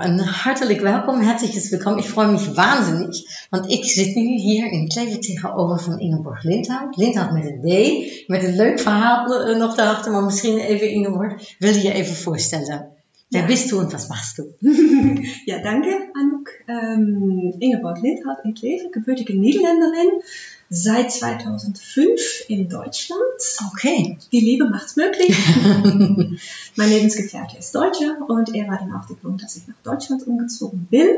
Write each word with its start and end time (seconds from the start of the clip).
Een 0.00 0.18
hartelijk 0.18 0.80
welkom, 0.80 1.20
herzliches 1.20 1.70
willkommen. 1.70 2.02
Ik 2.02 2.08
freue 2.08 2.30
mich 2.30 2.54
wahnsinnig, 2.54 3.16
want 3.50 3.70
ik 3.70 3.84
zit 3.84 4.14
nu 4.14 4.38
hier 4.38 4.72
in 4.72 4.88
Klever 4.88 5.20
tegenover 5.20 5.80
van 5.80 5.98
Ingeborg 5.98 6.42
Lindhout. 6.42 6.96
Lindhout 6.96 7.32
met 7.32 7.44
een 7.44 7.60
D, 7.60 8.28
met 8.28 8.44
een 8.44 8.56
leuk 8.56 8.80
verhaal 8.80 9.44
eh, 9.44 9.56
nog 9.56 9.74
daarachter, 9.74 10.12
maar 10.12 10.22
misschien 10.24 10.58
even 10.58 10.90
Ingeborg, 10.90 11.54
wil 11.58 11.72
je 11.72 11.82
je 11.82 11.92
even 11.92 12.14
voorstellen? 12.14 12.88
Wer 13.28 13.46
bist 13.46 13.68
du 13.68 13.76
und 13.76 13.92
was 13.92 14.08
machst 14.08 14.36
du? 14.36 14.54
Ja, 15.44 15.62
danke, 15.62 16.08
Anouk. 16.12 16.62
Ähm, 16.66 17.54
Ingeborg 17.58 18.00
Lindhardt 18.00 18.44
in 18.44 18.54
Kleve, 18.54 18.88
gebürtige 18.90 19.32
Niederländerin, 19.32 20.22
seit 20.70 21.12
2005 21.12 22.44
in 22.48 22.68
Deutschland. 22.68 23.20
Okay. 23.72 24.16
Die 24.30 24.40
Liebe 24.40 24.70
macht's 24.70 24.96
möglich. 24.96 25.36
mein 26.76 26.88
Lebensgefährte 26.88 27.58
ist 27.58 27.74
Deutscher 27.74 28.16
und 28.28 28.54
er 28.54 28.68
war 28.68 28.78
dann 28.78 28.94
auch 28.94 29.06
der 29.06 29.16
Grund, 29.16 29.42
dass 29.42 29.56
ich 29.56 29.66
nach 29.66 29.76
Deutschland 29.82 30.26
umgezogen 30.26 30.86
bin 30.88 31.08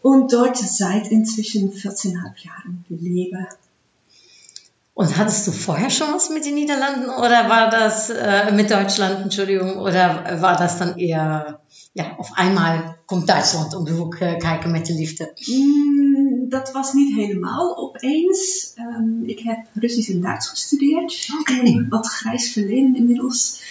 und 0.00 0.32
dort 0.32 0.56
seit 0.56 1.08
inzwischen 1.08 1.70
14,5 1.70 2.46
Jahren 2.46 2.84
lebe. 2.88 3.46
Und 4.98 5.16
hattest 5.16 5.46
du 5.46 5.52
vorher 5.52 5.90
schon 5.90 6.12
was 6.12 6.28
mit 6.28 6.44
den 6.44 6.56
Niederlanden 6.56 7.08
oder 7.08 7.48
war 7.48 7.70
das 7.70 8.10
äh, 8.10 8.50
mit 8.50 8.68
Deutschland, 8.68 9.20
Entschuldigung, 9.20 9.76
oder 9.78 10.40
war 10.40 10.56
das 10.56 10.76
dann 10.78 10.98
eher, 10.98 11.60
ja, 11.94 12.16
auf 12.18 12.32
einmal 12.34 12.96
komt 13.06 13.28
Duitsland 13.28 13.76
om 13.76 13.84
de 13.84 13.96
hoek 13.96 14.20
äh, 14.20 14.38
kijken 14.38 14.72
met 14.72 14.86
de 14.86 14.94
liefde? 14.94 15.32
Mm, 15.46 16.48
dat 16.50 16.72
was 16.72 16.94
niet 16.94 17.14
helemaal 17.14 17.76
opeens. 17.76 18.72
Ehm, 18.74 19.24
ik 19.24 19.38
heb 19.38 19.58
Russisch 19.74 20.10
en 20.10 20.20
Duits 20.20 20.48
gestudeerd. 20.48 21.28
Wat 21.88 22.06
grijs 22.06 22.52
verleden 22.52 22.96
inmiddels. 22.96 23.62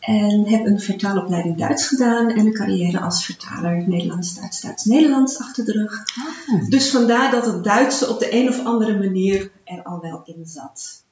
En 0.00 0.46
heb 0.46 0.66
een 0.66 0.80
vertaalopleiding 0.80 1.56
Duits 1.56 1.86
gedaan 1.86 2.30
en 2.30 2.46
een 2.46 2.54
carrière 2.54 3.00
als 3.00 3.24
vertaler 3.24 3.88
Nederlands, 3.88 4.34
Duits, 4.34 4.60
Duits, 4.60 4.84
Nederlands 4.84 5.38
achter 5.38 5.64
de 5.64 5.72
rug. 5.72 6.04
Oh. 6.52 6.68
Dus 6.68 6.90
vandaar 6.90 7.30
dat 7.30 7.46
het 7.46 7.64
Duitse 7.64 8.08
op 8.08 8.18
de 8.18 8.34
een 8.34 8.48
of 8.48 8.64
andere 8.64 8.98
manier 8.98 9.50
er 9.66 9.82
al 9.82 10.00
wel 10.00 10.22
in 10.24 10.46
zat. 10.46 11.04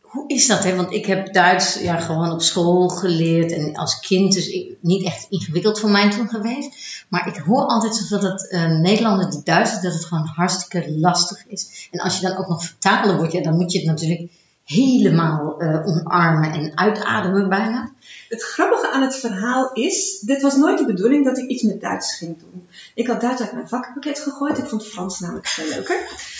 Hoe 0.00 0.28
is 0.28 0.46
dat, 0.46 0.64
hè? 0.64 0.76
Want 0.76 0.92
ik 0.92 1.06
heb 1.06 1.32
Duits 1.32 1.74
ja, 1.80 1.96
gewoon 1.96 2.32
op 2.32 2.42
school 2.42 2.88
geleerd 2.88 3.52
en 3.52 3.74
als 3.76 4.00
kind 4.00 4.32
dus 4.32 4.48
ik- 4.48 4.76
niet 4.80 5.04
echt 5.04 5.26
ingewikkeld 5.28 5.80
voor 5.80 5.90
mij 5.90 6.10
toen 6.10 6.28
geweest. 6.28 7.04
Maar 7.08 7.28
ik 7.28 7.36
hoor 7.36 7.62
altijd 7.64 7.96
zoveel 7.96 8.20
dat 8.20 8.48
eh 8.48 8.66
Nederlander 8.66 9.30
die 9.30 9.42
Duits 9.44 9.80
dat 9.80 9.92
het 9.92 10.04
gewoon 10.04 10.26
hartstikke 10.26 10.98
lastig 10.98 11.46
is. 11.46 11.88
En 11.90 12.00
als 12.00 12.18
je 12.18 12.26
dan 12.28 12.36
ook 12.36 12.48
nog 12.48 12.64
vertalen 12.64 13.16
wordt, 13.16 13.32
ja, 13.32 13.42
dan 13.42 13.56
moet 13.56 13.72
je 13.72 13.78
het 13.78 13.86
natuurlijk 13.86 14.30
helemaal 14.64 15.60
eh, 15.60 15.86
omarmen 15.86 16.52
en 16.52 16.76
uitademen 16.76 17.48
bijna. 17.48 17.92
Het 18.28 18.42
grappige 18.42 18.90
aan 18.90 19.02
het 19.02 19.16
verhaal 19.16 19.72
is, 19.72 20.18
dit 20.20 20.42
was 20.42 20.56
nooit 20.56 20.78
de 20.78 20.84
bedoeling 20.86 21.24
dat 21.24 21.38
ik 21.38 21.48
iets 21.48 21.62
met 21.62 21.80
Duits 21.80 22.14
ging 22.16 22.38
doen. 22.38 22.68
Ik 22.94 23.06
had 23.06 23.20
Duits 23.20 23.40
uit 23.40 23.52
mijn 23.52 23.68
vakpakket 23.68 24.18
gegooid, 24.18 24.58
ik 24.58 24.66
vond 24.66 24.86
Frans 24.86 25.18
namelijk 25.20 25.46
veel 25.46 25.68
leuker. 25.68 25.96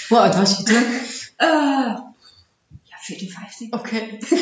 Hoe 0.09 0.19
oud 0.19 0.37
was 0.37 0.57
je 0.57 0.63
toen? 0.63 0.85
Eh, 1.39 1.97
ja, 2.83 2.97
14, 3.00 3.28
15. 3.28 3.72
Oké. 3.72 3.97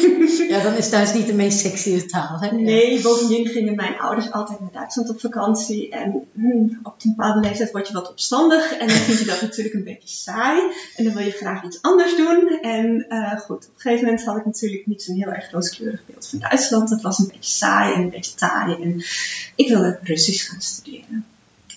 ja, 0.52 0.62
dan 0.62 0.74
is 0.74 0.90
Duits 0.90 1.14
niet 1.14 1.26
de 1.26 1.34
meest 1.34 1.58
sexy 1.58 2.06
taal, 2.06 2.40
hè? 2.40 2.50
Nee, 2.50 3.00
bovendien 3.00 3.46
gingen 3.46 3.74
mijn 3.74 3.98
ouders 3.98 4.30
altijd 4.32 4.60
naar 4.60 4.72
Duitsland 4.72 5.10
op 5.10 5.20
vakantie. 5.20 5.90
En 5.90 6.28
hmm, 6.32 6.78
op 6.82 6.94
een 7.02 7.14
bepaalde 7.16 7.40
leeftijd 7.40 7.72
word 7.72 7.88
je 7.88 7.94
wat 7.94 8.10
opstandig. 8.10 8.72
En 8.72 8.88
dan 8.88 8.96
vind 8.96 9.18
je 9.18 9.24
dat 9.24 9.42
natuurlijk 9.42 9.74
een 9.74 9.84
beetje 9.84 10.08
saai. 10.08 10.60
En 10.96 11.04
dan 11.04 11.14
wil 11.14 11.24
je 11.24 11.30
graag 11.30 11.64
iets 11.64 11.82
anders 11.82 12.16
doen. 12.16 12.58
En 12.60 13.06
eh, 13.08 13.38
goed, 13.38 13.56
op 13.56 13.72
een 13.74 13.80
gegeven 13.80 14.04
moment 14.04 14.24
had 14.24 14.36
ik 14.36 14.44
natuurlijk 14.44 14.86
niet 14.86 15.02
zo'n 15.02 15.16
heel 15.16 15.32
erg 15.32 15.50
rooskleurig 15.50 16.06
beeld 16.06 16.28
van 16.28 16.38
Duitsland. 16.38 16.88
Dat 16.88 17.02
was 17.02 17.18
een 17.18 17.30
beetje 17.32 17.52
saai 17.52 17.94
en 17.94 18.00
een 18.00 18.10
beetje 18.10 18.34
taai. 18.34 18.82
En 18.82 19.04
ik 19.54 19.68
wilde 19.68 19.98
Russisch 20.02 20.50
gaan 20.50 20.60
studeren. 20.60 21.26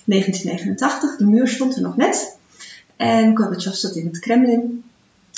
1989, 0.06 1.18
de 1.18 1.26
muur 1.26 1.48
stond 1.48 1.76
er 1.76 1.82
nog 1.82 1.98
net. 1.98 2.38
En 2.96 3.38
Gorbachev 3.38 3.74
zat 3.74 3.96
in 3.96 4.06
het 4.06 4.20
Kremlin. 4.20 4.84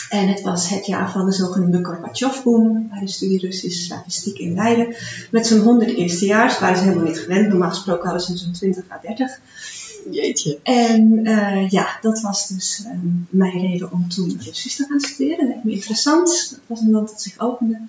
En 0.10 0.28
het 0.28 0.42
was 0.42 0.70
het 0.70 0.86
jaar 0.86 1.12
van 1.12 1.26
de 1.26 1.32
zogenoemde 1.32 1.86
Gorbachev-boom 1.86 2.88
bij 2.90 3.00
de 3.00 3.08
studie 3.08 3.40
Russisch 3.40 3.86
slavistiek 3.86 4.38
in 4.38 4.54
Leiden. 4.54 4.96
Met 5.32 5.48
zo'n 5.48 5.60
100 5.60 5.96
eerstejaars 5.96 6.60
waren 6.60 6.78
ze 6.78 6.84
helemaal 6.84 7.06
niet 7.06 7.20
gewend. 7.20 7.48
Normaal 7.48 7.70
gesproken 7.70 8.10
hadden 8.10 8.22
ze 8.22 8.38
zo'n 8.38 8.52
20 8.52 8.84
à 8.92 9.00
30. 9.02 9.40
Jeetje. 10.12 10.60
En 10.64 11.26
eh, 11.26 11.70
ja, 11.70 11.98
dat 12.02 12.22
was 12.22 12.48
dus 12.48 12.84
ehm, 12.86 13.08
mijn 13.30 13.60
reden 13.60 13.92
om 13.92 14.10
toen 14.10 14.40
Russisch 14.44 14.76
te 14.76 14.86
gaan 14.90 15.00
studeren. 15.00 15.46
Dat 15.46 15.56
leek 15.56 15.64
me 15.64 15.72
interessant. 15.72 16.50
Het 16.50 16.60
was 16.68 16.80
een 16.80 16.92
land 16.92 17.10
dat 17.10 17.22
zich 17.22 17.40
opende. 17.40 17.80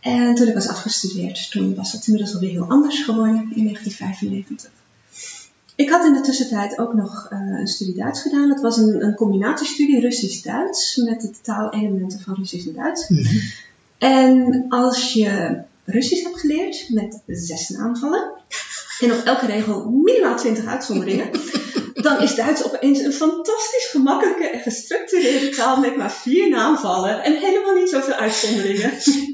En 0.00 0.34
toen 0.34 0.48
ik 0.48 0.54
was 0.54 0.68
afgestudeerd, 0.68 1.50
toen 1.50 1.74
was 1.74 1.92
het 1.92 2.06
inmiddels 2.06 2.34
alweer 2.34 2.50
heel 2.50 2.68
anders 2.68 3.02
geworden 3.02 3.48
in 3.54 3.64
1995. 3.64 4.70
Ik 5.76 5.90
had 5.90 6.04
in 6.04 6.12
de 6.12 6.20
tussentijd 6.20 6.78
ook 6.78 6.94
nog 6.94 7.26
eh, 7.30 7.38
een 7.38 7.66
studie 7.66 7.94
Duits 7.94 8.22
gedaan. 8.22 8.48
Dat 8.48 8.60
was 8.60 8.76
een, 8.76 9.04
een 9.04 9.14
combinatiestudie 9.14 10.00
Russisch-Duits 10.00 10.96
met 10.96 11.20
de 11.20 11.30
taalelementen 11.42 12.20
van 12.20 12.34
Russisch 12.34 12.66
en 12.66 12.74
Duits. 12.74 13.10
En 13.98 14.64
als 14.68 15.12
je 15.12 15.60
Russisch 15.84 16.22
hebt 16.22 16.40
geleerd 16.40 16.88
met 16.88 17.22
zes 17.26 17.68
naamvallen 17.68 18.30
en 19.00 19.12
op 19.12 19.24
elke 19.24 19.46
regel 19.46 19.90
minimaal 19.90 20.36
20 20.36 20.66
uitzonderingen, 20.66 21.30
dan 22.02 22.22
is 22.22 22.34
Duits 22.34 22.64
opeens 22.64 22.98
een 23.00 23.12
fantastisch 23.12 23.88
gemakkelijke 23.90 24.48
en 24.48 24.60
gestructureerde 24.60 25.48
taal 25.48 25.80
met 25.80 25.96
maar 25.96 26.12
vier 26.12 26.48
naamvallen 26.48 27.22
en 27.22 27.36
helemaal 27.36 27.74
niet 27.74 27.88
zoveel 27.88 28.14
uitzonderingen. 28.14 28.92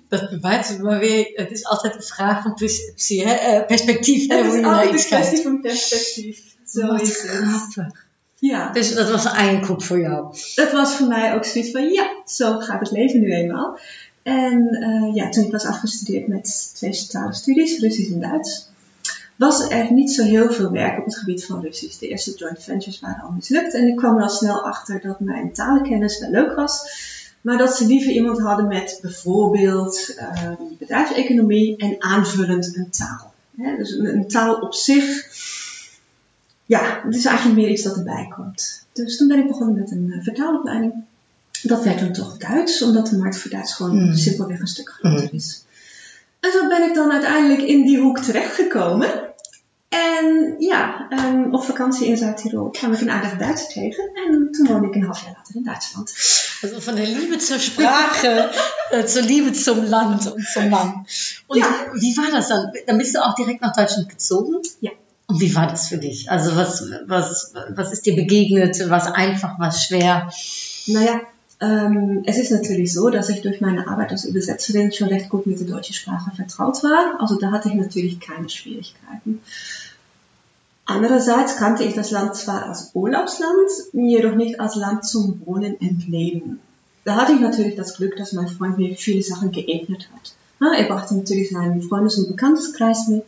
Dat 0.08 0.30
bewijst 0.30 0.78
maar 0.78 0.98
weer, 0.98 1.30
het 1.34 1.50
is 1.50 1.64
altijd 1.64 1.94
een 1.94 2.02
vraag 2.02 2.42
van 2.42 2.54
perceptie, 2.54 3.26
hè? 3.26 3.34
eh, 3.34 3.66
perspectief. 3.66 4.28
hè, 4.28 4.36
Het 4.36 4.46
hoe 4.46 4.58
is 4.58 4.64
altijd 4.64 4.92
iets 4.94 5.02
een 5.02 5.08
kwestie 5.08 5.42
van 5.42 5.60
perspectief. 5.60 6.40
Zo 6.66 6.86
Wat 6.86 7.00
is 7.00 7.08
het. 7.08 7.30
grappig. 7.30 8.06
Ja. 8.38 8.72
Dus 8.72 8.94
dat 8.94 9.10
was 9.10 9.24
een 9.24 9.30
eindkoek 9.30 9.82
voor 9.82 10.00
jou. 10.00 10.34
dat 10.54 10.72
was 10.72 10.94
voor 10.94 11.06
mij 11.06 11.34
ook 11.34 11.44
zoiets 11.44 11.70
van, 11.70 11.88
ja, 11.88 12.10
zo 12.26 12.58
gaat 12.58 12.80
het 12.80 12.90
leven 12.90 13.20
nu 13.20 13.32
eenmaal. 13.32 13.78
En 14.22 14.68
eh, 14.68 15.14
ja, 15.14 15.28
toen 15.28 15.44
ik 15.44 15.52
was 15.52 15.64
afgestudeerd 15.64 16.26
met 16.28 16.70
twee 16.74 17.06
taalstudies, 17.06 17.78
Russisch 17.78 18.12
en 18.12 18.20
Duits, 18.20 18.68
was 19.42 19.68
er 19.68 19.92
niet 19.92 20.12
zo 20.12 20.22
heel 20.22 20.52
veel 20.52 20.70
werk 20.70 20.98
op 20.98 21.04
het 21.04 21.16
gebied 21.18 21.44
van 21.44 21.60
Russisch. 21.60 21.98
De 21.98 22.08
eerste 22.08 22.34
joint 22.36 22.62
ventures 22.62 23.00
waren 23.00 23.22
al 23.22 23.30
mislukt 23.30 23.74
en 23.74 23.88
ik 23.88 23.96
kwam 23.96 24.16
er 24.16 24.22
al 24.22 24.28
snel 24.28 24.64
achter 24.64 25.00
dat 25.00 25.20
mijn 25.20 25.52
talenkennis 25.52 26.18
wel 26.18 26.30
leuk 26.30 26.54
was, 26.54 26.80
maar 27.40 27.58
dat 27.58 27.76
ze 27.76 27.86
liever 27.86 28.12
iemand 28.12 28.40
hadden 28.40 28.66
met 28.66 28.98
bijvoorbeeld 29.02 30.14
eh, 30.16 30.50
bedrijfseconomie 30.78 31.76
en 31.76 31.96
aanvullend 31.98 32.76
een 32.76 32.90
taal. 32.90 33.32
Dus 33.76 33.90
een, 33.90 34.06
een 34.06 34.28
taal 34.28 34.54
op 34.54 34.74
zich, 34.74 35.26
ja, 36.66 37.00
het 37.04 37.14
is 37.14 37.24
eigenlijk 37.24 37.58
meer 37.58 37.68
iets 37.70 37.82
dat 37.82 37.96
erbij 37.96 38.32
komt. 38.34 38.86
Dus 38.92 39.16
toen 39.16 39.28
ben 39.28 39.38
ik 39.38 39.46
begonnen 39.46 39.74
met 39.80 39.90
een 39.90 40.12
eh, 40.12 40.22
vertaalopleiding. 40.22 40.92
Dat 41.62 41.84
werd 41.84 41.98
dan 41.98 42.12
toch 42.12 42.36
Duits, 42.36 42.82
omdat 42.82 43.06
de 43.06 43.16
markt 43.18 43.38
voor 43.38 43.50
Duits 43.50 43.74
gewoon 43.74 44.02
Mm. 44.02 44.14
simpelweg 44.14 44.60
een 44.60 44.66
stuk 44.66 44.88
groter 44.88 45.28
Mm. 45.32 45.38
is. 45.38 45.64
En 46.40 46.52
zo 46.52 46.68
ben 46.68 46.88
ik 46.88 46.94
dan 46.94 47.12
uiteindelijk 47.12 47.62
in 47.62 47.82
die 47.82 48.00
hoek 48.00 48.18
terechtgekomen. 48.18 49.31
En 49.92 50.54
ja, 50.58 51.06
ehm, 51.10 51.54
op 51.54 51.64
vakantie 51.64 52.06
in 52.06 52.16
Zuid-Tirol 52.16 52.70
kwam 52.70 52.92
ik 52.92 53.00
een 53.00 53.10
aardige 53.10 53.36
Duitser 53.36 53.68
tegen. 53.68 54.10
En 54.14 54.48
toen 54.52 54.66
woonde 54.66 54.86
ik 54.86 54.94
een 54.94 55.04
half 55.04 55.22
jaar 55.24 55.34
later 55.36 55.54
in 55.56 55.64
Duitsland. 55.64 56.12
Also 56.62 56.80
von 56.80 56.96
der 56.96 57.06
Liebe 57.06 57.38
zur 57.38 57.58
Sprache 57.58 58.50
äh, 58.90 59.04
zur 59.06 59.22
Liebe 59.22 59.52
zum 59.52 59.84
Land 59.84 60.32
und 60.32 60.44
zum 60.52 60.68
Mann. 60.70 61.06
Und 61.46 61.58
Ja. 61.58 61.66
wie 61.92 62.16
war 62.16 62.30
das 62.30 62.48
dann? 62.48 62.72
Dann 62.86 62.98
bist 62.98 63.14
du 63.14 63.18
auch 63.24 63.34
direkt 63.34 63.60
nach 63.60 63.74
Deutschland 63.76 64.08
gezogen? 64.08 64.62
Ja. 64.80 64.90
Und 65.26 65.40
wie 65.40 65.54
war 65.54 65.66
das 65.66 65.88
für 65.88 65.98
dich? 65.98 66.30
Also 66.30 66.56
was, 66.56 66.84
was, 67.06 67.52
was 67.76 67.92
ist 67.92 68.06
dir 68.06 68.16
begegnet? 68.16 68.88
Was 68.88 69.06
einfach, 69.12 69.58
was 69.58 69.84
schwer? 69.84 70.30
Naja, 70.86 71.20
ähm, 71.62 72.24
es 72.26 72.38
ist 72.38 72.50
natürlich 72.50 72.92
so, 72.92 73.08
dass 73.08 73.28
ich 73.28 73.40
durch 73.40 73.60
meine 73.60 73.86
Arbeit 73.86 74.10
als 74.10 74.24
Übersetzerin 74.24 74.90
schon 74.92 75.08
recht 75.08 75.28
gut 75.28 75.46
mit 75.46 75.60
der 75.60 75.68
deutschen 75.68 75.94
Sprache 75.94 76.32
vertraut 76.34 76.82
war. 76.82 77.20
Also 77.20 77.36
da 77.36 77.52
hatte 77.52 77.68
ich 77.68 77.74
natürlich 77.74 78.18
keine 78.18 78.48
Schwierigkeiten. 78.48 79.40
Andererseits 80.84 81.56
kannte 81.56 81.84
ich 81.84 81.94
das 81.94 82.10
Land 82.10 82.34
zwar 82.34 82.66
als 82.66 82.90
Urlaubsland, 82.94 83.70
jedoch 83.92 84.34
nicht 84.34 84.58
als 84.58 84.74
Land 84.74 85.06
zum 85.06 85.40
Wohnen 85.46 85.76
und 85.76 86.08
Leben. 86.08 86.58
Da 87.04 87.14
hatte 87.14 87.32
ich 87.32 87.40
natürlich 87.40 87.76
das 87.76 87.96
Glück, 87.96 88.16
dass 88.16 88.32
mein 88.32 88.48
Freund 88.48 88.78
mir 88.78 88.96
viele 88.96 89.22
Sachen 89.22 89.52
geebnet 89.52 90.08
hat. 90.12 90.34
Ja, 90.60 90.76
er 90.76 90.88
brachte 90.88 91.16
natürlich 91.16 91.50
seinen 91.50 91.82
Freundes- 91.82 92.18
und 92.18 92.28
Bekannteskreis 92.28 93.06
mit, 93.06 93.24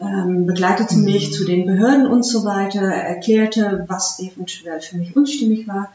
ähm, 0.00 0.46
begleitete 0.46 0.96
mich 0.96 1.32
zu 1.32 1.44
den 1.44 1.66
Behörden 1.66 2.06
und 2.06 2.24
so 2.24 2.44
weiter, 2.44 2.82
erklärte, 2.82 3.84
was 3.88 4.20
eventuell 4.20 4.80
für 4.80 4.98
mich 4.98 5.16
unstimmig 5.16 5.66
war. 5.66 5.90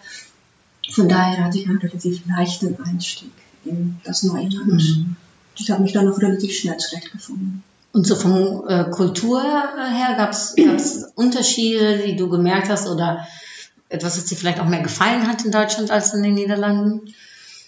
Von 0.92 1.10
daher 1.10 1.46
hatte 1.46 1.58
ich 1.58 1.68
einen 1.68 1.78
relativ 1.78 2.22
leichten 2.28 2.78
Einstieg 2.84 3.32
in 3.66 3.98
das 4.04 4.24
neue 4.24 4.50
Land. 4.50 5.06
Ich 5.58 5.70
habe 5.70 5.84
mich 5.84 5.94
dann 5.94 6.06
noch 6.06 6.20
relativ 6.22 6.58
schnell 6.58 6.78
zurechtgefunden. 6.78 7.64
Und 7.92 8.06
so 8.06 8.16
von 8.16 8.68
äh, 8.68 8.86
Kultur 8.92 9.42
her 9.42 10.16
gab 10.18 10.32
es 10.32 10.56
Unterschiede, 11.16 12.00
die 12.06 12.16
du 12.16 12.30
gemerkt 12.30 12.70
hast 12.70 12.88
oder 12.88 13.28
etwas, 13.90 14.16
das 14.16 14.26
dir 14.26 14.36
vielleicht 14.36 14.60
auch 14.60 14.68
mehr 14.68 14.84
gefallen 14.84 15.28
hat 15.28 15.44
in 15.44 15.52
Deutschland 15.52 15.92
als 15.92 16.14
in 16.14 16.24
den 16.24 16.36
Niederlanden? 16.36 17.14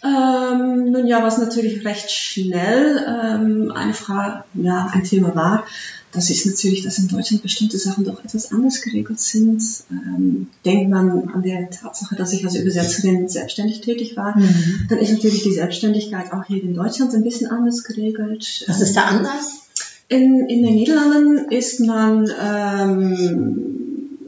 Ähm, 0.04 0.92
nun 0.92 1.06
ja, 1.06 1.22
was 1.24 1.38
natürlich 1.38 1.86
recht 1.86 2.10
schnell 2.10 3.04
ähm, 3.08 3.72
eine 3.72 3.94
Frage, 3.94 4.44
ja, 4.56 4.90
ein 4.92 5.04
Thema 5.04 5.36
war, 5.36 5.66
das 6.12 6.30
ist 6.30 6.46
natürlich, 6.46 6.84
dass 6.84 7.00
in 7.00 7.08
Deutschland 7.08 7.42
bestimmte 7.42 7.78
Sachen 7.78 8.04
doch 8.04 8.24
etwas 8.24 8.52
anders 8.52 8.81
geregelt 8.81 9.19
sind. 9.19 9.62
Ähm, 9.90 10.48
denkt 10.66 10.90
man 10.90 11.30
an 11.30 11.42
der 11.42 11.69
Tatsache, 11.69 12.16
dass 12.16 12.34
ich 12.34 12.44
als 12.44 12.56
Übersetzerin 12.56 13.30
selbstständig 13.30 13.81
tätig 13.81 14.18
war, 14.18 14.38
mhm. 14.38 14.88
dann 14.90 15.00
ist 15.00 15.13
natürlich 15.13 15.44
die 15.44 15.54
Selbstständigkeit 15.54 16.34
auch 16.34 16.46
hier 16.46 16.62
in 16.62 16.74
Deutschland 16.74 17.13
ein 17.13 17.24
bisschen 17.24 17.48
anders 17.48 17.84
geregelt. 17.84 18.66
Was 18.68 18.81
ist 18.81 18.96
da 18.96 19.06
anders? 19.06 19.62
In, 20.10 20.50
in 20.50 20.63
den 20.63 20.75
Niederlanden 20.75 21.50
ist 21.52 21.80
man 21.80 22.30
ähm, 22.42 23.72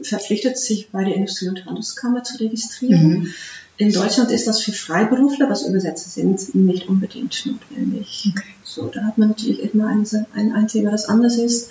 verpflichtet, 0.02 0.56
sich 0.56 0.90
bei 0.90 1.04
der 1.04 1.14
Industrie- 1.14 1.48
und 1.48 1.66
Handelskammer 1.66 2.24
zu 2.24 2.38
registrieren. 2.38 3.08
Mhm. 3.08 3.34
In 3.76 3.92
Deutschland 3.92 4.30
ist 4.30 4.46
das 4.46 4.60
für 4.60 4.72
Freiberufler, 4.72 5.50
was 5.50 5.66
Übersetzer 5.66 6.08
sind, 6.08 6.54
nicht 6.54 6.88
unbedingt 6.88 7.44
notwendig. 7.46 8.30
Okay. 8.30 8.44
So, 8.62 8.86
da 8.86 9.02
hat 9.02 9.18
man 9.18 9.30
natürlich 9.30 9.74
immer 9.74 9.88
ein, 9.88 10.06
ein, 10.34 10.52
ein 10.52 10.68
Thema, 10.68 10.92
das 10.92 11.06
anders 11.06 11.36
ist. 11.38 11.70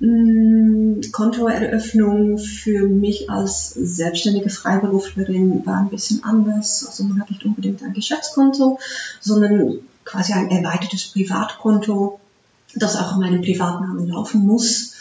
Mm, 0.00 1.00
Kontoeröffnung 1.10 2.36
für 2.36 2.86
mich 2.86 3.30
als 3.30 3.70
selbstständige 3.70 4.50
Freiberuflerin 4.50 5.64
war 5.64 5.78
ein 5.78 5.88
bisschen 5.88 6.22
anders. 6.22 6.84
Also 6.86 7.04
man 7.04 7.20
hat 7.20 7.30
nicht 7.30 7.44
unbedingt 7.44 7.82
ein 7.82 7.94
Geschäftskonto, 7.94 8.78
sondern 9.20 9.78
quasi 10.04 10.34
ein 10.34 10.50
erweitertes 10.50 11.12
Privatkonto, 11.12 12.20
das 12.74 12.96
auch 12.96 13.14
in 13.14 13.20
meinem 13.20 13.40
Privatnamen 13.40 14.06
laufen 14.08 14.46
muss. 14.46 14.94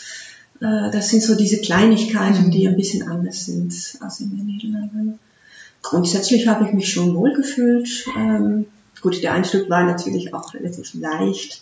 Äh, 0.61 0.91
das 0.91 1.09
sind 1.09 1.23
so 1.23 1.35
diese 1.35 1.59
Kleinigkeiten, 1.59 2.51
die 2.51 2.69
ein 2.69 2.77
bisschen 2.77 3.09
anders 3.09 3.45
sind 3.45 3.73
als 3.99 4.21
in 4.21 4.29
den 4.29 4.45
Niederlanden 4.45 5.19
grundsätzlich 5.81 6.47
habe 6.47 6.65
ich 6.65 6.73
mich 6.73 6.91
schon 6.91 7.15
wohl 7.15 7.33
gefühlt. 7.33 8.05
Ähm, 8.17 8.67
gut, 9.01 9.21
der 9.21 9.33
Einstieg 9.33 9.69
war 9.69 9.83
natürlich 9.83 10.33
auch 10.33 10.53
relativ 10.53 10.93
leicht. 10.93 11.61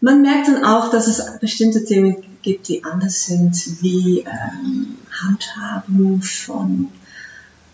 Man 0.00 0.22
merkt 0.22 0.48
dann 0.48 0.64
auch, 0.64 0.90
dass 0.90 1.06
es 1.06 1.38
bestimmte 1.38 1.84
Themen 1.84 2.16
gibt, 2.42 2.68
die 2.68 2.84
anders 2.84 3.26
sind, 3.26 3.54
wie 3.82 4.20
ähm, 4.20 4.98
Handhabung 5.10 6.20
von, 6.22 6.88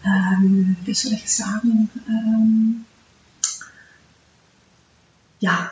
ähm, 0.05 0.77
wie 0.85 0.95
soll 0.95 1.15
ich 1.15 1.33
sagen, 1.33 1.89
ähm, 2.09 2.85
ja, 5.41 5.71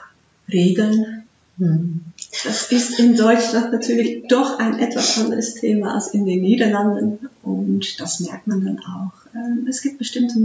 Regeln. 0.49 1.26
Hm. 1.59 2.01
Das 2.45 2.71
ist 2.71 2.99
in 2.99 3.17
Deutschland 3.17 3.73
natürlich 3.73 4.29
doch 4.29 4.59
ein 4.59 4.79
etwas 4.79 5.19
anderes 5.19 5.55
Thema 5.55 5.95
als 5.95 6.09
in 6.09 6.27
den 6.27 6.43
Niederlanden 6.43 7.31
und 7.43 7.99
das 8.01 8.21
merkt 8.21 8.47
man 8.47 8.65
dann 8.65 8.79
auch. 8.81 9.13
Ähm, 9.35 9.67
es 9.69 9.81
gibt 9.81 9.99
bestimmte 9.99 10.39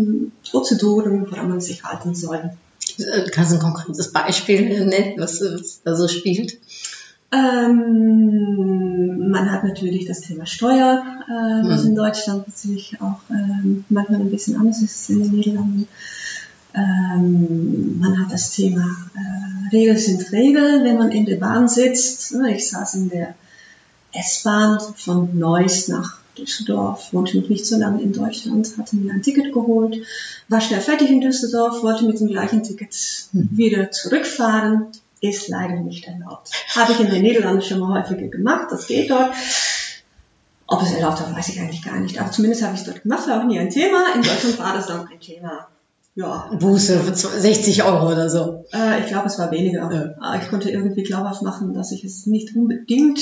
Prozeduren, 0.50 1.30
woran 1.30 1.50
man 1.50 1.60
sich 1.60 1.84
halten 1.84 2.16
soll. 2.16 2.52
Äh, 2.98 3.30
kannst 3.30 3.52
du 3.52 3.56
ein 3.56 3.62
konkretes 3.62 4.12
Beispiel 4.14 4.86
nennen, 4.86 5.16
was, 5.18 5.42
was 5.42 5.82
da 5.84 5.96
so 5.96 6.08
spielt? 6.08 6.60
Ähm, 7.34 9.30
man 9.30 9.52
hat 9.52 9.64
natürlich 9.64 10.06
das 10.06 10.22
Thema 10.22 10.46
Steuer, 10.46 11.04
äh, 11.28 11.68
was 11.68 11.84
mhm. 11.84 11.90
in 11.90 11.96
Deutschland 11.96 12.48
natürlich 12.48 13.02
auch 13.02 13.22
ähm, 13.30 13.86
manchmal 13.90 14.20
ein 14.20 14.32
bisschen 14.32 14.58
anders 14.58 14.82
ist 14.82 14.98
als 14.98 15.10
in 15.10 15.24
den 15.24 15.32
Niederlanden. 15.32 15.88
Ähm, 16.74 18.00
man 18.00 18.20
hat 18.20 18.32
das 18.32 18.52
Thema 18.52 18.86
äh, 19.16 19.76
Regeln 19.76 19.98
sind 19.98 20.32
Regeln, 20.32 20.84
wenn 20.84 20.98
man 20.98 21.12
in 21.12 21.26
der 21.26 21.38
Bahn 21.38 21.68
sitzt. 21.68 22.34
Ich 22.50 22.70
saß 22.70 22.96
in 22.96 23.10
der 23.10 23.36
S-Bahn 24.14 24.80
von 24.96 25.38
Neuss 25.38 25.88
nach 25.88 26.18
Düsseldorf, 26.38 27.12
wohnte 27.14 27.40
noch 27.40 27.50
nicht 27.50 27.66
so 27.66 27.78
lange 27.78 28.02
in 28.02 28.14
Deutschland, 28.14 28.78
hatte 28.78 28.96
mir 28.96 29.14
ein 29.14 29.22
Ticket 29.22 29.54
geholt, 29.54 29.98
war 30.48 30.62
schnell 30.62 30.80
fertig 30.80 31.10
in 31.10 31.22
Düsseldorf, 31.22 31.84
wollte 31.84 32.06
mit 32.06 32.20
dem 32.20 32.28
gleichen 32.28 32.64
Ticket 32.64 32.94
hm. 33.32 33.50
wieder 33.52 33.92
zurückfahren, 33.92 34.88
ist 35.20 35.50
leider 35.50 35.76
nicht 35.76 36.06
erlaubt. 36.06 36.52
Habe 36.76 36.94
ich 36.94 37.00
in 37.00 37.10
den 37.10 37.22
Niederlanden 37.22 37.62
schon 37.62 37.80
mal 37.80 38.02
häufiger 38.02 38.28
gemacht, 38.28 38.68
das 38.72 38.88
geht 38.88 39.12
dort. 39.12 39.34
Ob 40.68 40.82
es 40.82 40.94
erlaubt 40.94 41.20
war, 41.20 41.36
weiß 41.36 41.50
ich 41.50 41.60
eigentlich 41.60 41.84
gar 41.84 42.00
nicht. 42.00 42.20
Aber 42.20 42.32
zumindest 42.32 42.64
habe 42.64 42.76
ich 42.76 42.82
es 42.82 42.86
dort 42.86 43.04
gemacht, 43.04 43.28
war 43.28 43.42
auch 43.42 43.46
nie 43.46 43.60
ein 43.60 43.70
Thema. 43.70 44.16
In 44.16 44.22
Deutschland 44.22 44.58
war 44.58 44.74
das 44.74 44.88
dann 44.88 45.06
ein 45.06 45.20
Thema 45.20 45.68
ja. 46.22 46.50
Buße 46.60 47.00
für 47.00 47.14
60 47.14 47.84
Euro 47.84 48.12
oder 48.12 48.30
so. 48.30 48.66
Äh, 48.74 49.02
ich 49.02 49.08
glaube, 49.08 49.28
es 49.28 49.40
war 49.40 49.52
weniger. 49.52 49.92
Ja. 49.92 50.16
Ah, 50.20 50.40
ich 50.42 50.50
konnte 50.50 50.70
irgendwie 50.70 51.04
glaubhaft 51.04 51.42
machen, 51.42 51.74
dass 51.74 51.92
ich 51.92 52.04
es 52.04 52.28
nicht 52.28 52.56
unbedingt 52.56 53.20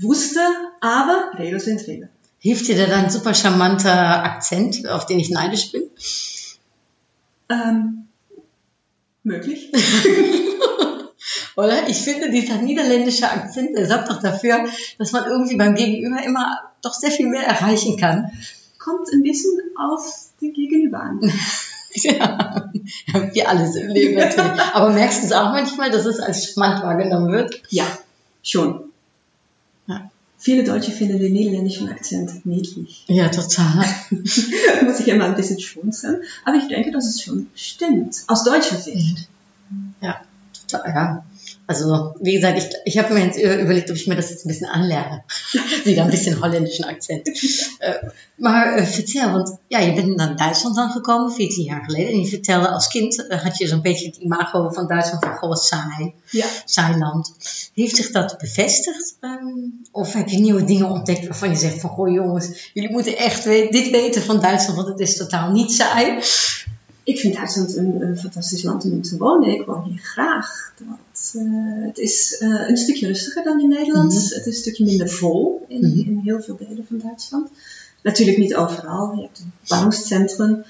wusste, 0.00 0.40
aber 0.80 1.38
Regeln 1.38 1.60
sind 1.60 1.86
Regeln. 1.86 2.10
Hilft 2.40 2.68
dir 2.68 2.76
da 2.76 2.86
dein 2.86 3.10
super 3.10 3.34
charmanter 3.34 4.24
Akzent, 4.24 4.88
auf 4.88 5.06
den 5.06 5.18
ich 5.18 5.30
neidisch 5.30 5.72
bin? 5.72 5.82
Ähm, 7.50 8.06
möglich. 9.24 9.72
Oder? 11.56 11.88
Ich 11.88 11.98
finde, 11.98 12.30
dieser 12.30 12.58
niederländische 12.58 13.28
Akzent, 13.28 13.76
der 13.76 13.88
sorgt 13.88 14.08
doch 14.10 14.20
dafür, 14.20 14.66
dass 14.98 15.10
man 15.10 15.24
irgendwie 15.24 15.56
beim 15.56 15.74
Gegenüber 15.74 16.22
immer 16.22 16.60
doch 16.82 16.94
sehr 16.94 17.10
viel 17.10 17.28
mehr 17.28 17.44
erreichen 17.44 17.96
kann. 17.96 18.30
Kommt 18.78 19.12
ein 19.12 19.22
bisschen 19.22 19.58
auf 19.76 20.28
den 20.40 20.52
Gegenüber 20.52 21.00
an. 21.00 21.20
Ja, 23.06 23.32
wie 23.32 23.44
alles 23.44 23.76
im 23.76 23.88
Leben 23.88 24.14
natürlich. 24.14 24.62
Aber 24.72 24.90
merkst 24.90 25.22
du 25.22 25.26
es 25.26 25.32
auch 25.32 25.52
manchmal, 25.52 25.90
dass 25.90 26.06
es 26.06 26.20
als 26.20 26.52
charmant 26.52 26.82
wahrgenommen 26.82 27.30
wird? 27.32 27.62
Ja, 27.68 27.84
schon. 28.42 28.84
Ja. 29.86 30.10
Viele 30.38 30.64
Deutsche 30.64 30.90
finden 30.92 31.18
den 31.18 31.32
niederländischen 31.32 31.88
Akzent 31.88 32.46
niedlich. 32.46 33.04
Ja, 33.08 33.28
total. 33.28 33.84
Muss 34.84 35.00
ich 35.00 35.08
immer 35.08 35.24
ein 35.24 35.34
bisschen 35.34 35.60
schmunzeln. 35.60 36.22
Aber 36.44 36.56
ich 36.56 36.68
denke, 36.68 36.92
dass 36.92 37.06
es 37.06 37.22
schon 37.22 37.48
stimmt. 37.54 38.22
Aus 38.26 38.44
deutscher 38.44 38.76
Sicht. 38.76 39.28
Ja, 40.00 40.20
total. 40.66 40.94
Ja. 40.94 41.24
Also, 41.68 42.14
wie 42.20 42.32
gesagt, 42.32 42.56
ich, 42.56 42.68
ich 42.84 42.98
habe 42.98 43.12
mir 43.12 43.26
jetzt 43.26 43.38
überlegt, 43.38 43.90
ob 43.90 43.96
ich 43.96 44.06
mir 44.06 44.16
das 44.16 44.30
jetzt 44.30 44.46
ein 44.46 44.48
bisschen 44.48 44.68
anlerne. 44.68 45.22
Wieder 45.84 46.02
ein 46.04 46.10
bisschen 46.10 46.40
holländischen 46.40 46.86
Accent. 46.86 47.28
Uh, 47.28 48.08
maar 48.36 48.78
uh, 48.78 48.86
vertel, 48.86 49.32
want 49.32 49.58
ja, 49.66 49.78
je 49.78 49.92
bent 49.92 50.16
naar 50.16 50.36
Duitsland 50.36 50.76
aangekomen, 50.76 51.32
14 51.32 51.64
jaar 51.64 51.84
geleden. 51.84 52.12
En 52.12 52.20
je 52.20 52.26
vertelde 52.26 52.68
als 52.68 52.88
kind, 52.88 53.26
uh, 53.28 53.42
had 53.42 53.58
je 53.58 53.66
zo'n 53.66 53.82
beetje 53.82 54.06
het 54.06 54.16
imago 54.16 54.70
van 54.70 54.86
Duitsland 54.86 55.24
van, 55.24 55.36
goh, 55.36 55.54
saai. 55.54 56.14
Ja. 56.30 56.46
Saai 56.64 56.98
land. 56.98 57.34
Heeft 57.74 57.96
zich 57.96 58.10
dat 58.10 58.38
bevestigd? 58.38 59.16
Um, 59.20 59.80
of 59.92 60.12
heb 60.12 60.28
je 60.28 60.38
nieuwe 60.38 60.64
dingen 60.64 60.90
ontdekt 60.90 61.26
waarvan 61.26 61.48
je 61.48 61.56
zegt 61.56 61.80
van, 61.80 61.90
goh 61.90 62.12
jongens, 62.12 62.70
jullie 62.74 62.90
moeten 62.90 63.16
echt 63.16 63.44
dit 63.44 63.90
weten 63.90 64.22
van 64.22 64.40
Duitsland, 64.40 64.76
want 64.76 64.88
het 64.88 65.00
is 65.00 65.16
totaal 65.16 65.50
niet 65.50 65.72
saai. 65.72 66.18
Ik 67.08 67.18
vind 67.18 67.34
Duitsland 67.34 67.76
een, 67.76 68.02
een 68.02 68.18
fantastisch 68.18 68.62
land 68.62 68.84
om 68.84 69.02
te 69.02 69.16
wonen. 69.16 69.48
Ik 69.48 69.66
woon 69.66 69.82
hier 69.82 69.98
graag. 69.98 70.72
Dat, 70.78 71.34
uh, 71.36 71.86
het 71.86 71.98
is 71.98 72.40
uh, 72.40 72.68
een 72.68 72.76
stukje 72.76 73.06
rustiger 73.06 73.44
dan 73.44 73.60
in 73.60 73.68
Nederland. 73.68 74.12
Mm 74.12 74.18
-hmm. 74.18 74.28
Het 74.28 74.46
is 74.46 74.46
een 74.46 74.52
stukje 74.52 74.84
minder 74.84 75.08
vol 75.08 75.64
in, 75.68 75.78
mm 75.78 75.90
-hmm. 75.90 75.98
in, 75.98 76.20
heel 76.24 76.42
veel 76.42 76.56
delen 76.56 76.86
van 76.88 76.98
Duitsland. 76.98 77.50
Natuurlijk 78.02 78.38
niet 78.38 78.54
overal. 78.54 79.14
Je 79.14 79.22
hebt 79.22 79.38
een 79.38 79.52
bouwcentrum, 79.68 80.64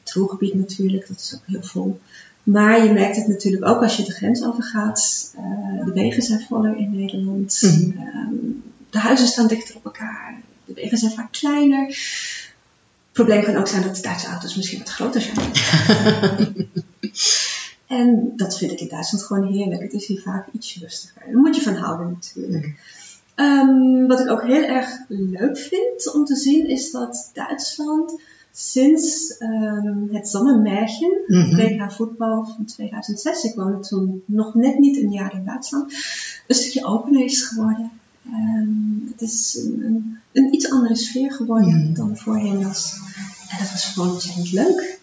het 0.00 0.12
Ruhrgebied 0.12 0.54
natuurlijk, 0.54 1.08
dat 1.08 1.18
is 1.18 1.34
ook 1.34 1.46
heel 1.46 1.62
vol. 1.62 2.00
Maar 2.42 2.84
je 2.84 2.92
merkt 2.92 3.16
het 3.16 3.28
natuurlijk 3.28 3.66
ook 3.66 3.82
als 3.82 3.96
je 3.96 4.04
de 4.04 4.12
grens 4.12 4.44
overgaat. 4.44 5.32
Uh, 5.36 5.84
de 5.84 5.92
wegen 5.92 6.22
zijn 6.22 6.40
voller 6.48 6.76
in 6.76 6.96
Nederland. 6.96 7.62
Mm 7.62 7.70
-hmm. 7.70 8.62
de 8.90 8.98
huizen 8.98 9.26
staan 9.26 9.46
dichter 9.46 9.76
op 9.76 9.84
elkaar. 9.84 10.40
De 10.64 10.74
wegen 10.74 10.98
zijn 10.98 11.12
vaak 11.12 11.32
kleiner. 11.32 11.96
Het 13.12 13.24
probleem 13.24 13.44
kan 13.44 13.56
ook 13.56 13.68
zijn 13.68 13.82
dat 13.82 13.96
de 13.96 14.02
Duitse 14.02 14.26
auto's 14.26 14.56
misschien 14.56 14.78
wat 14.78 14.88
groter 14.88 15.20
zijn. 15.20 15.36
en 17.98 18.32
dat 18.36 18.58
vind 18.58 18.72
ik 18.72 18.80
in 18.80 18.88
Duitsland 18.88 19.24
gewoon 19.24 19.52
heerlijk. 19.52 19.82
Het 19.82 19.92
is 19.92 20.06
hier 20.06 20.20
vaak 20.20 20.48
iets 20.52 20.78
rustiger. 20.80 21.22
Daar 21.24 21.36
moet 21.36 21.56
je 21.56 21.62
van 21.62 21.74
houden 21.74 22.10
natuurlijk. 22.10 22.74
Um, 23.36 24.06
wat 24.06 24.20
ik 24.20 24.30
ook 24.30 24.42
heel 24.42 24.62
erg 24.62 24.88
leuk 25.08 25.58
vind 25.58 26.14
om 26.14 26.24
te 26.24 26.36
zien 26.36 26.68
is 26.68 26.90
dat 26.90 27.30
Duitsland 27.32 28.20
sinds 28.52 29.36
um, 29.38 30.08
het 30.12 30.28
Sommermärchen, 30.28 31.22
mm 31.26 31.42
-hmm. 31.42 31.90
voetbal 31.90 32.44
van 32.44 32.64
2006, 32.64 33.44
ik 33.44 33.54
woonde 33.54 33.80
toen 33.80 34.22
nog 34.26 34.54
net 34.54 34.78
niet 34.78 34.96
een 34.96 35.10
jaar 35.10 35.34
in 35.34 35.44
Duitsland, 35.44 35.92
een 36.46 36.54
stukje 36.54 36.84
opener 36.84 37.24
is 37.24 37.42
geworden. 37.42 37.90
Um, 38.26 39.08
het 39.10 39.20
is 39.20 39.60
een, 39.64 40.18
een, 40.32 40.54
iets 40.54 40.70
andere 40.70 40.96
sfeer 40.96 41.32
geworden 41.32 41.86
mm. 41.88 41.94
dan 41.94 42.16
voorheen 42.16 42.62
was. 42.62 42.94
En 43.48 43.58
dat 43.58 43.70
was 43.70 43.84
gewoon 43.84 44.10
ontzettend 44.10 44.52
leuk. 44.52 45.00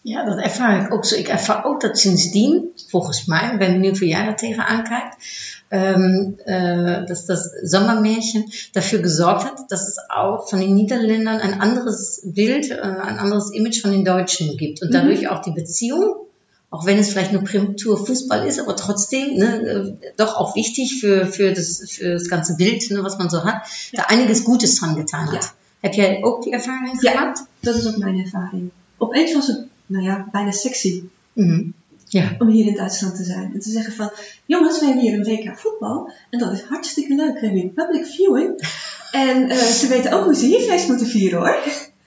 Ja, 0.00 0.24
dat 0.24 0.38
ervaar 0.38 0.84
ik 0.84 0.92
ook 0.92 1.04
zo. 1.04 1.16
Ik 1.16 1.28
ervaar 1.28 1.64
ook 1.64 1.80
dat 1.80 1.98
sindsdien, 1.98 2.72
volgens 2.88 3.24
mij, 3.24 3.52
ik 3.52 3.58
ben 3.58 3.72
benieuwd 3.72 3.98
hoe 3.98 4.08
jij 4.08 4.24
daar 4.24 4.36
tegenaan 4.36 4.84
kijkt, 4.84 5.16
ähm, 5.70 6.36
äh, 6.44 7.06
dass 7.06 7.26
das 7.26 7.50
Sommermärchen 7.62 8.44
dafür 8.74 9.00
gesorgt 9.00 9.44
hat, 9.44 9.70
dass 9.70 9.88
es 9.88 9.96
auch 10.08 10.48
von 10.48 10.60
den 10.60 10.74
Niederländern 10.74 11.40
ein 11.40 11.60
anderes 11.60 12.22
Bild, 12.24 12.70
äh, 12.70 12.80
ein 12.80 13.18
anderes 13.18 13.50
Image 13.50 13.80
von 13.80 13.92
den 13.92 14.04
Deutschen 14.04 14.56
gibt 14.56 14.82
und 14.82 14.92
dadurch 14.92 15.22
mhm. 15.22 15.28
auch 15.28 15.42
die 15.42 15.52
Beziehung 15.52 16.14
auch 16.74 16.84
wenn 16.86 16.98
es 16.98 17.08
vielleicht 17.10 17.32
nur 17.32 17.42
Prematur-Fußball 17.44 18.46
ist, 18.46 18.58
aber 18.60 18.74
trotzdem 18.76 19.36
ne, 19.36 19.48
äh, 20.02 20.12
doch 20.16 20.34
auch 20.36 20.56
wichtig 20.56 20.98
für, 21.00 21.26
für, 21.26 21.52
das, 21.52 21.82
für 21.88 22.12
das 22.12 22.28
ganze 22.28 22.56
Bild, 22.56 22.90
ne, 22.90 23.02
was 23.02 23.16
man 23.18 23.30
so 23.30 23.44
hat, 23.44 23.62
da 23.92 24.02
einiges 24.08 24.42
Gutes 24.44 24.74
dran 24.78 24.96
getan 24.96 25.26
hat. 25.32 25.42
Ja. 25.44 25.50
Heb 25.80 25.94
jij 25.94 26.22
ook 26.22 26.42
die 26.42 26.52
ervaring 26.52 26.98
Ja. 27.00 27.10
gehad? 27.10 27.46
Dat 27.60 27.76
is 27.76 27.86
ook 27.86 27.96
mijn 27.96 28.18
ervaring. 28.24 28.70
Opeens 28.98 29.34
was 29.34 29.46
het, 29.46 29.60
nou 29.86 30.04
ja, 30.04 30.28
bijna 30.32 30.50
sexy 30.50 31.02
Mhm. 31.32 31.62
Ja. 32.08 32.34
om 32.38 32.48
hier 32.48 32.66
in 32.66 32.74
Duitsland 32.74 33.16
te 33.16 33.24
zijn. 33.24 33.50
En 33.54 33.60
te 33.60 33.70
zeggen 33.70 33.92
van, 33.92 34.10
jongens, 34.46 34.78
we 34.78 34.84
hebben 34.86 35.02
hier 35.04 35.14
een 35.14 35.24
WK 35.24 35.58
voetbal. 35.58 36.10
En 36.30 36.38
dat 36.38 36.52
is 36.52 36.62
hartstikke 36.68 37.14
leuk. 37.14 37.32
We 37.34 37.40
hebben 37.40 37.60
hier 37.60 37.68
public 37.70 38.06
viewing. 38.06 38.68
En 39.12 39.48
eh, 39.50 39.56
ze 39.56 39.86
weten 39.88 40.12
ook 40.12 40.24
hoe 40.24 40.34
ze 40.34 40.46
hier 40.46 40.60
feest 40.60 40.88
moeten 40.88 41.06
vieren 41.06 41.38
hoor. 41.38 41.56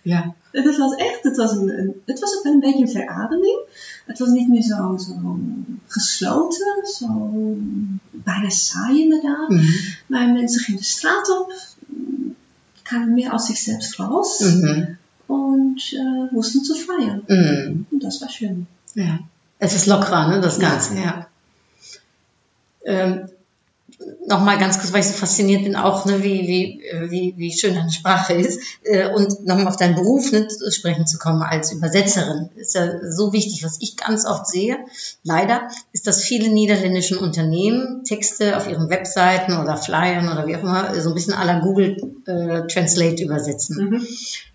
Ja. 0.01 0.33
Dat 0.63 0.77
was 0.77 0.95
echt, 0.95 1.23
het 1.23 1.37
was, 1.37 1.51
een, 1.51 1.79
een- 1.79 2.01
het 2.05 2.19
was 2.19 2.37
ook 2.37 2.43
wel 2.43 2.53
een 2.53 2.59
beetje 2.59 2.81
een 2.81 2.89
verademing. 2.91 3.59
Het 4.05 4.19
was 4.19 4.29
niet 4.29 4.47
meer 4.49 4.61
zo, 4.61 4.97
zo 4.97 5.39
gesloten, 5.87 6.85
zo 6.97 7.29
bijna 8.11 8.49
saai 8.49 9.01
inderdaad. 9.01 9.49
Mhm. 9.49 9.65
Maar 10.07 10.29
mensen 10.29 10.61
gingen 10.61 10.79
de 10.79 10.85
straat 10.85 11.39
op, 11.39 11.53
mm, 11.87 12.35
kamen 12.83 13.13
meer 13.13 13.31
aus 13.31 13.45
sich 13.45 13.57
selbst 13.59 13.99
raus 13.99 14.39
Mhm. 14.39 14.85
und 15.25 15.79
äh, 15.93 16.31
wussten 16.35 16.63
zu 16.63 16.73
feiern. 16.75 17.21
Und 17.91 18.03
das 18.03 18.19
war 18.21 18.29
schön. 18.29 18.65
Ja. 18.93 19.19
Es 19.59 19.73
ist 19.73 19.85
lockerer, 19.87 20.27
ne, 20.27 20.39
das 20.39 20.57
Ja. 20.95 21.27
Ähm, 22.83 23.29
nochmal 24.27 24.57
ganz 24.57 24.79
kurz, 24.79 24.93
weil 24.93 24.99
ich 25.01 25.07
so 25.07 25.13
fasziniert 25.13 25.63
bin, 25.63 25.75
auch, 25.75 26.05
ne, 26.05 26.23
wie, 26.23 26.47
wie, 26.47 26.85
äh, 26.85 27.09
wie, 27.09 27.33
wie 27.37 27.51
schön 27.51 27.73
deine 27.73 27.91
Sprache 27.91 28.33
ist. 28.33 28.59
Äh, 28.83 29.09
und 29.09 29.45
nochmal 29.45 29.67
auf 29.67 29.77
deinen 29.77 29.95
Beruf 29.95 30.31
ne, 30.31 30.47
zu 30.47 30.71
sprechen 30.71 31.07
zu 31.07 31.17
kommen 31.17 31.41
als 31.41 31.71
Übersetzerin. 31.71 32.49
Ist 32.55 32.75
ja 32.75 33.11
so 33.11 33.33
wichtig. 33.33 33.63
Was 33.63 33.77
ich 33.79 33.97
ganz 33.97 34.25
oft 34.25 34.47
sehe, 34.47 34.77
leider, 35.23 35.69
ist, 35.93 36.07
dass 36.07 36.23
viele 36.23 36.49
niederländischen 36.49 37.17
Unternehmen 37.17 38.03
Texte 38.03 38.57
auf 38.57 38.69
ihren 38.69 38.89
Webseiten 38.89 39.57
oder 39.57 39.77
Flyern 39.77 40.29
oder 40.31 40.45
wie 40.47 40.55
auch 40.55 40.61
immer 40.61 41.01
so 41.01 41.09
ein 41.09 41.15
bisschen 41.15 41.33
à 41.33 41.45
la 41.45 41.59
Google 41.59 41.97
äh, 42.25 42.67
Translate 42.67 43.23
übersetzen. 43.23 44.05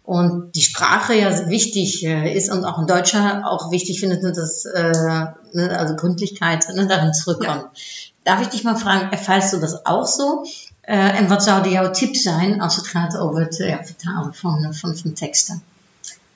Und 0.05 0.57
die 0.57 0.63
Sprache 0.63 1.15
ja 1.15 1.49
wichtig 1.49 2.05
äh, 2.05 2.37
ist 2.37 2.51
und 2.51 2.65
auch 2.65 2.79
ein 2.79 2.87
Deutscher 2.87 3.45
auch 3.47 3.71
wichtig 3.71 4.01
findet, 4.01 4.23
ne, 4.23 4.33
dass 4.33 4.65
äh, 4.65 5.27
ne, 5.53 5.79
also 5.79 5.95
Gründlichkeit 5.95 6.67
ne, 6.75 6.87
darin 6.87 7.15
zurückkommt. 7.15 7.67
Darf 8.23 8.41
ik 8.41 8.51
dich 8.51 8.65
mal 8.65 8.77
vragen, 8.77 9.13
ervaarst 9.13 9.53
du 9.53 9.59
das 9.59 9.87
auch 9.87 10.07
so? 10.07 10.45
Eh, 10.81 11.19
en 11.19 11.29
wat 11.29 11.43
zouden 11.43 11.73
jouw 11.73 11.91
tips 11.91 12.23
zijn 12.23 12.61
als 12.61 12.77
het 12.77 12.87
gaat 12.87 13.17
over 13.17 13.41
het 13.41 13.57
ja, 13.57 13.85
vertalen 13.85 14.35
van, 14.35 14.75
van, 14.75 14.97
van 14.97 15.13
teksten? 15.13 15.63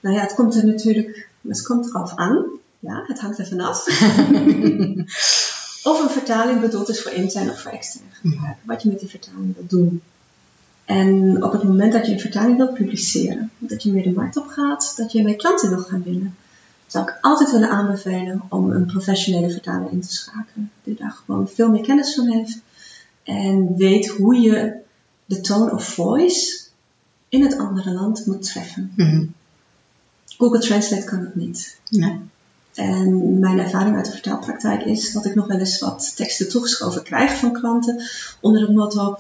Nou 0.00 0.16
ja, 0.16 0.23
het 0.23 0.35
komt 0.35 0.55
er 0.55 0.66
natuurlijk, 0.66 1.28
het 1.49 1.62
komt 1.62 1.87
eraf 1.87 2.14
aan. 2.14 2.45
Ja, 2.78 3.05
het 3.07 3.21
hangt 3.21 3.38
er 3.38 3.47
vanaf. 3.47 3.87
of 5.90 6.02
een 6.02 6.11
vertaling 6.11 6.61
bedoeld 6.61 6.88
is 6.88 7.02
voor 7.02 7.12
intern 7.12 7.50
of 7.50 7.61
voor 7.61 7.71
extern 7.71 8.05
gebruik. 8.12 8.57
Wat 8.62 8.83
je 8.83 8.88
met 8.88 9.00
die 9.00 9.09
vertaling 9.09 9.55
wilt 9.55 9.71
doen. 9.71 10.02
En 10.85 11.45
op 11.45 11.52
het 11.52 11.62
moment 11.62 11.93
dat 11.93 12.07
je 12.07 12.12
een 12.12 12.21
vertaling 12.21 12.57
wilt 12.57 12.75
publiceren, 12.75 13.50
dat 13.59 13.83
je 13.83 13.93
meer 13.93 14.02
de 14.02 14.12
markt 14.12 14.37
op 14.37 14.47
gaat, 14.47 14.93
dat 14.97 15.12
je 15.12 15.23
met 15.23 15.37
klanten 15.37 15.69
wil 15.69 15.78
gaan 15.78 16.02
winnen, 16.02 16.37
zou 16.87 17.09
ik 17.09 17.19
altijd 17.21 17.50
willen 17.50 17.71
aanbevelen 17.71 18.43
om 18.49 18.71
een 18.71 18.87
professionele 18.87 19.50
vertaler 19.50 19.93
in 19.93 20.00
te 20.00 20.12
schakelen. 20.12 20.71
Die 20.85 20.95
daar 20.95 21.16
gewoon 21.25 21.49
veel 21.49 21.71
meer 21.71 21.83
kennis 21.83 22.14
van 22.14 22.26
heeft 22.26 22.61
en 23.23 23.76
weet 23.76 24.07
hoe 24.07 24.40
je 24.40 24.75
de 25.25 25.40
tone 25.40 25.73
of 25.73 25.85
voice 25.85 26.64
in 27.28 27.43
het 27.43 27.59
andere 27.59 27.93
land 27.93 28.26
moet 28.26 28.43
treffen. 28.43 28.93
Mhm. 28.97 29.25
Google 30.25 30.61
Translate 30.61 31.05
kan 31.05 31.19
het 31.19 31.35
niet. 31.35 31.78
Nee. 31.90 32.21
En 32.75 33.38
mijn 33.38 33.59
ervaring 33.59 33.97
uit 33.97 34.05
de 34.05 34.11
vertaalpraktijk 34.11 34.83
is 34.85 35.12
dat 35.12 35.25
ik 35.25 35.35
nog 35.35 35.47
wel 35.47 35.59
eens 35.59 35.78
wat 35.78 36.16
teksten 36.16 36.49
toegeschoven 36.49 37.02
krijg 37.02 37.38
van 37.38 37.52
klanten 37.52 38.02
onder 38.40 38.61
het 38.61 38.75
motto: 38.75 39.19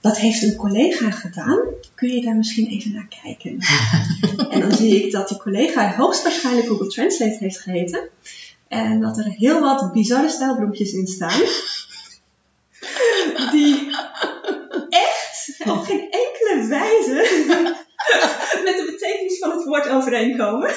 dat 0.00 0.18
heeft 0.18 0.42
een 0.42 0.56
collega 0.56 1.10
gedaan, 1.10 1.58
kun 1.94 2.08
je 2.08 2.20
daar 2.20 2.36
misschien 2.36 2.66
even 2.66 2.92
naar 2.92 3.08
kijken? 3.22 3.58
en 4.52 4.60
dan 4.60 4.72
zie 4.72 5.04
ik 5.04 5.12
dat 5.12 5.28
die 5.28 5.38
collega 5.38 5.94
hoogstwaarschijnlijk 5.94 6.66
Google 6.66 6.88
Translate 6.88 7.36
heeft 7.38 7.60
geheten 7.60 8.08
en 8.68 9.00
dat 9.00 9.18
er 9.18 9.24
heel 9.24 9.60
wat 9.60 9.92
bizarre 9.92 10.28
stijlbloempjes 10.28 10.92
in 10.92 11.06
staan, 11.06 11.40
die 13.50 13.90
echt 14.88 15.56
op 15.64 15.84
geen 15.84 16.10
enkele 16.10 16.66
wijze 16.68 17.14
met 18.64 18.76
de 18.76 18.90
betekenis 18.90 19.38
van 19.38 19.50
het 19.50 19.64
woord 19.64 19.88
overeenkomen. 19.88 20.70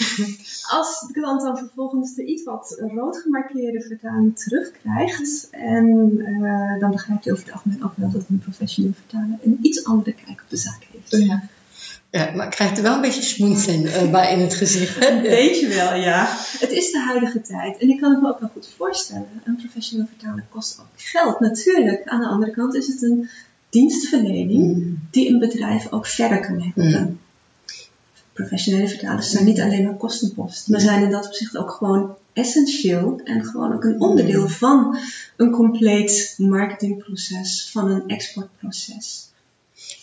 Als 0.76 1.04
de 1.06 1.12
klant 1.12 1.42
dan 1.42 1.58
vervolgens 1.58 2.14
de 2.14 2.24
iets 2.24 2.44
wat 2.44 2.82
rood 2.94 3.16
gemarkeerde 3.16 3.80
vertaling 3.80 4.38
terugkrijgt, 4.38 5.48
en 5.50 6.14
eh, 6.24 6.80
dan 6.80 6.90
begrijpt 6.90 7.24
hij 7.24 7.32
over 7.32 7.44
het 7.44 7.54
algemeen 7.54 7.84
ook 7.84 7.92
wel 7.96 8.10
dat 8.10 8.24
een 8.28 8.38
professioneel 8.38 8.92
vertaler 8.92 9.38
een 9.42 9.58
iets 9.62 9.84
andere 9.84 10.14
kijk 10.14 10.40
op 10.40 10.48
de 10.48 10.56
zaak 10.56 10.86
heeft. 10.92 11.24
Ja. 11.24 11.42
ja, 12.10 12.30
maar 12.34 12.46
ik 12.46 12.52
krijg 12.52 12.76
er 12.76 12.82
wel 12.82 12.94
een 12.94 13.00
beetje 13.00 13.22
smoelzin 13.22 13.86
eh, 13.86 14.10
bij 14.10 14.32
in 14.32 14.40
het 14.40 14.54
gezicht. 14.54 15.04
Een 15.08 15.22
beetje 15.22 15.68
wel, 15.68 15.94
ja. 15.94 16.26
Het 16.58 16.70
is 16.70 16.90
de 16.90 16.98
huidige 16.98 17.40
tijd. 17.40 17.78
En 17.78 17.88
ik 17.88 18.00
kan 18.00 18.10
het 18.10 18.22
me 18.22 18.28
ook 18.28 18.40
wel 18.40 18.50
goed 18.52 18.68
voorstellen. 18.76 19.28
Een 19.44 19.56
professioneel 19.56 20.06
vertaler 20.06 20.44
kost 20.50 20.80
ook 20.80 20.86
geld, 20.96 21.40
natuurlijk. 21.40 22.08
Aan 22.08 22.20
de 22.20 22.26
andere 22.26 22.52
kant 22.52 22.74
is 22.74 22.86
het 22.86 23.02
een 23.02 23.28
dienstverlening 23.70 24.76
Mm. 24.76 24.98
die 25.10 25.28
een 25.28 25.38
bedrijf 25.38 25.92
ook 25.92 26.06
verder 26.06 26.40
kan 26.40 26.60
helpen. 26.60 27.20
Professionele 28.40 28.88
vertalers 28.88 29.30
zijn 29.30 29.44
niet 29.44 29.60
alleen 29.60 29.84
maar 29.84 29.96
kostenpost, 29.96 30.68
maar 30.68 30.80
zijn 30.80 31.02
in 31.02 31.10
dat 31.10 31.26
opzicht 31.26 31.56
ook 31.56 31.70
gewoon 31.70 32.14
essentieel 32.32 33.20
en 33.24 33.44
gewoon 33.44 33.72
ook 33.72 33.84
een 33.84 34.00
onderdeel 34.00 34.48
van 34.48 34.98
een 35.36 35.50
compleet 35.50 36.34
marketingproces, 36.36 37.70
van 37.72 37.90
een 37.90 38.08
exportproces. 38.08 39.28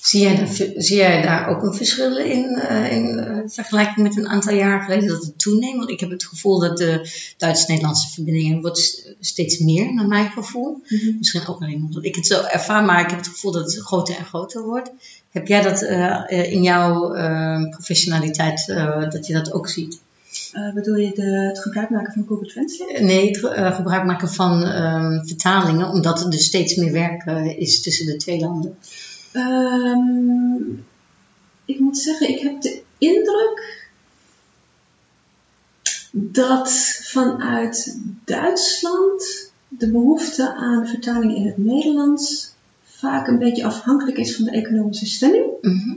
Zie 0.02 0.22
jij, 0.22 0.36
daar, 0.36 0.48
zie 0.78 0.98
jij 0.98 1.22
daar 1.22 1.48
ook 1.48 1.64
een 1.64 1.74
verschil 1.74 2.18
in, 2.18 2.56
eh, 2.56 2.92
in 2.92 3.20
eh, 3.20 3.38
vergelijking 3.46 4.08
met 4.08 4.18
een 4.18 4.28
aantal 4.28 4.54
jaar 4.54 4.82
geleden 4.82 5.08
dat 5.08 5.22
het 5.22 5.40
toeneemt? 5.40 5.78
Want 5.78 5.90
ik 5.90 6.00
heb 6.00 6.10
het 6.10 6.26
gevoel 6.26 6.60
dat 6.60 6.78
de 6.78 7.10
Duits-Nederlandse 7.38 8.10
verbindingen 8.10 8.62
wordt 8.62 9.16
steeds 9.20 9.58
meer, 9.58 9.94
naar 9.94 10.08
mijn 10.08 10.30
gevoel. 10.30 10.82
Misschien 11.18 11.48
ook 11.48 11.62
alleen 11.62 11.84
omdat 11.84 12.04
ik 12.04 12.16
het 12.16 12.28
zo 12.28 12.44
ervaar, 12.44 12.84
maar 12.84 13.04
ik 13.04 13.10
heb 13.10 13.20
het 13.20 13.28
gevoel 13.28 13.52
dat 13.52 13.74
het 13.74 13.84
groter 13.84 14.16
en 14.16 14.26
groter 14.26 14.64
wordt. 14.64 14.92
Heb 15.38 15.48
jij 15.48 15.62
dat 15.62 15.82
eh, 15.82 16.32
eh, 16.32 16.52
in 16.52 16.62
jouw 16.64 17.14
eh, 17.14 17.70
professionaliteit, 17.70 18.66
dat 19.12 19.28
je 19.28 19.34
dat 19.34 19.52
ook 19.52 19.70
ziet? 19.70 20.00
Bedoel 20.74 20.96
je 20.96 21.12
de, 21.16 21.22
het 21.22 21.60
gebruik 21.60 21.90
maken 21.90 22.14
van 22.14 22.26
Google 22.28 22.48
Translate? 22.48 23.04
Nee, 23.04 23.28
het 23.28 23.38
ge- 23.38 23.72
gebruik 23.74 24.04
maken 24.06 24.30
van 24.30 24.64
eh, 24.64 25.20
vertalingen, 25.26 25.90
omdat 25.90 26.24
er 26.24 26.30
dus 26.30 26.46
steeds 26.46 26.76
meer 26.76 26.92
werk 26.92 27.26
is 27.58 27.82
tussen 27.82 28.06
de 28.06 28.16
twee 28.16 28.40
landen. 28.40 28.78
Ehm, 29.32 30.80
ik 31.66 31.80
moet 31.80 31.98
zeggen, 31.98 32.30
ik 32.30 32.40
heb 32.40 32.62
de 32.62 32.82
indruk 32.98 33.86
dat 36.12 36.72
vanuit 37.04 37.98
Duitsland 38.26 39.52
de 39.68 39.92
behoefte 39.92 40.54
aan 40.56 40.88
vertaling 40.88 41.36
in 41.36 41.46
het 41.46 41.58
Nederlands 41.58 42.56
vaak 42.98 43.28
een 43.28 43.40
beetje 43.40 43.66
afhankelijk 43.66 44.18
is 44.18 44.36
van 44.36 44.46
de 44.46 44.52
economische 44.52 45.06
stemming. 45.06 45.46
Mhm. 45.62 45.94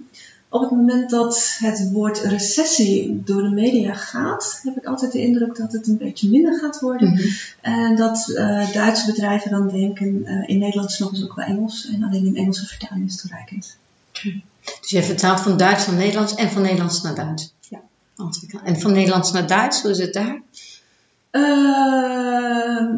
Op 0.49 0.61
het 0.61 0.71
moment 0.71 1.11
dat 1.11 1.57
het 1.59 1.90
woord 1.92 2.19
recessie 2.19 3.23
door 3.25 3.42
de 3.42 3.50
media 3.50 3.95
gaat, 3.95 4.61
heb 4.62 4.76
ik 4.76 4.85
altijd 4.85 5.12
de 5.12 5.21
indruk 5.21 5.57
dat 5.57 5.73
het 5.73 5.87
een 5.87 5.97
beetje 5.97 6.30
minder 6.30 6.59
gaat 6.59 6.80
worden. 6.80 7.11
Mhm. 7.11 7.28
En 7.61 7.97
dat 7.97 8.28
eh, 8.28 8.73
Duitse 8.73 9.07
bedrijven 9.07 9.50
dan 9.50 9.69
denken, 9.69 10.25
eh, 10.25 10.49
in 10.49 10.59
Nederland 10.59 10.92
snappen 10.92 11.19
ze 11.19 11.25
ook 11.25 11.35
wel 11.35 11.47
Engels 11.47 11.88
en 11.88 12.02
alleen 12.02 12.26
een 12.26 12.37
Engelse 12.37 12.66
vertaling 12.66 13.07
is 13.07 13.21
toereikend. 13.21 13.76
Dus 14.80 14.90
jij 14.90 15.02
vertaalt 15.02 15.40
van 15.40 15.57
Duits 15.57 15.87
naar 15.87 15.97
Nederlands 15.97 16.35
en 16.35 16.50
van 16.50 16.62
Nederlands 16.62 17.02
naar 17.02 17.14
Duits? 17.14 17.54
Ja. 17.69 17.80
En 18.64 18.80
van 18.80 18.92
Nederlands 18.92 19.33
naar 19.33 19.47
Duits, 19.47 19.83
hoe 19.83 19.90
is 19.90 19.99
het 19.99 20.12
daar? 20.12 20.42
Ehm, 21.30 22.97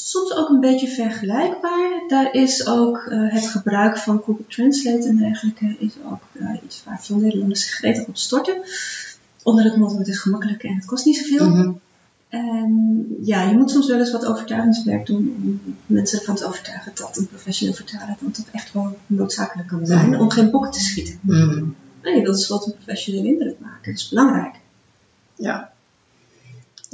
soms 0.00 0.34
ook 0.34 0.48
een 0.48 0.60
beetje 0.60 0.88
vergelijkbaar. 0.88 2.04
Daar 2.08 2.34
is 2.34 2.66
ook 2.66 2.96
eh, 2.96 3.32
het 3.32 3.46
gebruik 3.46 3.98
van 3.98 4.22
Google 4.24 4.46
Translate 4.48 5.08
en 5.08 5.16
dergelijke 5.16 5.76
is 5.78 5.92
ook 6.10 6.22
eh, 6.32 6.62
iets 6.64 6.82
waar 6.84 7.02
veel 7.02 7.16
Nederlanders 7.16 7.60
zich 7.60 7.70
gretig 7.70 8.06
op 8.06 8.16
storten. 8.16 8.62
Onder 9.42 9.64
het 9.64 9.76
motto 9.76 9.98
het 9.98 10.08
is 10.08 10.18
gemakkelijk 10.18 10.62
en 10.62 10.74
het 10.74 10.84
kost 10.84 11.04
niet 11.04 11.16
zoveel. 11.16 11.48
Mhm. 11.48 11.72
En 12.28 13.06
ja, 13.22 13.42
je 13.42 13.56
moet 13.56 13.70
soms 13.70 13.86
wel 13.86 13.98
eens 13.98 14.12
wat 14.12 14.26
overtuigingswerk 14.26 15.06
doen 15.06 15.34
om 15.36 15.60
mensen 15.86 16.18
ervan 16.18 16.34
te 16.34 16.46
overtuigen 16.46 16.92
dat 16.94 17.16
een 17.16 17.26
professioneel 17.28 17.74
vertaler 17.74 18.16
dan 18.20 18.30
toch 18.30 18.46
echt 18.52 18.72
wel 18.72 18.98
noodzakelijk 19.06 19.68
kan 19.68 19.86
zijn 19.86 20.10
Ja. 20.10 20.18
om 20.18 20.30
geen 20.30 20.50
bokken 20.50 20.70
te 20.70 20.80
schieten. 20.80 21.18
Mhm. 21.22 21.64
Nee, 22.02 22.24
dat 22.24 22.38
is 22.38 22.48
wat 22.48 22.66
een 22.66 22.74
professionele 22.74 23.28
indruk 23.28 23.58
maken. 23.60 23.92
Dat 23.92 24.00
is 24.00 24.08
belangrijk. 24.08 24.54
Ja. 25.34 25.72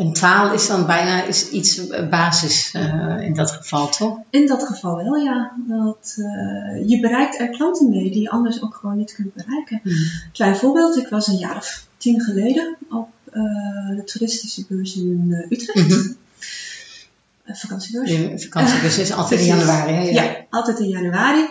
En 0.02 0.12
taal 0.12 0.52
is 0.52 0.66
dan 0.66 0.87
bijna 0.87 1.25
is 1.25 1.49
iets 1.50 1.88
eh, 1.88 2.09
basis 2.09 2.71
eh, 2.73 3.21
in 3.21 3.35
dat 3.35 3.50
geval, 3.50 3.88
toch? 3.88 4.18
In 4.30 4.47
dat 4.47 4.62
geval 4.62 4.97
wel, 4.97 5.16
ja. 5.16 5.52
Dat, 5.56 6.14
eh, 6.16 6.88
je 6.88 6.99
bereikt 7.00 7.40
er 7.40 7.50
klanten 7.50 7.88
mee 7.88 8.11
die 8.11 8.21
je 8.21 8.30
anders 8.30 8.62
ook 8.62 8.75
gewoon 8.75 8.97
niet 8.97 9.14
kunt 9.14 9.35
bereiken. 9.35 9.80
Mhm. 9.82 9.97
Klein 10.32 10.56
voorbeeld, 10.56 10.97
ik 10.97 11.09
was 11.09 11.26
een 11.26 11.37
jaar 11.37 11.56
of 11.56 11.87
tien 11.97 12.21
geleden 12.21 12.76
op 12.90 13.09
de 13.97 14.02
toeristische 14.04 14.64
beurs 14.68 14.97
in 14.97 15.47
Utrecht. 15.49 15.88
Mhm. 15.88 16.12
Een 17.44 17.56
vakantiebeurs. 17.56 18.11
De 18.11 18.38
vakantiebus 18.38 18.99
is 18.99 19.12
altijd 19.12 19.40
in 19.40 19.47
januari. 19.56 19.92
Hè? 19.92 20.02
Ja, 20.02 20.37
altijd 20.50 20.78
in 20.78 20.88
januari. 20.88 21.49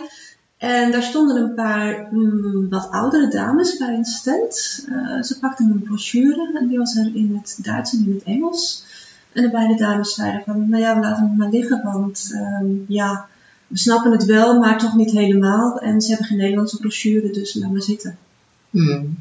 En 0.62 0.92
daar 0.92 1.02
stonden 1.02 1.36
een 1.36 1.54
paar 1.54 2.08
mm, 2.10 2.68
wat 2.68 2.90
oudere 2.90 3.28
dames 3.28 3.76
bij 3.76 3.94
een 3.94 4.04
stand. 4.04 4.84
Eh, 4.88 5.22
ze 5.22 5.38
pakten 5.40 5.70
een 5.70 5.82
brochure 5.82 6.58
en 6.58 6.68
die 6.68 6.78
was 6.78 6.96
er 6.96 7.10
in 7.14 7.34
het 7.34 7.58
Duits 7.62 7.92
en 7.92 8.04
in 8.06 8.14
het 8.14 8.22
Engels. 8.22 8.84
En 9.32 9.42
de 9.42 9.50
beide 9.50 9.74
dames 9.74 10.14
zeiden 10.14 10.42
van, 10.44 10.68
nou 10.68 10.82
ja, 10.82 10.94
we 10.94 11.00
laten 11.00 11.28
het 11.28 11.36
maar 11.36 11.50
liggen, 11.50 11.82
want 11.82 12.30
ehm, 12.34 12.66
ja, 12.88 13.26
we 13.66 13.78
snappen 13.78 14.12
het 14.12 14.24
wel, 14.24 14.58
maar 14.58 14.78
toch 14.78 14.96
niet 14.96 15.10
helemaal. 15.10 15.78
En 15.78 16.00
ze 16.00 16.08
hebben 16.08 16.26
geen 16.26 16.38
Nederlandse 16.38 16.78
brochure, 16.78 17.30
dus 17.30 17.54
laat 17.54 17.70
maar 17.70 17.82
zitten. 17.82 18.16
Hmm. 18.70 19.18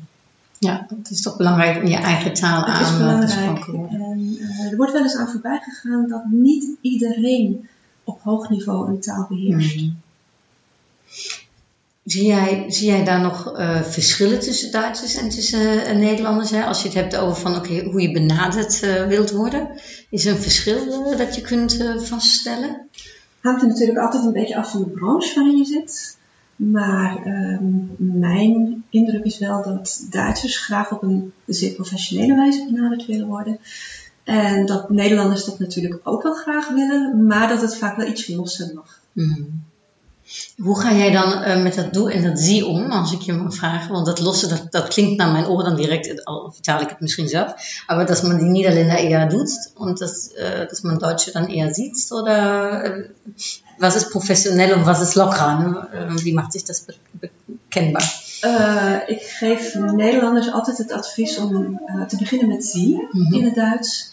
Ja, 0.60 0.86
het 0.98 1.10
is 1.10 1.22
toch 1.22 1.38
belangrijk 1.38 1.84
om 1.84 1.90
je 1.90 1.98
eigen 1.98 2.34
taal 2.34 2.66
Het 2.66 2.82
is 2.82 2.88
aan 2.88 2.94
eh, 2.94 3.00
belangrijk. 3.00 3.32
gesproken 3.32 3.74
worden. 3.74 4.02
En 4.02 4.38
eh, 4.40 4.72
er 4.72 4.78
wordt 4.78 4.92
wel 4.92 5.02
eens 5.02 5.16
aan 5.16 5.30
voorbij 5.30 5.60
gegaan 5.64 6.08
dat 6.08 6.24
niet 6.26 6.66
iedereen 6.82 7.68
op 8.04 8.20
hoog 8.22 8.50
niveau 8.50 8.90
een 8.90 9.00
taal 9.00 9.26
beheerst. 9.30 9.80
Hmm. 9.80 10.00
Zie 12.04 12.26
jij, 12.26 12.66
zie 12.68 12.88
jij 12.88 13.04
daar 13.04 13.22
nog 13.22 13.58
eh, 13.58 13.82
verschillen 13.82 14.40
tussen 14.40 14.72
Duitsers 14.72 15.16
en 15.16 15.30
tussen 15.30 15.86
eh, 15.86 15.96
Nederlanders? 15.96 16.52
Hè? 16.52 16.64
Als 16.64 16.82
je 16.82 16.88
het 16.88 16.98
hebt 16.98 17.16
over 17.16 17.42
van, 17.42 17.56
oké, 17.56 17.84
hoe 17.84 18.02
je 18.02 18.12
benaderd 18.12 18.84
eh, 18.84 19.08
wilt 19.08 19.32
worden. 19.32 19.70
Is 20.10 20.26
er 20.26 20.32
een 20.32 20.42
verschil 20.42 21.18
dat 21.18 21.36
je 21.36 21.42
kunt 21.42 21.84
vaststellen? 21.98 22.88
Hangt 23.42 23.62
er 23.62 23.68
natuurlijk 23.68 24.00
altijd 24.00 24.26
een 24.26 24.34
beetje 24.34 24.56
af 24.56 24.72
van 24.72 24.84
de 24.84 24.90
branche 24.90 25.36
waarin 25.36 25.58
je 25.58 25.66
zit. 25.66 26.18
Maar 26.56 27.26
ehm, 27.26 28.20
mijn 28.20 28.84
indruk 28.90 29.24
is 29.24 29.38
wel 29.38 29.64
dat 29.64 30.06
Duitsers 30.10 30.58
graag 30.58 30.92
op 30.92 31.04
een 31.04 31.34
zeer 31.46 31.74
professionele 31.74 32.36
wijze 32.36 32.66
benaderd 32.72 33.06
willen 33.06 33.28
worden. 33.28 33.60
En 34.24 34.66
dat 34.66 34.90
Nederlanders 34.90 35.46
dat 35.46 35.60
natuurlijk 35.60 36.00
ook 36.04 36.24
wel 36.24 36.34
graag 36.34 36.70
willen, 36.70 37.26
maar 37.26 37.48
dat 37.48 37.62
het 37.62 37.78
vaak 37.78 37.96
wel 37.98 38.08
iets 38.08 38.28
losser 38.28 38.72
mag. 38.74 39.02
Hmm. 39.14 39.64
Hoe 40.58 40.80
ga 40.80 40.94
jij 40.94 41.12
dan 41.12 41.34
eh, 41.34 41.62
met 41.62 41.76
dat 41.76 41.94
doe 41.94 42.12
en 42.12 42.24
dat 42.24 42.40
zie 42.40 42.66
om, 42.66 42.92
als 42.92 43.12
ik 43.14 43.22
je 43.22 43.34
mag 43.34 43.56
vragen? 43.56 43.92
Want 43.92 44.06
dat 44.06 44.20
losse, 44.20 44.48
dat, 44.48 44.68
dat 44.70 44.88
klinkt 44.88 45.18
naar 45.18 45.32
mijn 45.32 45.48
oren 45.48 45.66
dan 45.66 45.76
direct, 45.76 46.26
al 46.26 46.52
vertaal 46.54 46.82
ik 46.82 46.90
het 46.90 47.00
misschien 47.00 47.28
zelf, 47.28 47.54
aber 47.88 48.06
dass 48.06 48.22
man 48.22 48.38
die 48.38 48.50
Niederländer 48.50 48.98
eher 48.98 49.28
doet 49.30 49.50
und 49.76 50.00
dass, 50.00 50.28
äh, 50.28 50.68
dass 50.68 50.82
man 50.82 50.98
Deutsche 51.00 51.32
dann 51.32 51.48
eher 51.48 51.74
sieht? 51.74 52.12
Oder 52.12 52.84
äh, 52.84 53.10
was 53.78 53.96
ist 53.96 54.10
professionell 54.10 54.74
und 54.74 54.86
was 54.86 55.02
ist 55.02 55.16
locker? 55.16 55.60
Ne? 55.60 55.88
Äh, 55.94 56.24
wie 56.24 56.34
macht 56.34 56.52
sich 56.52 56.64
das 56.64 56.82
be 56.82 57.30
bekennbar? 57.48 58.04
Eh, 58.42 58.98
ik 59.08 59.22
geef 59.22 59.76
Nederlanders 59.76 60.52
altijd 60.52 60.78
het 60.78 60.92
advies 60.92 61.38
om 61.38 61.80
eh, 61.86 62.02
te 62.02 62.18
beginnen 62.18 62.48
met 62.48 62.66
zie 62.66 63.08
Mhm. 63.12 63.34
in 63.34 63.44
het 63.44 63.56
Duits. 63.56 64.11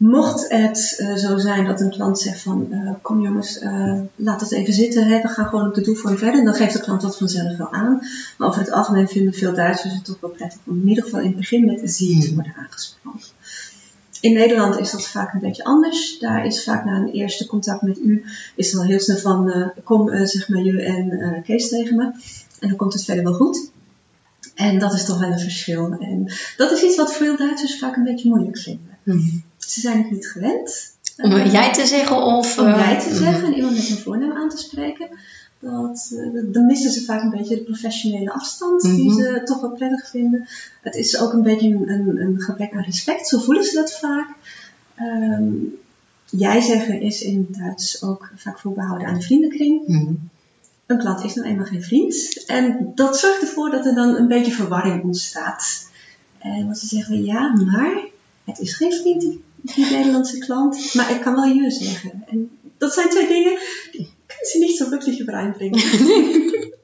Mocht 0.00 0.48
het 0.48 0.94
eh, 0.98 1.14
zo 1.14 1.38
zijn 1.38 1.64
dat 1.64 1.80
een 1.80 1.90
klant 1.90 2.18
zegt 2.18 2.40
van 2.40 2.72
eh, 2.72 2.92
kom 3.02 3.20
jongens, 3.20 3.58
eh, 3.58 4.00
laat 4.16 4.40
het 4.40 4.52
even 4.52 4.72
zitten, 4.72 5.08
we 5.08 5.28
gaan 5.28 5.46
gewoon 5.46 5.66
op 5.66 5.74
de 5.74 5.80
doelvorm 5.80 6.18
verder, 6.18 6.44
dan 6.44 6.54
geeft 6.54 6.72
de 6.72 6.80
klant 6.80 7.00
dat 7.00 7.18
vanzelf 7.18 7.56
wel 7.56 7.72
aan. 7.72 8.02
Maar 8.38 8.48
over 8.48 8.60
het 8.60 8.70
algemeen 8.70 9.08
vinden 9.08 9.34
veel 9.34 9.54
Duitsers 9.54 9.94
het 9.94 10.04
toch 10.04 10.20
wel 10.20 10.30
prettig 10.30 10.60
om 10.66 10.80
in 10.80 10.88
ieder 10.88 11.04
geval 11.04 11.20
in 11.20 11.26
het 11.26 11.36
begin 11.36 11.64
met 11.64 11.80
zie 11.84 12.20
te 12.20 12.34
worden 12.34 12.54
aangesproken. 12.56 13.20
In 14.20 14.32
Nederland 14.32 14.78
is 14.78 14.90
dat 14.90 15.06
vaak 15.06 15.32
een 15.32 15.40
beetje 15.40 15.64
anders. 15.64 16.18
Daar 16.18 16.46
is 16.46 16.64
vaak 16.64 16.84
na 16.84 16.96
een 16.96 17.12
eerste 17.12 17.46
contact 17.46 17.82
met 17.82 17.98
u, 17.98 18.24
is 18.54 18.76
al 18.76 18.84
heel 18.84 19.00
snel 19.00 19.16
van 19.16 19.72
kom 19.84 20.26
zeg 20.26 20.48
maar 20.48 20.62
je 20.62 20.82
en 20.82 21.42
Kees 21.42 21.68
tegen 21.68 21.96
me. 21.96 22.04
En 22.58 22.68
dan 22.68 22.76
komt 22.76 22.92
het 22.92 23.04
verder 23.04 23.24
wel 23.24 23.34
goed. 23.34 23.70
En 24.54 24.78
dat 24.78 24.92
is 24.92 25.04
toch 25.04 25.18
wel 25.18 25.30
een 25.30 25.40
verschil. 25.40 25.96
En 25.98 26.32
dat 26.56 26.70
is 26.70 26.82
iets 26.82 26.96
wat 26.96 27.12
veel 27.14 27.36
Duitsers 27.36 27.78
vaak 27.78 27.96
een 27.96 28.04
beetje 28.04 28.28
moeilijk 28.28 28.58
vinden. 28.58 28.98
Mhm. 29.02 29.48
Ze 29.70 29.80
zijn 29.80 29.98
het 29.98 30.10
niet 30.10 30.28
gewend. 30.28 30.94
Om 31.16 31.32
eh, 31.32 31.52
jij 31.52 31.72
te 31.72 31.86
zeggen 31.86 32.16
of... 32.16 32.58
om 32.58 32.66
eh, 32.66 32.78
jij 32.78 33.00
te 33.00 33.08
mhm. 33.08 33.18
zeggen 33.18 33.44
en 33.44 33.54
iemand 33.54 33.76
met 33.76 33.90
een 33.90 33.96
voornaam 33.96 34.32
aan 34.32 34.48
te 34.48 34.56
spreken. 34.56 35.08
Dat, 35.58 36.12
eh, 36.16 36.42
dan 36.52 36.66
missen 36.66 36.90
ze 36.90 37.04
vaak 37.04 37.22
een 37.22 37.30
beetje 37.30 37.54
de 37.54 37.62
professionele 37.62 38.32
afstand 38.32 38.82
die 38.82 39.10
Mhm. 39.10 39.18
ze 39.18 39.40
toch 39.44 39.60
wel 39.60 39.70
prettig 39.70 40.08
vinden. 40.08 40.48
Het 40.82 40.94
is 40.94 41.20
ook 41.20 41.32
een 41.32 41.42
beetje 41.42 41.68
een, 41.68 41.90
een, 41.90 42.20
een 42.20 42.40
gebrek 42.40 42.72
aan 42.72 42.82
respect, 42.82 43.28
zo 43.28 43.38
voelen 43.38 43.64
ze 43.64 43.74
dat 43.74 43.98
vaak. 43.98 44.28
Ehm, 44.94 45.52
jij 46.24 46.60
zeggen 46.60 47.00
is 47.00 47.22
in 47.22 47.46
Duits 47.50 48.02
ook 48.02 48.32
vaak 48.36 48.58
voorbehouden 48.58 49.06
aan 49.06 49.14
de 49.14 49.22
vriendenkring. 49.22 49.86
Mhm. 49.86 50.12
Een 50.86 50.98
klant 50.98 51.24
is 51.24 51.34
nou 51.34 51.48
eenmaal 51.48 51.66
geen 51.66 51.82
vriend. 51.82 52.44
En 52.46 52.92
dat 52.94 53.18
zorgt 53.18 53.40
ervoor 53.40 53.70
dat 53.70 53.86
er 53.86 53.94
dan 53.94 54.16
een 54.16 54.28
beetje 54.28 54.52
verwarring 54.52 55.02
ontstaat. 55.02 55.88
En 56.38 56.66
wat 56.66 56.78
ze 56.78 56.86
zeggen, 56.86 57.24
ja, 57.24 57.54
maar 57.54 58.04
het 58.44 58.58
is 58.58 58.74
geen 58.74 58.92
vriend, 58.92 59.20
die, 59.20 59.42
die 59.62 59.84
Nederlandse 59.90 60.38
klant. 60.38 60.94
Maar 60.94 61.10
ik 61.10 61.20
kan 61.20 61.34
wel 61.34 61.44
je 61.44 61.70
zeggen. 61.70 62.24
En 62.26 62.50
dat 62.78 62.92
zijn 62.92 63.08
twee 63.08 63.28
dingen, 63.28 63.58
die 63.92 64.08
kunnen 64.26 64.46
ze 64.46 64.58
niet 64.58 64.76
zo 64.76 64.88
wirklich 64.88 65.20
übereinbringen. 65.20 65.80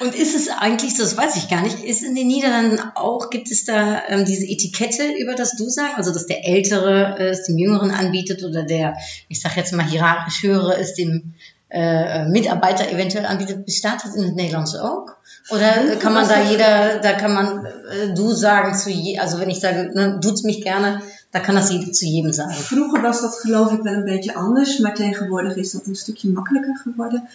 Und 0.00 0.16
ist 0.16 0.34
es 0.34 0.48
eigentlich, 0.48 0.96
das 0.96 1.16
weiß 1.16 1.36
ich 1.36 1.48
gar 1.48 1.62
nicht, 1.62 1.84
ist 1.84 2.02
in 2.02 2.16
den 2.16 2.26
Niederlanden 2.26 2.80
auch, 2.96 3.30
gibt 3.30 3.50
es 3.50 3.64
da 3.64 4.02
ähm, 4.08 4.24
diese 4.24 4.46
Etikette 4.46 5.12
über 5.20 5.34
das 5.34 5.56
Du 5.56 5.68
sagen, 5.68 5.94
also 5.94 6.12
dass 6.12 6.26
der 6.26 6.44
Ältere 6.44 7.16
äh, 7.18 7.28
es 7.28 7.44
dem 7.44 7.58
Jüngeren 7.58 7.92
anbietet 7.92 8.42
oder 8.42 8.64
der, 8.64 8.96
ich 9.28 9.40
sag 9.40 9.56
jetzt 9.56 9.72
mal 9.72 9.86
hierarchisch 9.86 10.42
Höhere 10.42 10.76
es 10.76 10.94
dem 10.94 11.34
äh, 11.68 12.24
Mitarbeiter 12.26 12.90
eventuell 12.90 13.26
anbietet, 13.26 13.64
bestaat 13.64 14.04
das 14.04 14.16
in 14.16 14.24
het 14.24 14.34
Nederlands 14.34 14.74
ook? 14.78 15.16
Oder 15.50 15.92
äh, 15.92 15.96
kann 15.96 16.12
man 16.12 16.28
da 16.28 16.42
jeder, 16.50 16.98
da 16.98 17.12
kann 17.12 17.34
man 17.34 17.64
äh, 17.64 18.14
Du 18.14 18.32
sagen 18.32 18.74
zu 18.74 18.90
je, 18.90 19.18
also 19.18 19.38
wenn 19.38 19.50
ich 19.50 19.60
sage, 19.60 19.90
ne, 19.94 20.18
duzt 20.20 20.44
mich 20.44 20.62
gerne, 20.62 21.02
da 21.32 21.40
kann 21.40 21.54
das 21.54 21.70
jeder 21.70 21.92
zu 21.92 22.06
jedem 22.06 22.32
sagen. 22.32 22.54
Vroeger 22.54 23.02
was 23.02 23.20
dat 23.20 23.34
geloof 23.40 23.72
ik 23.72 23.82
wel 23.82 23.92
een 23.94 24.04
beetje 24.04 24.34
anders, 24.34 24.78
maar 24.78 24.94
tegenwoordig 24.94 25.56
is 25.56 25.70
dat 25.72 25.86
een 25.86 25.96
stukje 25.96 26.28
makkelijker 26.28 26.76
geworden. 26.76 27.28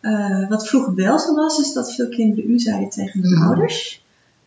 Eh, 0.00 0.48
wat 0.48 0.68
vroeger 0.68 0.94
wel 0.94 1.18
zo 1.18 1.34
was, 1.34 1.58
is 1.58 1.72
dat 1.72 1.94
veel 1.94 2.08
kinderen 2.08 2.50
u 2.50 2.58
zeiden 2.58 2.88
tegen 2.90 3.20
hun 3.22 3.32
Mhm. 3.38 3.46
ouders. 3.46 4.02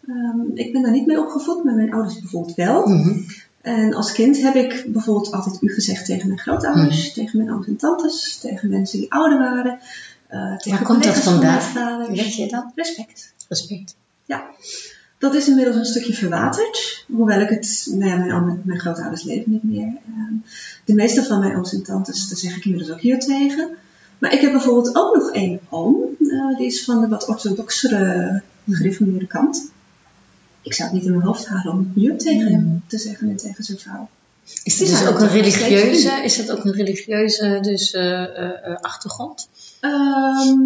Ehm, 0.08 0.40
ik 0.54 0.72
ben 0.74 0.82
daar 0.82 0.92
niet 0.92 1.06
mee 1.06 1.20
opgevoed, 1.20 1.64
maar 1.64 1.76
mijn 1.76 1.94
ouders 1.94 2.20
bijvoorbeeld 2.20 2.56
wel. 2.56 2.88
Mhm. 2.88 3.20
En 3.62 3.94
als 3.94 4.12
kind 4.12 4.42
heb 4.42 4.56
ik 4.56 4.86
bijvoorbeeld 4.88 5.32
altijd 5.32 5.62
u 5.62 5.74
gezegd 5.74 6.06
tegen 6.06 6.28
mijn 6.28 6.40
grootouders, 6.40 7.14
tegen 7.14 7.38
mijn 7.38 7.52
ooms 7.54 7.68
en 7.68 7.76
tantes, 7.78 8.38
tegen 8.38 8.70
mensen 8.70 9.00
die 9.00 9.12
ouder 9.14 9.38
waren. 9.40 9.80
eh, 10.28 10.58
tegen 10.58 10.72
Waar 10.80 10.88
komt 10.88 11.04
dat 11.04 11.18
vandaan? 11.18 12.08
Weet 12.12 12.36
je 12.36 12.48
dat? 12.48 12.66
Respect. 12.76 13.34
Respect. 13.48 13.96
Ja, 14.26 14.44
dat 15.24 15.34
is 15.34 15.48
inmiddels 15.48 15.76
een 15.76 15.86
stukje 15.86 16.14
verwaterd. 16.14 17.06
Hoewel 17.08 17.42
ik 17.42 17.50
het, 17.50 17.88
nou 17.90 18.10
ja, 18.10 18.16
mijn, 18.18 18.62
mijn 18.64 18.80
grootouders 18.80 19.24
leven 19.24 19.52
niet 19.52 19.64
meer. 19.64 19.98
Ehm, 20.08 20.34
de 20.86 20.94
meeste 20.94 21.24
van 21.24 21.40
mijn 21.40 21.56
ooms 21.56 21.74
en 21.74 21.84
tantes, 21.84 22.28
daar 22.28 22.38
zeg 22.38 22.58
ik 22.58 22.66
inmiddels 22.66 22.92
ook 22.92 23.02
hier 23.02 23.20
tegen. 23.20 23.70
Maar 24.18 24.34
ik 24.34 24.42
heb 24.42 24.52
bijvoorbeeld 24.52 24.96
ook 24.96 25.16
nog 25.16 25.32
één 25.32 25.60
oom. 25.70 25.96
eh, 26.20 26.58
die 26.58 26.66
is 26.66 26.84
van 26.84 27.02
de 27.02 27.08
wat 27.08 27.28
orthodoxere, 27.28 28.42
gereformeerde 28.70 29.28
kant. 29.28 29.72
Ik 30.62 30.74
zou 30.74 30.90
het 30.90 30.98
niet 30.98 31.08
in 31.08 31.14
mijn 31.14 31.26
hoofd 31.26 31.48
halen 31.48 31.74
om 31.74 31.92
je 31.96 32.16
tegen 32.16 32.52
hem 32.52 32.84
te 32.88 32.98
zeggen 32.98 33.30
en 33.30 33.38
tegen 33.38 33.64
zijn 33.64 33.80
vrouw. 33.80 34.10
Is 34.44 34.80
het 34.80 34.88
dus 34.88 34.98
zijn 34.98 35.14
ook 35.14 35.20
een 35.20 35.30
religieuze, 35.30 36.24
is 36.24 36.38
het 36.38 36.52
ook 36.52 36.66
een 36.66 36.74
religieuze 36.74 37.58
dus, 37.62 37.94
eh, 37.94 38.24
eh, 38.24 38.68
eh, 38.68 38.76
achtergrond? 38.82 39.50
Ehm, 39.80 40.58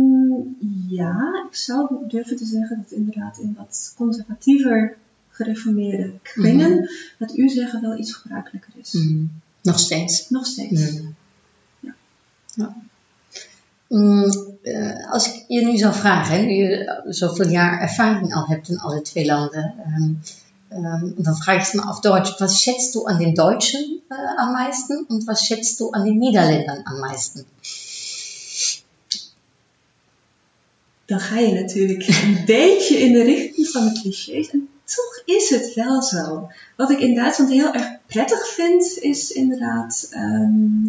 ja, 0.88 1.46
ik 1.50 1.56
zou 1.56 1.88
durven 2.08 2.38
te 2.38 2.46
zeggen 2.46 2.78
dat 2.84 2.92
inderdaad 2.92 3.38
in 3.38 3.56
wat 3.58 3.94
conservatiever 3.98 4.98
gereformeerde 5.30 6.14
kringen 6.22 6.90
dat 7.18 7.38
u 7.38 7.50
zeggen 7.50 7.82
wel 7.82 7.98
iets 7.98 8.14
gebruikelijker 8.14 8.74
is. 8.82 8.94
Mm, 8.94 9.32
Nog 9.62 9.80
steeds. 9.80 10.30
Nog 10.30 10.46
steeds. 10.46 11.00
Mm. 11.00 11.16
Ja. 11.80 12.76
Mm, 13.88 14.32
als 15.10 15.28
ik 15.28 15.44
je 15.48 15.66
nu 15.66 15.78
zou 15.78 15.94
vragen, 15.94 16.36
hè, 16.36 16.46
nu 16.46 16.54
je 16.54 17.02
zoveel 17.08 17.50
jaar 17.50 17.82
ervaring 17.82 18.34
al 18.34 18.48
hebt 18.48 18.70
in 18.70 18.80
alle 18.80 19.02
twee 19.02 19.26
landen, 19.26 19.74
ehm, 20.70 20.86
ehm, 20.86 21.14
dan 21.18 21.36
vraag 21.36 21.68
ich 21.68 21.74
mal 21.74 21.90
auf 21.90 22.02
Deutsch, 22.02 22.36
was 22.40 22.62
schätzt 22.62 22.94
du 22.96 23.06
an 23.06 23.20
den 23.20 23.34
Deutschen 23.36 24.02
äh, 24.10 24.14
am 24.38 24.54
meisten 24.54 25.06
und 25.06 25.28
was 25.28 25.46
schätzt 25.46 25.80
du 25.80 25.92
an 25.92 26.06
den 26.06 26.18
Niederländern 26.18 26.84
am 26.86 27.00
meisten? 27.00 27.46
Dan 31.06 31.20
ga 31.20 31.40
je 31.40 31.54
natuurlijk 31.54 32.08
een 32.08 32.46
beetje 32.56 32.98
in 32.98 33.14
de 33.14 33.24
richting 33.24 33.68
van 33.68 33.86
de 33.86 34.00
clichés. 34.00 34.50
En 34.50 34.70
toch 34.84 35.22
is 35.26 35.50
het 35.50 35.74
wel 35.74 36.02
zo. 36.02 36.50
Wat 36.76 36.92
ik 36.92 37.00
in 37.00 37.16
Duitsland 37.16 37.52
heel 37.52 37.74
erg 37.74 37.88
prettig 38.06 38.48
vind, 38.48 38.98
is 38.98 39.32
inderdaad. 39.32 40.08
ehm, 40.12 40.84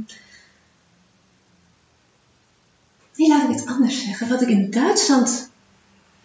Nee, 3.19 3.29
laat 3.29 3.49
ik 3.49 3.57
het 3.57 3.67
anders 3.67 4.05
zeggen. 4.05 4.29
Wat 4.29 4.43
ik 4.43 4.49
in 4.49 4.71
Duitsland 4.71 5.48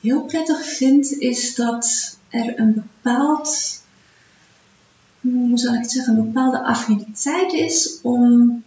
heel 0.03 0.21
prettig 0.21 0.65
vind, 0.65 1.11
is 1.11 1.55
dat 1.55 2.17
er 2.29 2.59
een 2.59 2.73
bepaald, 2.73 3.81
hoe 5.21 5.57
zal 5.57 5.73
ik 5.73 5.81
het 5.81 5.91
zeggen, 5.91 6.17
een 6.17 6.25
bepaalde 6.25 6.63
affiniteit 6.63 7.53
is 7.53 7.99
om 8.01 8.63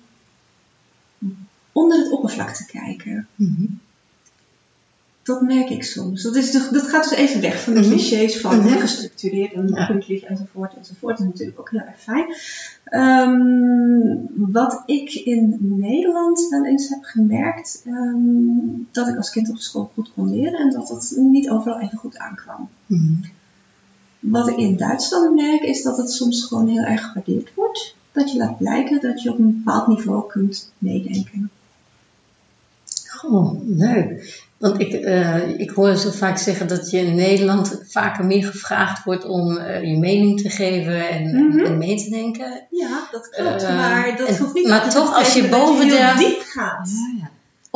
onder 1.72 1.98
het 1.98 2.10
oppervlak 2.10 2.50
te 2.50 2.66
kijken. 2.66 3.28
Mhm. 3.34 3.64
Dat 5.26 5.40
merk 5.40 5.70
ik 5.70 5.82
soms. 5.84 6.22
Dat, 6.22 6.36
is, 6.36 6.52
dat 6.52 6.82
gaat 6.82 7.08
dus 7.08 7.18
even 7.18 7.40
weg 7.40 7.62
van 7.62 7.74
de 7.74 7.80
Mhm. 7.80 7.88
clichés 7.88 8.40
van 8.40 8.56
Mhm. 8.58 8.68
gestructureerd 8.68 9.52
en 9.52 9.68
Ja. 9.68 9.88
enzovoort 10.28 10.74
enzovoort. 10.76 11.18
Dat 11.18 11.26
is 11.26 11.32
natuurlijk 11.32 11.60
ook 11.60 11.70
heel 11.70 11.80
erg 11.80 12.00
fijn. 12.00 12.26
Ehm, 12.84 14.16
wat 14.52 14.82
ik 14.86 15.14
in 15.14 15.56
Nederland 15.60 16.46
wel 16.50 16.64
eens 16.66 16.88
heb 16.88 16.98
gemerkt, 17.02 17.82
ehm, 17.86 18.18
dat 18.90 19.08
ik 19.08 19.16
als 19.16 19.30
kind 19.30 19.50
op 19.50 19.58
school 19.58 19.90
goed 19.94 20.10
kon 20.14 20.30
leren 20.34 20.58
en 20.58 20.70
dat 20.70 20.88
dat 20.88 21.14
niet 21.16 21.50
overal 21.50 21.80
even 21.80 21.98
goed 21.98 22.18
aankwam. 22.18 22.68
Mhm. 22.86 23.12
Wat 24.20 24.48
ik 24.48 24.56
in 24.56 24.76
Duitsland 24.76 25.34
merk 25.34 25.62
is 25.62 25.82
dat 25.82 25.96
het 25.96 26.10
soms 26.10 26.44
gewoon 26.44 26.68
heel 26.68 26.82
erg 26.82 27.04
gewaardeerd 27.04 27.54
wordt. 27.54 27.94
Dat 28.12 28.32
je 28.32 28.38
laat 28.38 28.58
blijken 28.58 29.00
dat 29.00 29.22
je 29.22 29.30
op 29.30 29.38
een 29.38 29.62
bepaald 29.64 29.86
niveau 29.86 30.26
kunt 30.28 30.72
meedenken. 30.78 31.50
Goh, 33.16 33.60
leuk. 33.66 34.44
Want 34.58 34.80
ik, 34.80 34.92
eh, 34.92 35.58
ik 35.60 35.70
hoor 35.70 35.96
zo 35.96 36.10
vaak 36.10 36.38
zeggen 36.38 36.68
dat 36.68 36.90
je 36.90 36.98
in 36.98 37.14
Nederland 37.14 37.80
vaker 37.88 38.24
meer 38.24 38.44
gevraagd 38.44 39.04
wordt 39.04 39.24
om 39.24 39.56
eh, 39.56 39.82
je 39.90 39.98
mening 39.98 40.40
te 40.40 40.50
geven 40.50 41.08
en, 41.08 41.46
Mhm. 41.46 41.64
en 41.64 41.78
mee 41.78 41.96
te 41.96 42.10
denken. 42.10 42.66
Ja, 42.70 43.08
dat 43.12 43.28
klopt. 43.30 43.62
Eh, 43.62 43.76
maar 43.76 44.16
dat 44.16 44.28
en- 44.28 44.36
hoeft 44.36 44.54
niet 44.54 44.68
maar 44.68 44.90
toch, 44.90 45.16
als 45.18 45.34
je 45.34 45.48
boven 45.48 45.88
de- 45.88 46.14
diep 46.18 46.40
gaat. 46.46 46.88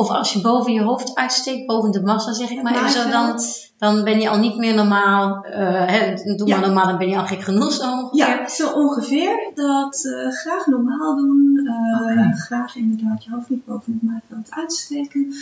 Of 0.01 0.09
als 0.09 0.33
je 0.33 0.41
boven 0.41 0.73
je 0.73 0.81
hoofd 0.81 1.15
uitsteekt, 1.15 1.65
boven 1.65 1.91
de 1.91 2.01
massa 2.01 2.33
zeg 2.33 2.49
ik 2.49 2.61
maar 2.63 2.75
even 2.75 2.89
zo, 2.89 3.09
dan, 3.09 3.39
dan 3.77 4.03
ben 4.03 4.19
je 4.19 4.29
al 4.29 4.37
niet 4.37 4.57
meer 4.57 4.73
normaal. 4.75 5.43
eh, 5.45 5.85
hè, 5.85 6.13
doe 6.35 6.47
Ja. 6.47 6.57
maar 6.57 6.65
normaal, 6.67 6.87
dan 6.87 6.97
ben 6.97 7.09
je 7.09 7.17
al 7.17 7.25
gek 7.25 7.41
genoeg 7.41 7.71
zo 7.73 7.91
ongeveer. 7.91 8.27
Ja, 8.27 8.47
zo 8.47 8.69
ongeveer. 8.71 9.51
Dat 9.55 10.05
eh, 10.05 10.31
graag 10.31 10.65
normaal 10.65 11.15
doen. 11.15 11.67
eh, 11.67 12.01
Oké. 12.01 12.31
Graag 12.37 12.75
inderdaad 12.75 13.23
je 13.23 13.29
hoofd 13.31 13.49
niet 13.49 13.65
boven 13.65 13.93
het 13.93 14.11
maaiveld 14.11 14.51
uitsteken. 14.51 15.33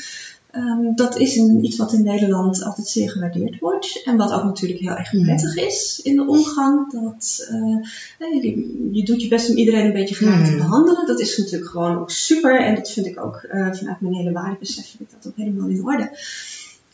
Ehm, 0.51 0.95
dat 0.95 1.17
is 1.17 1.35
een, 1.35 1.65
iets 1.65 1.77
wat 1.77 1.93
in 1.93 2.03
Nederland 2.03 2.63
altijd 2.63 2.87
zeer 2.87 3.09
gewaardeerd 3.09 3.59
wordt. 3.59 4.01
En 4.05 4.17
wat 4.17 4.31
ook 4.31 4.43
natuurlijk 4.43 4.79
heel 4.79 4.95
erg 4.95 5.13
Mm. 5.13 5.23
prettig 5.23 5.55
is 5.57 5.99
in 6.03 6.15
de 6.15 6.27
omgang. 6.27 6.91
Dat, 6.91 7.47
eh, 7.49 8.41
je, 8.43 8.89
je 8.91 9.03
doet 9.03 9.21
je 9.21 9.27
best 9.27 9.49
om 9.49 9.55
iedereen 9.55 9.85
een 9.85 9.93
beetje 9.93 10.15
gelijk 10.15 10.45
te 10.45 10.51
Mm. 10.51 10.57
behandelen. 10.57 11.05
Dat 11.07 11.19
is 11.19 11.37
natuurlijk 11.37 11.71
gewoon 11.71 11.97
ook 11.99 12.09
super. 12.11 12.59
En 12.61 12.75
dat 12.75 12.91
vind 12.91 13.05
ik 13.05 13.23
ook 13.25 13.35
eh, 13.35 13.73
vanuit 13.73 14.01
mijn 14.01 14.13
hele 14.13 14.31
waardebesef 14.31 14.87
vind 14.89 15.01
ik 15.01 15.07
dat 15.21 15.31
ook 15.31 15.37
helemaal 15.37 15.67
in 15.67 15.83
orde. 15.85 16.17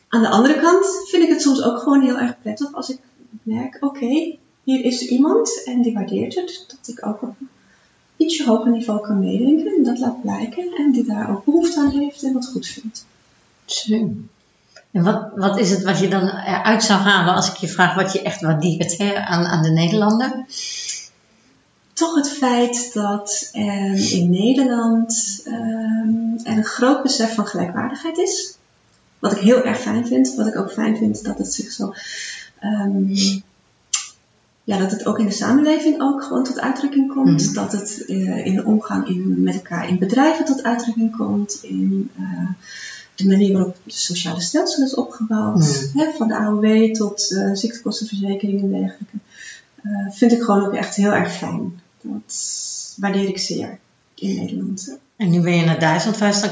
Aan 0.07 0.21
de 0.21 0.29
andere 0.29 0.59
kant 0.59 0.85
vind 1.07 1.23
ik 1.23 1.29
het 1.29 1.41
soms 1.41 1.63
ook 1.63 1.79
gewoon 1.79 2.01
heel 2.01 2.17
erg 2.17 2.41
prettig 2.41 2.73
als 2.73 2.89
ik 2.89 2.97
merk, 3.43 3.77
oké, 3.79 4.35
hier 4.63 4.83
is 4.85 5.07
iemand 5.07 5.63
en 5.65 5.81
die 5.81 5.93
waardeert 5.93 6.35
het. 6.35 6.65
Dat 6.67 6.87
ik 6.97 7.05
ook 7.07 7.21
op 7.21 7.35
een 7.39 7.47
ietsje 8.17 8.45
hoger 8.45 8.71
niveau 8.71 9.01
kan 9.01 9.19
meedenken 9.19 9.75
en 9.77 9.83
dat 9.83 9.99
laat 9.99 10.21
blijken. 10.21 10.73
En 10.77 10.91
die 10.91 11.05
daar 11.05 11.29
ook 11.31 11.45
behoefte 11.45 11.79
aan 11.79 11.89
heeft 11.89 12.23
en 12.23 12.33
wat 12.33 12.47
goed 12.47 12.67
vindt. 12.67 13.05
Zo. 13.65 14.11
En 14.91 15.03
wat, 15.03 15.29
wat 15.35 15.59
is 15.59 15.69
het 15.69 15.83
wat 15.83 15.99
je 15.99 16.07
dan 16.07 16.29
eruit 16.29 16.83
zou 16.83 16.99
halen 16.99 17.33
als 17.35 17.49
ik 17.49 17.55
je 17.55 17.67
vraag 17.67 17.95
wat 17.95 18.13
je 18.13 18.21
echt 18.21 18.41
waardeert 18.41 18.97
hè, 18.97 19.15
aan, 19.15 19.45
aan 19.45 19.63
de 19.63 19.69
Nederlander? 19.69 20.45
Toch 21.93 22.15
het 22.15 22.29
feit 22.29 22.93
dat 22.93 23.49
er 23.53 24.11
in 24.11 24.29
Nederland 24.29 25.41
ehm, 25.45 26.47
er 26.47 26.57
een 26.57 26.63
groot 26.65 27.03
besef 27.03 27.35
van 27.35 27.47
gelijkwaardigheid 27.47 28.17
is. 28.17 28.57
Wat 29.19 29.31
ik 29.31 29.37
heel 29.37 29.63
erg 29.63 29.79
fijn 29.79 30.07
vind. 30.07 30.35
Wat 30.35 30.47
ik 30.47 30.57
ook 30.57 30.71
fijn 30.71 30.97
vind 30.97 31.23
dat 31.23 31.37
het 31.37 31.53
zich 31.53 31.71
zo. 31.71 31.93
ehm, 32.59 33.13
ja, 34.63 34.77
dat 34.77 34.91
het 34.91 35.05
ook 35.05 35.19
in 35.19 35.25
de 35.25 35.31
samenleving 35.31 36.01
ook 36.01 36.23
gewoon 36.23 36.43
tot 36.43 36.59
uitdrukking 36.59 37.13
komt. 37.13 37.45
Mhm. 37.45 37.53
Dat 37.53 37.71
het 37.71 38.05
eh, 38.07 38.45
in 38.45 38.55
de 38.55 38.65
omgang 38.65 39.07
in, 39.07 39.43
met 39.43 39.55
elkaar 39.55 39.87
in 39.87 39.99
bedrijven 39.99 40.45
tot 40.45 40.63
uitdrukking 40.63 41.17
komt. 41.17 41.59
In 41.61 42.09
eh, 42.17 42.49
de 43.15 43.27
manier 43.27 43.53
waarop 43.53 43.77
het 43.83 43.93
sociale 43.93 44.41
stelsel 44.41 44.83
is 44.83 44.95
opgebouwd. 44.95 45.57
Mhm. 45.57 45.99
Hè, 45.99 46.11
van 46.17 46.27
de 46.27 46.37
AOW 46.37 46.93
tot 46.93 47.31
eh, 47.31 47.49
ziektekostenverzekering 47.53 48.61
en 48.61 48.69
dergelijke. 48.69 49.17
Eh, 49.83 50.11
vind 50.11 50.31
ik 50.31 50.41
gewoon 50.41 50.65
ook 50.65 50.73
echt 50.73 50.95
heel 50.95 51.13
erg 51.13 51.31
fijn. 51.31 51.81
Dat 52.01 52.95
waardeer 52.97 53.27
ik 53.27 53.39
zeer 53.39 53.79
in 54.15 54.35
Nederland. 54.35 54.97
En 55.15 55.29
nu 55.29 55.41
ben 55.41 55.55
je 55.55 55.65
naar 55.65 55.79
Duitsland 55.79 56.17
verhuisd, 56.17 56.41
dan 56.41 56.51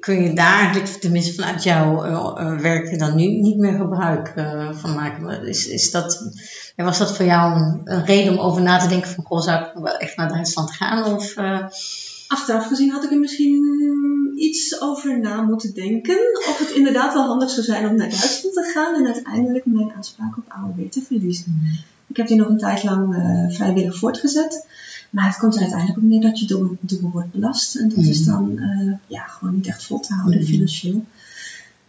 kun 0.00 0.22
je 0.22 0.32
daar 0.32 0.58
eigenlijk, 0.58 0.86
tenminste 0.86 1.34
vanuit 1.34 1.62
jouw 1.62 2.04
eh, 2.04 2.58
werk, 2.58 2.98
dan 2.98 3.16
nu 3.16 3.26
niet 3.26 3.56
meer 3.56 3.74
gebruik 3.74 4.32
van 4.72 4.94
maken. 4.94 5.46
Is, 5.46 5.66
is 5.66 5.90
dat, 5.90 6.32
was 6.76 6.98
dat 6.98 7.16
voor 7.16 7.24
jou 7.24 7.60
een, 7.60 7.80
een 7.84 8.04
reden 8.04 8.32
om 8.32 8.38
over 8.38 8.62
na 8.62 8.78
te 8.78 8.88
denken 8.88 9.10
van, 9.10 9.24
goh, 9.24 9.40
zou 9.40 9.64
ik 9.64 9.70
wel 9.74 9.96
echt 9.96 10.16
naar 10.16 10.28
Duitsland 10.28 10.72
gaan? 10.72 11.14
Of, 11.14 11.34
Achteraf 12.32 12.66
gezien 12.66 12.90
had 12.90 13.04
ik 13.04 13.10
er 13.10 13.18
misschien 13.18 13.62
iets 14.36 14.80
over 14.80 15.20
na 15.20 15.42
moeten 15.42 15.74
denken. 15.74 16.18
Of 16.48 16.58
het 16.58 16.70
inderdaad 16.70 17.12
wel 17.14 17.26
handig 17.26 17.50
zou 17.50 17.66
zijn 17.66 17.88
om 17.88 17.96
naar 17.96 18.08
Duitsland 18.10 18.54
te 18.54 18.70
gaan 18.74 18.94
en 18.94 19.04
uiteindelijk 19.06 19.64
mijn 19.66 19.92
aanspraak 19.96 20.36
op 20.36 20.44
AOW 20.48 20.88
te 20.90 21.02
verliezen. 21.02 21.60
Ik 22.06 22.16
heb 22.16 22.26
die 22.26 22.36
nog 22.36 22.48
een 22.48 22.58
tijd 22.58 22.82
lang 22.82 23.14
eh, 23.14 23.54
vrijwillig 23.54 23.96
voortgezet. 23.98 24.66
Maar 25.10 25.26
het 25.26 25.36
komt 25.38 25.54
er 25.54 25.60
uiteindelijk 25.60 25.98
op 25.98 26.04
neer 26.04 26.20
dat 26.20 26.38
je 26.38 26.46
dubbel, 26.46 26.76
dubbel 26.80 27.10
wordt 27.10 27.32
belast. 27.32 27.76
En 27.76 27.88
dat 27.88 28.04
is 28.04 28.24
dan 28.24 28.58
eh, 28.58 28.92
ja, 29.06 29.22
gewoon 29.26 29.54
niet 29.54 29.66
echt 29.66 29.84
vol 29.84 30.00
te 30.00 30.14
houden 30.14 30.40
Mhm. 30.40 30.48
financieel. 30.50 31.04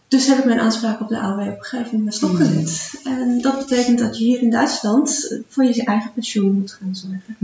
Dus 0.07 0.27
heb 0.27 0.37
ik 0.37 0.45
mijn 0.45 0.59
aanspraak 0.59 1.01
op 1.01 1.09
de 1.09 1.19
AOW 1.19 1.39
op 1.39 1.47
een 1.57 1.63
gegeven 1.63 1.97
moment 1.97 2.15
stopgezet. 2.15 2.93
En 3.03 3.41
dat 3.41 3.57
betekent 3.57 3.99
dat 3.99 4.17
je 4.17 4.23
hier 4.23 4.41
in 4.41 4.49
Duitsland 4.51 5.39
voor 5.47 5.63
je 5.63 5.83
eigen 5.83 6.13
pensioen 6.13 6.51
moet 6.53 6.71
gaan 6.71 6.95
zorgen. 6.95 7.35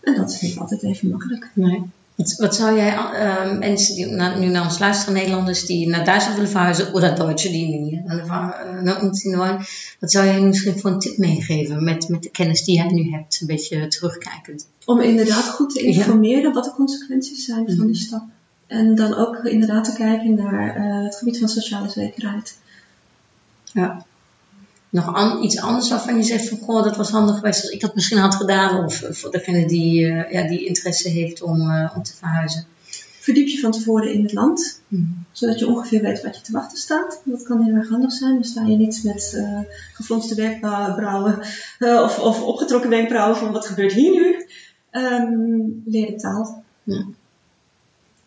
En 0.00 0.14
dat 0.14 0.30
is 0.30 0.40
niet 0.40 0.58
altijd 0.58 0.82
even 0.82 1.08
makkelijk. 1.08 1.50
Nee. 1.54 1.82
Wat, 2.20 2.34
wat 2.36 2.54
zou 2.54 2.76
jij 2.76 2.94
eh, 2.94 3.58
mensen 3.58 3.94
die 3.94 4.06
na- 4.06 4.38
nu 4.38 4.46
naar 4.46 4.64
ons 4.64 4.78
luisteren, 4.78 5.14
Nederlanders 5.14 5.66
die 5.66 5.88
naar 5.88 6.04
Duitsland 6.04 6.36
willen 6.36 6.50
verhuizen, 6.50 6.92
of 6.94 7.00
dat 7.00 7.16
Duitse 7.16 7.50
die 7.50 7.78
niet 7.80 8.04
naar, 8.04 9.02
ons 9.02 9.22
willen, 9.22 9.56
wat 10.00 10.10
zou 10.10 10.26
jij 10.26 10.40
misschien 10.40 10.78
voor 10.78 10.90
een 10.90 10.98
tip 10.98 11.18
meegeven 11.18 11.84
met, 11.84 12.08
met 12.08 12.22
de 12.22 12.30
kennis 12.30 12.64
die 12.64 12.74
jij 12.76 12.86
nu 12.92 13.10
hebt, 13.10 13.38
een 13.40 13.46
beetje 13.46 13.88
terugkijkend? 13.88 14.66
Om 14.84 15.00
inderdaad 15.00 15.44
goed 15.48 15.74
te 15.74 15.82
Ja. 15.82 15.88
informeren 15.88 16.52
wat 16.52 16.64
de 16.64 16.72
consequenties 16.72 17.44
zijn 17.44 17.76
van 17.76 17.86
die 17.86 17.96
stap. 17.96 18.22
En 18.66 18.94
dan 18.94 19.14
ook 19.14 19.36
inderdaad 19.44 19.84
te 19.84 19.92
kijken 19.92 20.34
naar 20.34 20.76
eh, 20.76 21.04
het 21.04 21.16
gebied 21.16 21.38
van 21.38 21.48
sociale 21.48 21.88
zekerheid. 21.88 22.58
Ja. 23.72 24.04
Nog 24.90 25.14
an- 25.14 25.42
iets 25.42 25.58
anders 25.60 25.88
waarvan 25.90 26.16
je 26.16 26.22
zegt 26.22 26.48
van, 26.48 26.58
goh, 26.58 26.82
dat 26.84 26.96
was 26.96 27.10
handig 27.10 27.34
geweest 27.36 27.62
als 27.62 27.70
ik 27.70 27.80
dat 27.80 27.94
misschien 27.94 28.18
had 28.18 28.34
gedaan, 28.34 28.84
of 28.84 29.02
eh, 29.02 29.12
voor 29.12 29.30
degene 29.30 29.66
die, 29.66 30.06
eh, 30.06 30.32
ja, 30.32 30.48
die 30.48 30.66
interesse 30.66 31.08
heeft 31.08 31.42
om, 31.42 31.70
eh, 31.70 31.92
om 31.96 32.02
te 32.02 32.16
verhuizen. 32.16 32.64
Verdiep 33.20 33.46
je 33.48 33.58
van 33.58 33.70
tevoren 33.70 34.12
in 34.12 34.22
het 34.22 34.32
land, 34.32 34.80
zodat 35.32 35.58
je 35.58 35.66
ongeveer 35.68 36.02
weet 36.02 36.22
wat 36.22 36.36
je 36.36 36.42
te 36.42 36.52
wachten 36.52 36.78
staat. 36.78 37.20
Dat 37.24 37.42
kan 37.42 37.62
heel 37.62 37.74
erg 37.74 37.88
handig 37.88 38.12
zijn. 38.12 38.34
Dan 38.34 38.44
sta 38.44 38.64
je 38.66 38.76
niet 38.76 39.00
met 39.04 39.32
eh 39.36 39.58
gefronste 39.92 40.34
wenkbrauwen 40.34 41.38
of, 41.78 42.18
of 42.18 42.42
opgetrokken 42.42 42.90
wenkbrauwen 42.90 43.36
van 43.36 43.52
wat 43.52 43.66
gebeurt 43.66 43.92
hier 43.92 44.12
nu. 44.12 44.46
Ehm, 44.90 45.60
leer 45.84 46.06
de 46.06 46.14
taal. 46.16 46.62
Ja. 46.82 47.04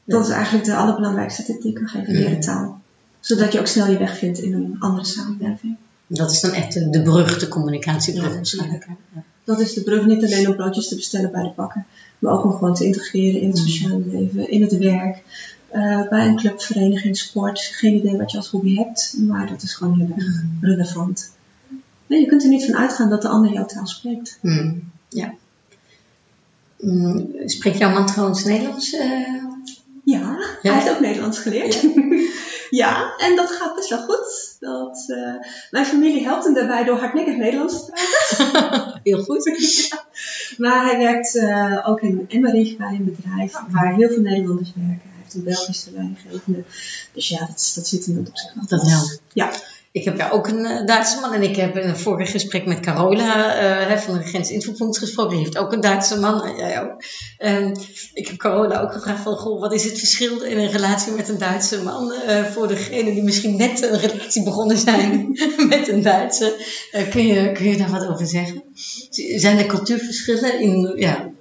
Dat 0.05 0.25
is 0.25 0.31
eigenlijk 0.31 0.65
de 0.65 0.75
allerbelangrijkste 0.75 1.43
tip 1.43 1.61
die 1.61 1.71
ik 1.71 1.77
kan 1.77 1.87
geven. 1.87 2.13
Leer 2.13 2.29
de 2.29 2.37
taal. 2.37 2.81
Zodat 3.19 3.51
je 3.53 3.59
ook 3.59 3.67
snel 3.67 3.87
je 3.87 3.97
weg 3.97 4.17
vindt 4.17 4.39
in 4.39 4.53
een 4.53 4.75
andere 4.79 5.05
samenleving. 5.05 5.75
Dat 6.15 6.31
is 6.31 6.41
dan 6.41 6.51
echt 6.51 6.73
de, 6.73 6.89
de 6.89 7.01
brug, 7.01 7.39
de 7.39 7.47
communicatiebrug 7.47 8.29
Ja, 8.29 8.35
waarschijnlijk. 8.35 8.87
Ja. 9.15 9.23
Dat 9.43 9.59
is 9.59 9.73
de 9.73 9.83
brug 9.83 10.05
niet 10.05 10.23
alleen 10.25 10.47
om 10.47 10.55
broodjes 10.55 10.87
te 10.87 10.95
bestellen 10.95 11.31
bij 11.31 11.43
de 11.43 11.51
bakker, 11.55 11.85
maar 12.19 12.33
ook 12.33 12.43
om 12.43 12.51
gewoon 12.51 12.73
te 12.75 12.85
integreren 12.85 13.41
in 13.41 13.47
het 13.47 13.57
sociale 13.57 14.01
leven, 14.05 14.49
in 14.49 14.61
het 14.61 14.77
werk, 14.77 15.23
eh, 15.69 16.09
bij 16.09 16.27
een 16.27 16.35
club, 16.35 16.61
vereniging, 16.61 17.17
sport. 17.17 17.59
Geen 17.59 17.95
idee 17.95 18.17
wat 18.17 18.31
je 18.31 18.37
als 18.37 18.49
hobby 18.49 18.75
hebt, 18.75 19.15
maar 19.17 19.47
dat 19.49 19.61
is 19.61 19.73
gewoon 19.73 19.97
heel 19.99 20.09
erg 20.17 20.43
relevant. 20.61 21.31
Nee, 22.07 22.19
je 22.19 22.25
kunt 22.27 22.43
er 22.43 22.49
niet 22.49 22.65
van 22.65 22.75
uitgaan 22.75 23.09
dat 23.09 23.21
de 23.21 23.27
ander 23.27 23.53
jouw 23.53 23.65
taal 23.65 23.87
spreekt. 23.87 24.37
Hmm, 24.41 24.83
ja. 25.09 25.33
Spreekt 27.45 27.77
jouw 27.77 27.91
man 27.93 28.05
trouwens 28.05 28.43
Nederlands? 28.43 28.93
eh? 28.93 29.09
Ja, 30.05 30.37
Ja. 30.61 30.71
hij 30.71 30.73
heeft 30.73 30.89
ook 30.89 30.99
Nederlands 30.99 31.39
geleerd. 31.39 31.81
Ja, 31.81 31.89
en 33.17 33.35
dat 33.35 33.51
gaat 33.51 33.75
best 33.75 33.89
wel 33.89 34.03
goed. 34.03 34.55
Dat, 34.59 35.05
eh, 35.07 35.33
mijn 35.71 35.85
familie 35.85 36.23
helpt 36.23 36.43
hem 36.43 36.53
daarbij 36.53 36.83
door 36.83 36.97
hardnekkig 36.97 37.35
Nederlands 37.35 37.85
te 37.85 37.91
praten. 37.91 38.99
Heel 39.03 39.23
goed. 39.23 39.51
Maar 40.57 40.85
hij 40.85 40.97
werkt 40.97 41.35
eh, 41.35 41.89
ook 41.89 42.01
in 42.01 42.25
Emmerich 42.29 42.77
bij 42.77 42.87
een 42.87 43.15
bedrijf 43.15 43.53
waar 43.69 43.93
heel 43.93 44.09
veel 44.09 44.21
Nederlanders 44.21 44.71
werken. 44.75 45.01
Hij 45.03 45.21
heeft 45.21 45.33
een 45.33 45.43
Belgische 45.43 45.91
leidinggevende. 45.91 46.63
Dus 47.13 47.29
ja, 47.29 47.39
dat, 47.39 47.71
dat 47.75 47.87
zit 47.87 48.05
hem 48.05 48.17
op 48.17 48.29
zich. 48.33 48.53
Dat 48.67 48.81
helpt. 48.81 49.21
Ja, 49.33 49.51
Ik 49.93 50.03
heb 50.03 50.17
ja 50.17 50.29
ook 50.29 50.47
een 50.47 50.65
eh, 50.65 50.85
Duitse 50.85 51.19
man 51.19 51.33
en 51.33 51.41
ik 51.41 51.55
heb 51.55 51.77
in 51.77 51.89
een 51.89 51.97
vorige 51.97 52.31
gesprek 52.31 52.65
met 52.65 52.79
Carola 52.79 53.49
hè, 53.87 53.99
van 53.99 54.17
de 54.17 54.23
Grensinfopunt 54.23 54.97
gesproken. 54.97 55.35
Die 55.35 55.43
heeft 55.43 55.57
ook 55.57 55.73
een 55.73 55.81
Duitse 55.81 56.19
man 56.19 56.43
en 56.43 56.55
jij 56.55 56.81
ook. 56.81 57.03
Ik 58.13 58.27
heb 58.27 58.37
Carola 58.37 58.81
ook 58.81 58.93
gevraagd 58.93 59.23
van, 59.23 59.35
goh, 59.35 59.59
wat 59.59 59.73
is 59.73 59.83
het 59.83 59.99
verschil 59.99 60.41
in 60.41 60.57
een 60.57 60.71
relatie 60.71 61.13
met 61.13 61.29
een 61.29 61.37
Duitse 61.37 61.83
man 61.83 62.11
eh, 62.11 62.43
voor 62.43 62.67
degenen 62.67 63.13
die 63.13 63.23
misschien 63.23 63.57
net 63.57 63.81
een 63.81 63.99
relatie 63.99 64.43
begonnen 64.43 64.77
zijn 64.77 65.39
met 65.69 65.87
een 65.87 66.01
Duitse? 66.01 66.55
Kun, 67.09 67.27
je, 67.27 67.51
kun 67.51 67.65
je 67.65 67.77
daar 67.77 67.91
wat 67.91 68.07
over 68.07 68.27
zeggen? 68.27 68.63
Zijn 69.35 69.57
er 69.57 69.65
cultuurverschillen 69.65 70.59
in, 70.59 70.93
ja, 70.95 71.31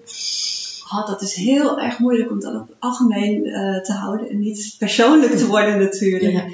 oh, 0.92 1.06
dat 1.06 1.22
is 1.22 1.34
heel 1.34 1.80
erg 1.80 1.98
moeilijk 1.98 2.30
om 2.30 2.40
dat 2.40 2.60
op 2.60 2.68
het 2.68 2.76
algemeen 2.78 3.42
te 3.82 3.92
houden 3.92 4.28
en 4.28 4.38
niet 4.38 4.74
persoonlijk 4.78 5.36
te 5.36 5.46
worden 5.46 5.78
natuurlijk. 5.78 6.32
Ja. 6.32 6.44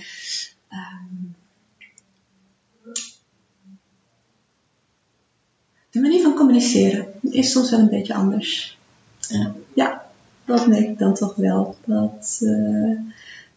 De 5.99 6.05
manier 6.05 6.23
van 6.23 6.35
communiceren 6.35 7.07
is 7.23 7.51
soms 7.51 7.71
wel 7.71 7.81
een 7.81 7.89
beetje 7.89 8.15
anders. 8.15 8.79
Ja. 9.19 9.55
Ja, 9.75 10.07
dat 10.45 10.67
merk 10.67 10.89
ik 10.89 10.99
dan 10.99 11.15
toch 11.15 11.35
wel. 11.35 11.77
Dat 11.85 12.39
eh, 12.41 12.99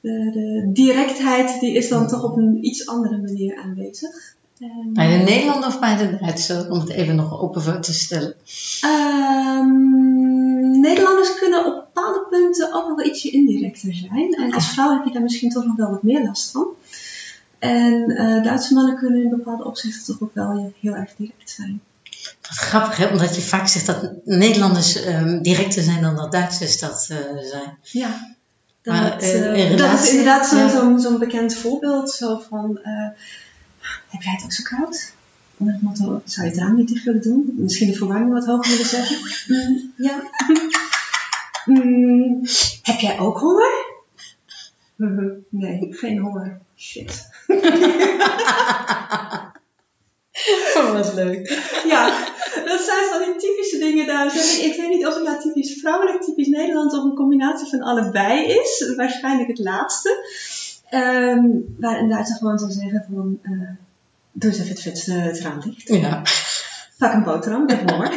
de, 0.01 0.29
de 0.33 0.69
directheid 0.73 1.59
die 1.59 1.73
is 1.73 1.89
dan 1.89 2.07
toch 2.07 2.23
op 2.23 2.37
een 2.37 2.65
iets 2.65 2.87
andere 2.87 3.17
manier 3.17 3.61
aanwezig. 3.63 4.35
En, 4.59 4.89
Bij 4.93 5.17
de 5.17 5.23
Nederlander 5.23 5.67
of 5.67 5.79
bij 5.79 5.97
de 5.97 6.17
Duitser? 6.19 6.71
Om 6.71 6.79
het 6.79 6.89
even 6.89 7.15
nog 7.15 7.41
open 7.41 7.61
voor 7.61 7.79
te 7.79 7.93
stellen. 7.93 8.33
Ehm, 8.81 10.79
Nederlanders 10.79 11.39
kunnen 11.39 11.65
op 11.65 11.73
bepaalde 11.93 12.25
punten 12.29 12.73
ook 12.73 12.87
nog 12.87 12.97
wel 12.97 13.05
ietsje 13.05 13.29
indirecter 13.29 13.93
zijn. 13.93 14.33
En 14.33 14.53
als 14.53 14.69
vrouw 14.69 14.93
heb 14.93 15.05
je 15.05 15.11
daar 15.11 15.21
misschien 15.21 15.49
toch 15.49 15.65
nog 15.65 15.75
wel 15.75 15.89
wat 15.89 16.03
meer 16.03 16.23
last 16.23 16.51
van. 16.51 16.67
En 17.59 18.09
eh, 18.09 18.43
Duitse 18.43 18.73
mannen 18.73 18.95
kunnen 18.95 19.23
in 19.23 19.29
bepaalde 19.29 19.63
opzichten 19.63 20.05
toch 20.05 20.21
ook 20.21 20.33
wel 20.33 20.73
heel 20.79 20.95
erg 20.95 21.15
direct 21.15 21.49
zijn. 21.49 21.81
Wat 22.51 22.59
grappig, 22.59 22.97
hè? 22.97 23.07
Omdat 23.07 23.35
je 23.35 23.41
vaak 23.41 23.67
zegt 23.67 23.85
dat 23.85 24.25
Nederlanders 24.25 25.03
ehm, 25.03 25.41
directer 25.41 25.83
zijn 25.83 26.01
dan 26.01 26.15
dat 26.15 26.31
Duitsers 26.31 26.79
dat 26.79 27.07
eh, 27.09 27.17
zijn. 27.41 27.77
Ja. 27.81 28.35
Dat, 28.81 28.93
Maar, 28.93 29.17
eh, 29.17 29.71
eh, 29.71 29.77
dat 29.77 29.99
is 29.99 30.09
inderdaad 30.09 30.47
zo'n 30.47 30.91
ja. 30.91 30.97
zo'n 30.97 31.19
bekend 31.19 31.55
voorbeeld. 31.55 32.11
Zo 32.11 32.41
van, 32.49 32.79
heb 34.07 34.21
jij 34.21 34.33
het 34.33 34.43
ook 34.43 34.51
zo 34.51 34.63
koud? 34.63 35.13
Onder 35.57 35.73
het 35.73 35.83
motto, 35.83 36.21
zou 36.25 36.47
je 36.47 36.53
het 36.53 36.61
raam 36.61 36.75
niet 36.75 36.87
dicht 36.87 37.03
willen 37.03 37.21
doen? 37.21 37.53
Misschien 37.57 37.87
de 37.87 37.97
verwarming 37.97 38.33
wat 38.33 38.45
hoger 38.45 38.71
willen 38.71 38.85
zetten? 38.85 39.17
Mm, 39.47 39.93
ja. 39.97 40.21
Mm, 41.65 42.41
heb 42.81 42.99
jij 42.99 43.19
ook 43.19 43.39
honger? 43.39 43.71
Nee, 45.49 45.87
geen 45.89 46.19
honger. 46.19 46.59
Shit. 46.75 47.29
Oh, 50.77 50.91
wat 50.91 51.13
leuk. 51.13 51.47
Ja, 51.87 52.27
dat 52.65 52.81
zijn 52.81 53.09
van 53.09 53.23
die 53.25 53.35
typische 53.35 53.77
dingen 53.77 54.07
daar. 54.07 54.25
Ik, 54.61 54.75
weet 54.77 54.89
niet 54.89 55.07
of 55.07 55.13
het 55.13 55.23
nou 55.23 55.39
typisch 55.41 55.79
vrouwelijk, 55.79 56.21
typisch 56.21 56.47
Nederlands 56.47 56.97
of 56.97 57.03
een 57.03 57.15
combinatie 57.15 57.69
van 57.69 57.81
allebei 57.81 58.45
is. 58.45 58.93
Waarschijnlijk 58.95 59.47
het 59.47 59.59
laatste. 59.59 60.25
Ehm 60.89 61.47
waar 61.77 61.99
een 61.99 62.09
Duitser 62.09 62.35
gewoon 62.35 62.59
zou 62.59 62.71
zeggen 62.71 63.05
van, 63.09 63.39
eh, 63.41 63.51
doe 64.31 64.49
eens 64.49 64.59
even 64.59 64.71
het 64.71 64.81
vetste 64.81 65.13
het 65.13 65.39
raam 65.39 65.59
dicht. 65.59 65.87
Ja. 65.87 66.21
Pak 66.97 67.13
een 67.13 67.23
boterham, 67.23 67.69
heb 67.69 67.89
honger. 67.89 68.11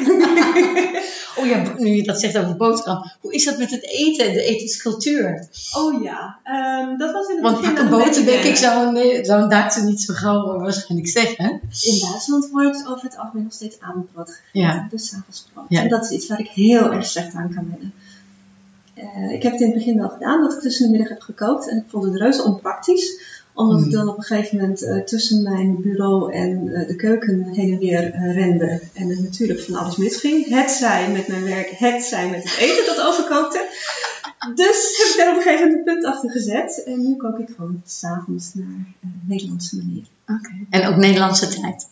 Oh 1.36 1.46
ja, 1.46 1.62
nu 1.76 1.90
je 1.90 2.02
dat 2.02 2.20
zegt 2.20 2.38
over 2.38 2.56
boterham. 2.56 3.10
Hoe 3.20 3.32
is 3.32 3.44
dat 3.44 3.58
met 3.58 3.70
het 3.70 3.82
eten, 3.82 4.32
de 4.32 4.42
etenscultuur? 4.42 5.48
Oh 5.72 6.02
ja, 6.02 6.38
ehm, 6.42 6.96
dat 6.98 7.12
was 7.12 7.28
in 7.28 7.34
het 7.34 7.44
Want 7.44 7.60
begin 7.60 7.74
nog 7.74 7.88
boter, 7.88 8.24
denk 8.24 8.42
ik, 8.42 8.56
zou 8.56 8.86
een, 8.86 8.92
nee, 8.92 9.24
zou 9.24 9.48
Duitser 9.48 9.84
niet 9.84 10.00
zo 10.00 10.14
gauw 10.14 10.58
waarschijnlijk 10.58 11.08
zeggen. 11.08 11.44
hè? 11.44 11.50
In 11.90 11.98
Duitsland 12.00 12.48
wordt 12.50 12.86
over 12.88 13.04
het 13.04 13.16
algemeen 13.16 13.44
nog 13.44 13.52
steeds 13.52 13.80
avondbrood 13.80 14.30
gegeten. 14.30 14.60
Ja. 14.60 14.86
Dus 14.90 15.14
avondsbrood. 15.14 15.66
Ja. 15.68 15.82
En 15.82 15.88
dat 15.88 16.04
is 16.04 16.10
iets 16.10 16.26
waar 16.26 16.40
ik 16.40 16.48
heel 16.48 16.92
erg 16.92 17.06
slecht 17.06 17.34
aan 17.34 17.54
kan 17.54 17.70
wennen. 17.70 17.92
Eh, 18.94 19.32
ik 19.32 19.42
heb 19.42 19.52
het 19.52 19.60
in 19.60 19.66
het 19.66 19.76
begin 19.76 19.98
wel 19.98 20.08
gedaan, 20.08 20.40
dat 20.40 20.52
ik 20.52 20.60
tussen 20.60 20.84
de 20.84 20.90
middag 20.90 21.08
heb 21.08 21.20
gekookt. 21.20 21.68
En 21.68 21.76
ik 21.76 21.84
vond 21.88 22.04
het 22.04 22.16
reuze 22.16 22.42
onpraktisch. 22.42 23.33
Omdat 23.54 23.78
ik 23.78 23.84
Hmm. 23.84 23.92
dan 23.92 24.08
op 24.08 24.16
een 24.16 24.22
gegeven 24.22 24.56
moment 24.56 24.82
eh, 24.82 25.02
tussen 25.02 25.42
mijn 25.42 25.80
bureau 25.80 26.32
en 26.32 26.74
eh, 26.74 26.88
de 26.88 26.96
keuken 26.96 27.44
heen 27.44 27.72
en 27.72 27.78
weer 27.78 28.12
eh, 28.12 28.34
rende. 28.34 28.80
En 28.92 29.10
er 29.10 29.22
natuurlijk 29.22 29.60
van 29.60 29.74
alles 29.74 29.96
misging. 29.96 30.48
Het 30.48 30.70
zij 30.70 31.10
met 31.10 31.28
mijn 31.28 31.44
werk, 31.44 31.70
het 31.70 32.02
zij 32.02 32.30
met 32.30 32.42
het 32.42 32.56
eten 32.58 32.86
dat 32.86 33.06
overkookte. 33.06 33.68
Dus 34.54 34.96
heb 34.96 35.06
ik 35.06 35.14
daar 35.16 35.30
op 35.30 35.36
een 35.36 35.42
gegeven 35.42 35.66
moment 35.68 35.86
een 35.86 35.94
punt 35.94 36.04
achter 36.04 36.30
gezet. 36.30 36.82
En 36.86 37.02
nu 37.02 37.16
kook 37.16 37.38
ik 37.38 37.48
gewoon 37.56 37.82
s'avonds 37.86 38.54
naar 38.54 38.86
Nederlandse 39.26 39.76
manier. 39.76 40.04
En 40.70 40.86
ook 40.86 40.96
Nederlandse 40.96 41.48
tijd. 41.48 41.88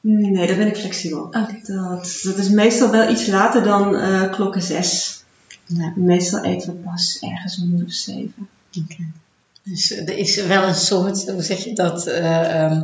Nee, 0.00 0.46
daar 0.46 0.56
ben 0.56 0.66
ik 0.66 0.76
flexibel. 0.76 1.30
Dat, 1.30 2.20
dat 2.22 2.38
is 2.38 2.48
meestal 2.48 2.90
wel 2.90 3.10
iets 3.10 3.26
later 3.26 3.62
dan 3.62 3.96
klokken 4.30 4.62
zes. 4.62 5.22
Ja. 5.66 5.92
Meestal 5.96 6.44
eten 6.44 6.68
we 6.72 6.78
pas 6.78 7.18
ergens 7.20 7.58
om 7.58 7.78
uur 7.78 7.84
of 7.84 7.92
zeven. 7.92 8.48
Dus 9.68 9.90
eh, 9.92 10.08
er 10.08 10.16
is 10.16 10.36
wel 10.36 10.62
een 10.62 10.74
soort, 10.74 11.28
hoe 11.30 11.42
zeg 11.42 11.64
je 11.64 11.74
dat, 11.74 12.06
eh, 12.06 12.64
ehm, 12.64 12.82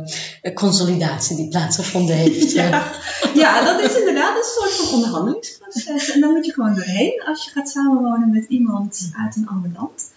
consolidatie 0.53 1.35
die 1.35 1.47
plaatsgevonden 1.49 2.15
heeft. 2.15 2.51
Ja. 2.51 2.91
Ja, 3.33 3.63
dat 3.63 3.79
is 3.79 3.97
inderdaad 3.97 4.37
een 4.37 4.43
soort 4.43 4.71
van 4.71 4.95
onderhandelingsproces. 4.95 6.11
En 6.11 6.21
dan 6.21 6.31
moet 6.31 6.45
je 6.45 6.51
gewoon 6.53 6.75
doorheen 6.75 7.23
als 7.25 7.45
je 7.45 7.51
gaat 7.51 7.69
samenwonen 7.69 8.31
met 8.31 8.45
iemand 8.47 9.11
uit 9.17 9.35
een 9.35 9.47
ander 9.47 9.71
land. 9.75 10.11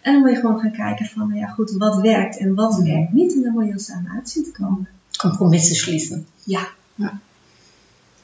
En 0.00 0.12
dan 0.12 0.22
moet 0.22 0.30
je 0.30 0.36
gewoon 0.36 0.60
gaan 0.60 0.72
kijken 0.72 1.06
van, 1.06 1.28
nou 1.28 1.40
ja 1.40 1.46
goed, 1.46 1.70
wat 1.70 2.00
werkt 2.00 2.38
en 2.38 2.54
wat 2.54 2.76
werkt 2.82 3.12
niet. 3.12 3.34
En 3.34 3.42
dan 3.42 3.52
moet 3.52 3.66
je 3.66 3.78
samen 3.78 4.10
uit 4.10 4.30
zien 4.30 4.44
te 4.44 4.50
komen. 4.50 4.88
Compromissen 5.18 5.76
sluiten. 5.76 6.26
Ja, 6.44 6.68
Ja. 6.94 7.20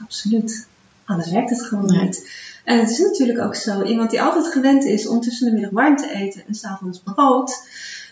absoluut. 0.03 0.67
Anders 1.05 1.31
werkt 1.31 1.51
het 1.51 1.63
gewoon 1.63 1.87
Nee. 1.87 2.03
niet. 2.03 2.31
En 2.65 2.79
het 2.79 2.91
is 2.91 2.99
natuurlijk 2.99 3.39
ook 3.41 3.55
zo, 3.55 3.83
iemand 3.83 4.11
die 4.11 4.23
altijd 4.23 4.47
gewend 4.47 4.85
is 4.85 5.07
om 5.07 5.21
tussen 5.21 5.47
de 5.47 5.53
middag 5.53 5.71
warm 5.71 5.97
te 5.97 6.11
eten 6.15 6.43
en 6.47 6.55
s'avonds 6.55 6.99
brood, 6.99 7.63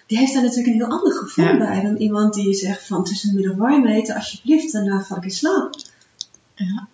die 0.07 0.18
heeft 0.18 0.33
daar 0.35 0.42
natuurlijk 0.42 0.68
een 0.68 0.81
heel 0.83 0.90
ander 0.98 1.12
gevoel 1.12 1.44
Ja. 1.44 1.59
bij 1.59 1.81
dan 1.81 1.96
iemand 1.96 2.35
die 2.35 2.55
zegt 2.55 2.87
van 2.87 3.05
tussen 3.05 3.28
de 3.28 3.35
middag 3.35 3.57
warm 3.57 3.87
eten, 3.87 4.14
alsjeblieft, 4.14 4.72
daarna 4.72 5.02
val 5.02 5.16
ik 5.16 5.24
in 5.24 5.31
slaap. 5.31 5.74
Ja. 6.55 6.87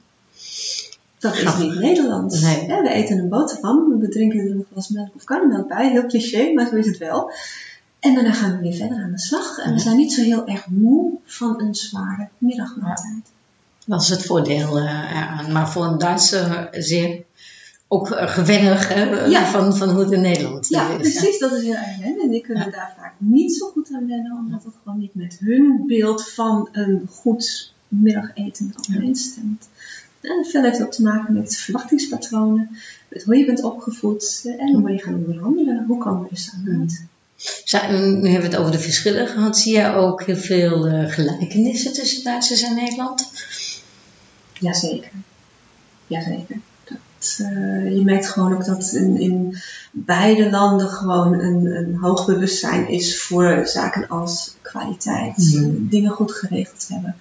Dat 1.18 1.32
is 1.34 1.38
Grappig. 1.40 1.62
niet 1.64 1.78
Nederlands. 1.80 2.40
Nee. 2.40 2.66
We 2.66 2.88
eten 2.88 3.18
een 3.18 3.28
boterham, 3.28 3.98
we 3.98 4.08
drinken 4.08 4.38
er 4.38 4.44
nog 4.44 4.54
wel 4.54 4.66
eens 4.74 4.88
melk 4.88 5.14
of 5.14 5.24
karnemelk 5.24 5.68
bij, 5.68 5.90
heel 5.90 6.06
cliché, 6.06 6.52
maar 6.52 6.66
zo 6.66 6.74
is 6.76 6.86
het 6.86 6.98
wel. 6.98 7.30
En 8.00 8.14
daarna 8.14 8.32
gaan 8.32 8.56
we 8.56 8.62
weer 8.62 8.74
verder 8.76 8.96
aan 9.02 9.10
de 9.12 9.18
slag. 9.18 9.58
En 9.58 9.72
we 9.72 9.78
zijn 9.80 9.96
niet 9.96 10.12
zo 10.12 10.22
heel 10.22 10.46
erg 10.46 10.66
moe 10.68 11.12
van 11.24 11.60
een 11.60 11.74
zware 11.74 12.28
middagmaaltijd. 12.38 13.32
Dat 13.88 14.02
is 14.02 14.08
het 14.08 14.24
voordeel 14.24 14.78
eh, 14.78 14.84
eraan. 14.84 15.52
Maar 15.52 15.68
voor 15.70 15.84
een 15.84 15.98
Duitser 15.98 16.68
zeer 16.72 17.22
ook 17.88 18.10
eh, 18.10 18.28
gewennig 18.28 18.88
hè, 18.88 19.02
Ja. 19.26 19.44
van, 19.46 19.76
van 19.76 19.88
hoe 19.90 20.00
het 20.00 20.12
in 20.12 20.20
Nederland 20.20 20.68
Ja, 20.68 20.90
is. 20.90 20.96
precies, 21.12 21.38
dat 21.38 21.52
is 21.52 21.62
heel 21.62 21.74
erg 21.74 21.98
wennen. 22.00 22.20
En 22.22 22.30
die 22.30 22.40
kunnen 22.40 22.70
daar 22.70 22.94
vaak 22.98 23.12
niet 23.18 23.54
zo 23.56 23.66
goed 23.68 23.88
aan 23.92 24.06
wennen, 24.06 24.36
omdat 24.38 24.64
het 24.64 24.74
gewoon 24.82 24.98
niet 24.98 25.14
met 25.14 25.36
hun 25.40 25.84
beeld 25.86 26.28
van 26.30 26.68
een 26.72 27.08
goed 27.10 27.72
middageten 27.88 28.74
overeenstemt. 28.78 29.68
En 30.20 30.44
veel 30.50 30.62
heeft 30.62 30.82
ook 30.82 30.92
te 30.92 31.02
maken 31.02 31.34
met 31.34 31.56
verwachtingspatronen, 31.56 32.70
met 33.08 33.24
hoe 33.24 33.36
je 33.36 33.44
bent 33.46 33.62
opgevoed 33.62 34.40
eh, 34.44 34.60
en 34.62 34.74
hoe 34.74 34.90
je 34.92 34.98
gaat 34.98 35.14
onderhandelen. 35.14 35.84
Hoe 35.86 35.98
komen 35.98 36.22
we 36.22 36.28
er 36.30 36.36
samen 36.36 36.80
uit? 36.80 37.04
Zou- 37.64 37.92
Nu 37.92 38.28
hebben 38.28 38.50
we 38.50 38.56
het 38.56 38.56
over 38.56 38.72
de 38.72 38.78
verschillen 38.78 39.26
gehad. 39.28 39.58
Zie 39.58 39.72
jij 39.72 39.94
ook 39.94 40.22
heel 40.22 40.36
veel 40.36 40.86
eh, 40.86 41.10
gelijkenissen 41.10 41.92
tussen 41.92 42.24
Duitsers 42.24 42.62
en 42.62 42.74
Nederland? 42.74 43.30
Jazeker. 44.60 45.10
Jazeker. 46.06 46.56
Dat, 46.84 47.38
eh, 47.38 47.96
je 47.96 48.02
merkt 48.04 48.28
gewoon 48.28 48.54
ook 48.54 48.64
dat 48.64 48.92
in, 48.92 49.16
in 49.20 49.56
beide 49.90 50.50
landen 50.50 50.88
gewoon 50.88 51.32
een, 51.32 51.66
een 51.76 51.96
hoog 52.00 52.26
bewustzijn 52.26 52.88
is 52.88 53.20
voor 53.22 53.66
zaken 53.66 54.08
als 54.08 54.54
kwaliteit, 54.62 55.36
Mhm. 55.36 55.88
dingen 55.88 56.10
goed 56.10 56.32
geregeld 56.32 56.88
hebben. 56.88 57.16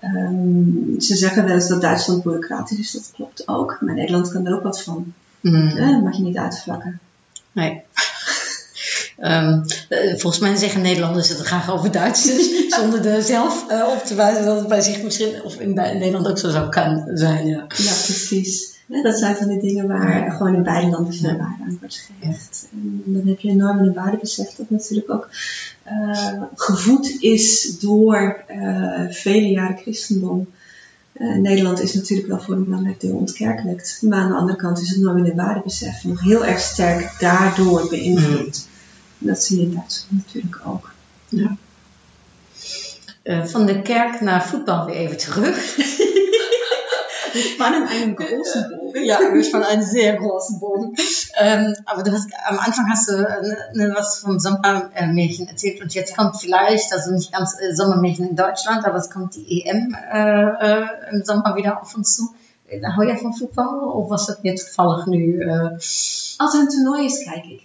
Ehm, 0.00 1.00
ze 1.00 1.16
zeggen 1.16 1.44
wel 1.44 1.54
eens 1.54 1.68
dat 1.68 1.80
Duitsland 1.80 2.22
bureaucratisch 2.22 2.78
is, 2.78 2.92
dat 2.92 3.10
klopt 3.14 3.48
ook. 3.48 3.78
Maar 3.80 3.94
Nederland 3.94 4.30
kan 4.32 4.46
er 4.46 4.54
ook 4.54 4.62
wat 4.62 4.82
van. 4.82 5.12
Mm. 5.40 6.02
mag 6.02 6.16
je 6.16 6.22
niet 6.22 6.36
uitvlakken. 6.36 7.00
Nee. 7.52 7.82
Ehm, 9.18 9.62
eh, 9.88 10.08
volgens 10.08 10.38
mij 10.38 10.56
zeggen 10.56 10.82
Nederlanders 10.82 11.28
het 11.28 11.38
graag 11.38 11.70
over 11.70 11.90
Duitsers, 11.90 12.48
zonder 12.76 13.06
er 13.06 13.22
zelf 13.22 13.68
eh, 13.68 13.88
op 13.96 14.04
te 14.04 14.14
wijzen 14.14 14.44
dat 14.44 14.58
het 14.58 14.68
bij 14.68 14.80
zich 14.80 15.02
misschien, 15.02 15.42
of 15.42 15.60
in, 15.60 15.74
Nederland 15.74 16.28
ook 16.28 16.38
zo 16.38 16.50
zou 16.50 16.68
kunnen 16.68 17.18
zijn. 17.18 17.46
Ja. 17.46 17.56
Ja, 17.56 17.92
precies. 18.04 18.72
Hè, 18.88 19.02
dat 19.02 19.18
zijn 19.18 19.36
van 19.36 19.48
die 19.48 19.60
dingen 19.60 19.86
waar 19.86 20.30
gewoon 20.30 20.54
in 20.54 20.62
beide 20.62 20.90
landen 20.90 21.14
veel 21.14 21.36
waarde 21.36 21.62
aan 21.64 21.76
wordt 21.80 22.08
gehecht. 22.20 22.66
En 22.72 23.02
dan 23.04 23.26
heb 23.26 23.40
je 23.40 23.48
enorm 23.48 23.78
een 23.78 23.92
waardebesef 23.92 24.54
dat 24.54 24.70
natuurlijk 24.70 25.10
ook 25.10 25.28
eh, 25.82 26.42
gevoed 26.54 27.22
is 27.22 27.78
door 27.78 28.44
vele 29.10 29.48
jaren 29.48 29.76
christendom. 29.76 30.46
Nederland 31.18 31.80
is 31.80 31.94
natuurlijk 31.94 32.28
wel 32.28 32.40
voor 32.40 32.54
een 32.54 32.64
belangrijk 32.64 33.00
deel 33.00 33.16
ontkerkelijkt. 33.16 33.98
Maar 34.02 34.18
aan 34.18 34.28
de 34.28 34.36
andere 34.36 34.58
kant 34.58 34.80
is 34.80 34.88
het 34.88 35.00
norm 35.00 35.24
en 35.24 35.36
waardebesef 35.36 36.04
nog 36.04 36.20
heel 36.20 36.44
erg 36.44 36.60
sterk 36.60 37.16
daardoor 37.18 37.88
beïnvloed. 37.88 38.66
Dat 39.18 39.42
zie 39.42 39.60
je 39.60 39.74
Duitsland 39.74 40.12
natuurlijk 40.26 40.60
ook. 40.66 40.92
Eh, 43.22 43.44
van 43.44 43.66
de 43.66 43.82
kerk 43.82 44.20
naar 44.20 44.46
voetbal 44.46 44.84
weer 44.86 44.94
even 44.94 45.16
terug. 45.16 45.56
Spannen 47.34 47.88
einen 47.88 48.14
großen 48.20 48.68
Bogen. 48.70 49.04
Ja, 49.04 49.18
wir 49.32 49.42
spannen 49.44 49.68
einen 49.68 49.82
sehr 49.82 50.16
großen 50.16 50.60
Bogen. 50.60 50.94
Ähm, 51.40 51.74
aber 51.84 52.02
du 52.04 52.12
hast 52.12 52.28
am 52.46 52.58
Anfang 52.58 52.88
hast 52.90 53.08
du 53.08 53.12
äh, 53.12 53.76
ne, 53.76 53.92
was 53.96 54.18
vom 54.20 54.38
Sommermärchen 54.38 55.48
erzählt 55.48 55.80
und 55.82 55.92
jetzt 55.94 56.16
kommt 56.16 56.36
vielleicht, 56.40 56.92
also 56.92 57.10
nicht 57.10 57.32
ganz 57.32 57.56
äh, 57.60 57.74
Sommermärchen 57.74 58.28
in 58.28 58.36
Deutschland, 58.36 58.84
aber 58.84 58.98
es 58.98 59.10
kommt 59.10 59.34
die 59.34 59.64
EM 59.66 59.96
äh, 60.12 60.86
im 61.10 61.24
Sommer 61.24 61.56
wieder 61.56 61.80
auf 61.82 61.94
uns 61.96 62.14
zu. 62.14 62.34
Hou 62.96 63.04
jij 63.04 63.18
van 63.18 63.34
voetbal 63.34 63.80
of 63.92 64.08
was 64.08 64.26
dat 64.26 64.38
weer 64.42 64.56
toevallig 64.56 65.06
nu? 65.06 65.40
äh, 65.42 65.70
Als 66.36 66.54
er 66.54 66.60
een 66.60 66.68
toernooi 66.68 67.04
is, 67.04 67.24
kijk 67.24 67.44
ik. 67.44 67.62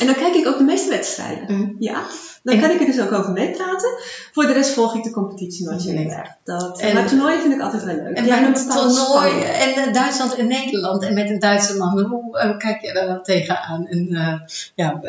En 0.00 0.06
dan 0.06 0.14
kijk 0.14 0.34
ik 0.34 0.46
ook 0.46 0.58
de 0.58 0.64
meeste 0.64 0.88
wedstrijden. 0.88 1.56
Mhm. 1.56 1.70
Ja. 1.78 2.02
Dan 2.42 2.60
kan 2.60 2.70
ik 2.70 2.80
er 2.80 2.86
dus 2.86 3.00
ook 3.00 3.12
over 3.12 3.32
meepraten. 3.32 3.88
Voor 4.32 4.46
de 4.46 4.52
rest 4.52 4.70
volg 4.70 4.94
ik 4.94 5.02
de 5.02 5.10
competitie 5.10 5.66
nooit 5.66 5.82
heel 5.82 6.10
erg. 6.10 6.28
Dat, 6.44 6.80
En- 6.80 6.94
maar 6.94 7.06
toernooien 7.06 7.40
vind 7.40 7.54
ik 7.54 7.60
altijd 7.60 7.84
wel 7.84 7.94
leuk. 7.94 8.16
En 8.16 8.24
bij 8.24 8.42
een 8.42 8.52
dat 8.52 8.70
toernooi 8.70 9.42
en 9.42 9.74
eh, 9.74 9.92
Duitsland 9.92 10.34
en 10.34 10.46
Nederland 10.46 11.02
en 11.02 11.14
met 11.14 11.30
een 11.30 11.38
Duitse 11.38 11.76
man, 11.76 12.00
hoe 12.00 12.38
eh, 12.38 12.58
kijk 12.58 12.80
je 12.80 12.92
daar 12.92 13.06
dan 13.06 13.22
tegenaan? 13.22 13.86
En 13.86 14.08
eh, 14.10 14.34
ja, 14.74 15.00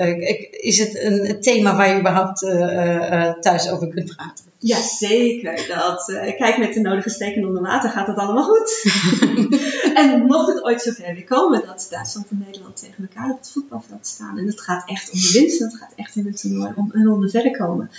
is 0.51 0.79
het 0.79 0.99
een 1.03 1.41
thema 1.41 1.75
waar 1.75 1.89
je 1.89 1.99
überhaupt 1.99 2.39
thuis 3.41 3.69
over 3.69 3.87
kunt 3.87 4.15
praten? 4.15 4.45
Ja, 4.57 4.77
zeker. 4.81 5.65
Dat, 5.67 6.05
kijk, 6.37 6.57
met 6.57 6.73
de 6.73 6.79
nodige 6.79 7.09
steken 7.09 7.45
onder 7.45 7.61
water 7.61 7.89
gaat 7.89 8.07
het 8.07 8.17
allemaal 8.17 8.43
goed. 8.43 8.71
en 10.11 10.25
mocht 10.25 10.47
het 10.47 10.63
ooit 10.63 10.81
zover 10.81 11.13
weer 11.13 11.23
komen 11.23 11.65
dat 11.65 11.87
Duitsland 11.89 12.29
en 12.29 12.43
Nederland 12.45 12.77
tegen 12.77 13.09
elkaar 13.09 13.31
op 13.31 13.37
het 13.37 13.51
voetbalveld 13.51 14.07
staan. 14.07 14.37
En 14.37 14.45
het 14.45 14.61
gaat 14.61 14.89
echt 14.89 15.11
om 15.11 15.19
de 15.19 15.31
winst. 15.33 15.61
En 15.61 15.67
het 15.67 15.77
gaat 15.77 15.93
echt 15.95 16.15
in 16.15 16.25
het 16.25 16.41
toernooi 16.41 16.73
om 16.75 16.89
een 16.91 17.05
ronde 17.05 17.29
verder 17.29 17.57
komen. 17.57 17.89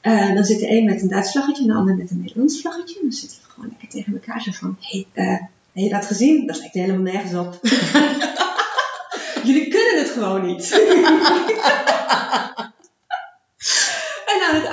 Eh, 0.00 0.34
dan 0.34 0.44
zit 0.44 0.60
de 0.60 0.70
een 0.70 0.84
met 0.84 1.02
een 1.02 1.08
Duits 1.08 1.30
vlaggetje 1.30 1.62
en 1.62 1.68
de 1.68 1.74
ander 1.74 1.96
met 1.96 2.10
een 2.10 2.20
Nederlands 2.20 2.60
vlaggetje. 2.60 2.94
En 2.94 3.02
dan 3.02 3.12
zitten 3.12 3.38
we 3.42 3.52
gewoon 3.52 3.68
lekker 3.68 3.88
tegen 3.88 4.12
elkaar 4.12 4.42
zo 4.42 4.50
van... 4.52 4.76
Hé, 4.80 5.06
hey, 5.12 5.24
eh, 5.24 5.40
heb 5.72 5.84
je 5.84 5.88
dat 5.88 6.06
gezien? 6.06 6.46
Dat 6.46 6.58
lijkt 6.58 6.74
helemaal 6.74 7.12
nergens 7.12 7.34
op. 7.34 7.58
Jullie 9.44 9.68
kunnen 9.68 9.98
het 9.98 10.10
gewoon 10.10 10.46
niet. 10.46 10.68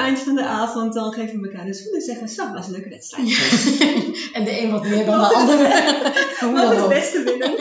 Eind 0.07 0.19
van 0.19 0.35
de 0.35 0.45
avond 0.45 0.93
dan 0.93 1.13
geven 1.13 1.41
we 1.41 1.47
elkaar 1.47 1.65
de 1.65 1.73
schoen 1.73 1.93
en 1.93 2.01
zeggen 2.01 2.25
we, 2.25 2.33
zo, 2.33 2.53
was 2.53 2.65
een 2.65 2.71
leuke 2.71 2.89
wedstrijd. 2.89 3.27
En 4.35 4.43
de 4.43 4.61
een 4.61 4.71
wat 4.71 4.83
meer 4.83 5.05
dan 5.05 5.19
de 5.19 5.33
ander. 5.35 5.57
Hoe 6.39 6.51
Wat 6.51 6.71
dan 6.71 6.77
het 6.77 6.89
beste 6.89 7.23
winnen. 7.23 7.51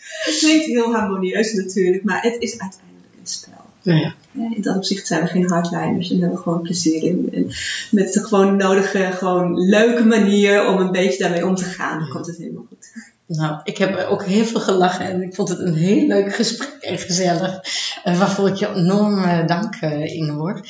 Het 0.00 0.38
klinkt 0.40 0.64
heel 0.64 0.92
harmonieus 0.92 1.52
natuurlijk, 1.52 2.04
maar 2.04 2.22
het 2.22 2.36
is 2.38 2.58
uiteindelijk 2.58 3.14
een 3.20 3.26
spel. 3.26 3.64
Ja. 3.82 4.14
Ja, 4.32 4.54
In 4.54 4.62
dat 4.62 4.76
opzicht 4.76 5.06
zijn 5.06 5.22
we 5.22 5.28
geen 5.28 5.48
hardliners 5.48 6.10
en 6.10 6.18
hebben 6.18 6.36
we 6.36 6.42
gewoon 6.42 6.62
plezier 6.62 7.02
in. 7.02 7.28
En 7.32 7.46
met 7.90 8.12
de 8.12 8.24
gewoon 8.24 8.56
nodige, 8.56 8.98
gewoon 9.12 9.58
leuke 9.58 10.04
manier 10.04 10.66
om 10.66 10.80
een 10.80 10.92
beetje 10.92 11.18
daarmee 11.18 11.46
om 11.46 11.54
te 11.54 11.64
gaan, 11.64 11.98
dan 11.98 12.08
komt 12.08 12.26
het 12.26 12.36
helemaal 12.36 12.66
goed. 12.68 12.92
Nou, 13.32 13.60
ik 13.64 13.78
heb 13.78 14.06
ook 14.08 14.24
heel 14.24 14.44
veel 14.44 14.60
gelachen 14.60 15.04
en 15.04 15.22
ik 15.22 15.34
vond 15.34 15.48
het 15.48 15.58
een 15.58 15.74
heel 15.74 16.06
leuk 16.06 16.34
gesprek 16.34 16.76
en 16.80 16.98
gezellig. 16.98 17.60
eh, 18.04 18.18
waarvoor 18.18 18.48
ik 18.48 18.54
je 18.54 18.74
enorm 18.74 19.24
eh, 19.24 19.46
dank, 19.46 19.74
eh 19.80 20.14
Ingeborg. 20.14 20.60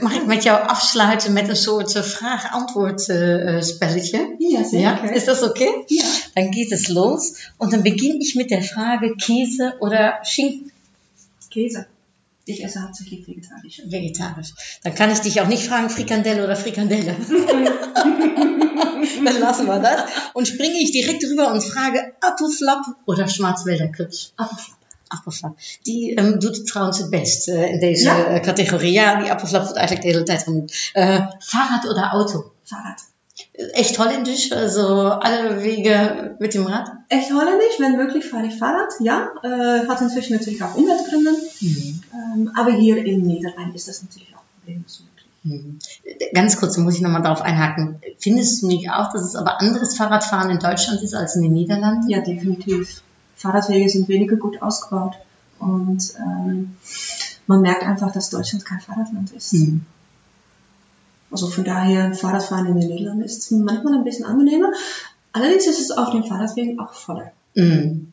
Mag 0.00 0.14
ik 0.14 0.26
met 0.26 0.42
jou 0.42 0.66
afsluiten 0.66 1.32
met 1.32 1.48
een 1.48 1.56
soort 1.56 1.92
vraag-antwoord 1.92 3.00
spelletje? 3.58 4.34
Ja, 4.38 4.64
Ja, 4.70 5.10
ist 5.10 5.26
das 5.26 5.42
okay? 5.42 5.84
Ja. 5.86 6.04
Dann 6.34 6.50
geht 6.50 6.72
es 6.72 6.88
los 6.88 7.50
und 7.56 7.72
dann 7.72 7.82
beginne 7.82 8.18
ich 8.18 8.34
mit 8.34 8.50
der 8.50 8.62
Frage 8.62 9.14
Käse 9.16 9.74
oder 9.78 10.18
Schinken 10.22 10.72
Käse. 11.50 11.86
Ich 12.48 12.62
esse 12.64 12.80
hauptsächlich 12.80 13.26
vegetarisch. 13.26 13.82
vegetarisch. 13.86 14.54
Dann 14.84 14.94
kann 14.94 15.10
ich 15.10 15.18
dich 15.18 15.40
auch 15.40 15.48
nicht 15.48 15.66
fragen 15.66 15.90
Frikandelle 15.90 16.44
oder 16.44 16.54
Frikandelle. 16.54 17.14
dann 19.24 19.40
lassen 19.40 19.66
wir 19.66 19.80
das. 19.80 20.02
Und 20.32 20.46
springe 20.46 20.78
ich 20.78 20.92
direkt 20.92 21.24
rüber 21.24 21.52
und 21.52 21.64
frage 21.64 22.12
Appelflap 22.20 22.84
oder 23.06 23.28
Schwarzwälder. 23.28 23.86
Appelflap. 24.36 24.76
Appelflap. 25.08 25.56
Die 25.86 26.14
ähm, 26.16 26.38
doet 26.38 26.56
het 26.56 26.66
trouwens 26.66 26.98
het 26.98 27.10
best 27.10 27.48
eh, 27.48 27.70
in 27.72 27.80
deze 27.80 28.08
Ja? 28.08 28.40
categorie. 28.40 28.92
Ja, 28.92 29.20
die 29.20 29.30
appelflap 29.30 29.62
wordt 29.62 29.76
eigenlijk 29.76 30.06
de 30.06 30.12
hele 30.12 30.24
tijd 30.24 30.42
genoemd. 30.42 30.72
Eh, 30.92 31.26
Fahrrad 31.38 31.88
oder 31.88 32.02
Auto? 32.10 32.52
Fahrrad. 32.64 33.00
Echt 33.72 33.98
holländisch, 33.98 34.52
also 34.52 34.86
alle 34.86 35.62
Wege 35.62 36.36
mit 36.38 36.52
dem 36.52 36.66
Rad? 36.66 36.90
Echt 37.08 37.32
holländisch, 37.32 37.78
wenn 37.78 37.96
möglich 37.96 38.26
fahre 38.26 38.46
ich 38.46 38.58
Fahrrad, 38.58 38.92
ja. 39.00 39.30
Äh, 39.42 39.88
hat 39.88 40.00
inzwischen 40.02 40.34
natürlich 40.34 40.62
auch 40.62 40.74
Umweltgründe. 40.74 41.30
Ähm, 41.62 42.50
aber 42.54 42.72
hier 42.72 42.98
in 42.98 43.22
Niederrhein 43.22 43.74
ist 43.74 43.88
das 43.88 44.02
natürlich 44.02 44.34
auch 44.36 44.42
problemlos 44.58 45.00
möglich. 45.00 45.26
Mhm. 45.42 45.78
Ganz 46.34 46.58
kurz, 46.58 46.76
da 46.76 46.82
muss 46.82 46.96
ich 46.96 47.00
nochmal 47.00 47.22
darauf 47.22 47.40
einhaken. 47.40 48.00
Findest 48.18 48.62
du 48.62 48.66
nicht 48.66 48.90
auch, 48.90 49.12
dass 49.12 49.22
es 49.22 49.36
aber 49.36 49.60
anderes 49.60 49.96
Fahrradfahren 49.96 50.50
in 50.50 50.58
Deutschland 50.58 51.02
ist 51.02 51.14
als 51.14 51.36
in 51.36 51.42
den 51.42 51.54
Niederlanden? 51.54 52.10
Ja, 52.10 52.20
definitiv. 52.20 53.02
Fahrradwege 53.36 53.88
sind 53.88 54.08
weniger 54.08 54.36
gut 54.36 54.60
ausgebaut 54.60 55.14
und 55.58 56.02
ähm, 56.18 56.76
man 57.46 57.60
merkt 57.60 57.84
einfach, 57.84 58.12
dass 58.12 58.30
Deutschland 58.30 58.64
kein 58.64 58.80
Fahrradland 58.80 59.32
ist. 59.32 59.52
Mhm. 59.54 59.86
Also 61.30 61.48
von 61.48 61.64
daher, 61.64 62.14
Fahrradfahren 62.14 62.66
in 62.66 62.80
den 62.80 62.88
Niederlanden 62.88 63.24
ist 63.24 63.50
manchmal 63.50 63.94
ein 63.94 64.04
bisschen 64.04 64.24
angenehmer. 64.24 64.72
Allerdings 65.32 65.66
ist 65.66 65.80
es 65.80 65.90
auf 65.90 66.10
den 66.10 66.24
Fahrradwegen 66.24 66.78
auch 66.78 66.94
voller. 66.94 67.32
Mhm. 67.54 68.12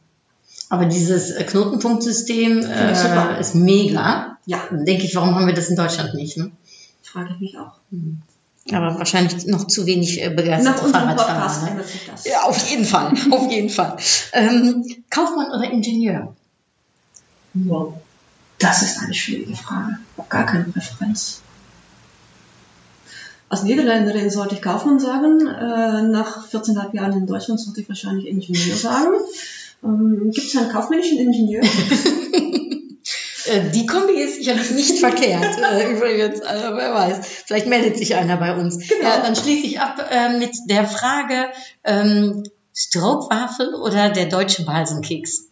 Aber 0.69 0.86
dieses 0.86 1.32
äh, 1.32 1.43
Knotenpunktsystem 1.43 2.65
äh, 2.65 3.39
ist 3.39 3.56
mega. 3.56 4.38
Ja, 4.45 4.60
Dann 4.69 4.86
denke 4.86 5.06
ich, 5.06 5.15
warum 5.15 5.36
haben 5.36 5.47
wir 5.47 5.54
das 5.54 5.69
in 5.69 5.76
Deutschland 5.76 6.15
nicht? 6.15 6.38
Ne? 6.38 6.52
frage 7.13 7.30
ich 7.34 7.39
mich 7.39 7.58
auch. 7.58 7.73
Aber 8.71 8.97
wahrscheinlich 8.97 9.45
noch 9.45 9.67
zu 9.67 9.86
wenig 9.86 10.21
äh, 10.21 10.30
Nach 10.30 10.36
begeisterte 10.36 10.86
unserem 10.86 11.08
Podcast 11.10 11.28
Fahrradfahrer. 11.28 11.63
Ne? 11.63 11.71
ändert 11.71 11.88
sich 11.88 12.06
das. 12.06 12.26
Ja, 12.26 12.43
auf 12.43 12.69
jeden 12.69 12.86
Fall, 12.86 13.13
auf 13.32 13.52
jeden 13.52 13.69
Fall. 13.69 13.97
Ähm, 14.32 14.86
Kaufmann 15.10 15.52
oder 15.52 15.69
Ingenieur? 15.69 16.36
Wow. 17.54 17.93
Das 18.58 18.82
ist 18.82 18.99
eine 18.99 19.13
schwierige 19.13 19.56
Frage. 19.56 19.97
Ich 20.13 20.17
habe 20.17 20.30
gar 20.30 20.45
keine 20.45 20.63
Präferenz. 20.63 21.41
Als 23.54 23.62
Niederländerin 23.62 24.32
sollte 24.32 24.56
ich 24.56 24.63
Kaufmann 24.63 25.00
sagen. 25.00 25.46
Äh, 25.46 26.02
nach 26.02 26.48
14,5 26.48 26.96
Jahren 26.96 27.13
in 27.13 27.28
Deutschland 27.28 27.60
sollte 27.60 27.82
ich 27.82 27.88
wahrscheinlich 27.88 28.26
Ingenieur 28.26 28.76
sagen. 28.76 29.13
Ähm, 29.84 30.32
Gibt 30.34 30.48
es 30.48 30.58
einen 30.58 30.72
kaufmännischen 30.72 31.20
Ingenieur? 31.20 31.62
Äh, 33.46 33.72
Die 33.72 33.86
Kombi 33.86 34.13
ist 34.13 34.38
sicherlich 34.38 34.72
nicht 34.72 35.00
verkehrt, 35.00 35.58
äh, 35.74 35.92
übrigens. 35.92 36.39
Also, 36.39 36.78
wer 36.78 36.94
weiß, 36.94 37.28
vielleicht 37.46 37.68
meldet 37.68 37.98
sich 37.98 38.16
einer 38.16 38.38
bei 38.38 38.56
uns. 38.56 38.89
Ja, 39.02 39.20
dann 39.22 39.36
schließe 39.36 39.68
ich 39.68 39.82
ab 39.82 40.02
äh, 40.10 40.39
mit 40.39 40.56
der 40.70 40.88
Frage, 40.88 41.50
ähm, 41.84 42.44
Stroopwafel 42.74 43.76
oder 43.76 44.12
der 44.12 44.28
deutsche 44.28 44.63
Balsenkeks? 44.63 45.50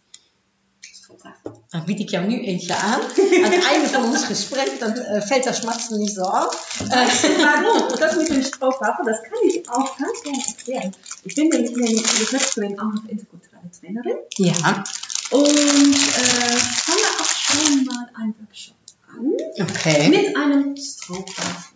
Dan 1.68 1.84
bied 1.84 2.00
ik 2.00 2.10
jou 2.10 2.26
nu 2.26 2.44
eentje 2.44 2.76
aan. 2.76 3.00
Aan 3.44 3.52
het 3.52 3.64
einde 3.64 3.88
van 3.88 4.04
ons 4.04 4.24
gesprek, 4.24 4.78
dan 4.78 4.92
äh, 4.92 5.22
fällt 5.22 5.44
das 5.44 5.58
Schmatzen 5.58 5.98
nicht 5.98 6.14
so 6.14 6.22
auf. 6.22 6.80
Äh, 6.80 7.06
Warum? 7.42 7.98
Das 7.98 8.16
mit 8.16 8.28
dem 8.28 8.42
Strohwafel, 8.42 9.04
das 9.04 9.22
kann 9.22 9.38
ich 9.48 9.70
auch 9.70 9.96
ganz 9.98 10.22
gerne 10.22 10.42
erklären. 10.46 10.94
Ich 11.24 11.34
bin 11.34 11.48
nämlich 11.48 12.02
Geschäftsführerin 12.18 12.78
auch 12.78 12.92
noch 12.92 13.04
interkulturelle 13.08 13.70
Trainerin 13.80 14.16
ja, 14.36 14.84
und 15.30 15.48
äh, 15.48 16.56
fange 16.86 17.08
auch 17.20 17.24
schon 17.24 17.84
mal 17.84 18.10
einen 18.18 18.34
Workshop 18.38 18.76
an 19.08 19.66
okay. 19.68 20.08
mit 20.08 20.36
einem 20.36 20.76
Strohwafel. 20.76 21.72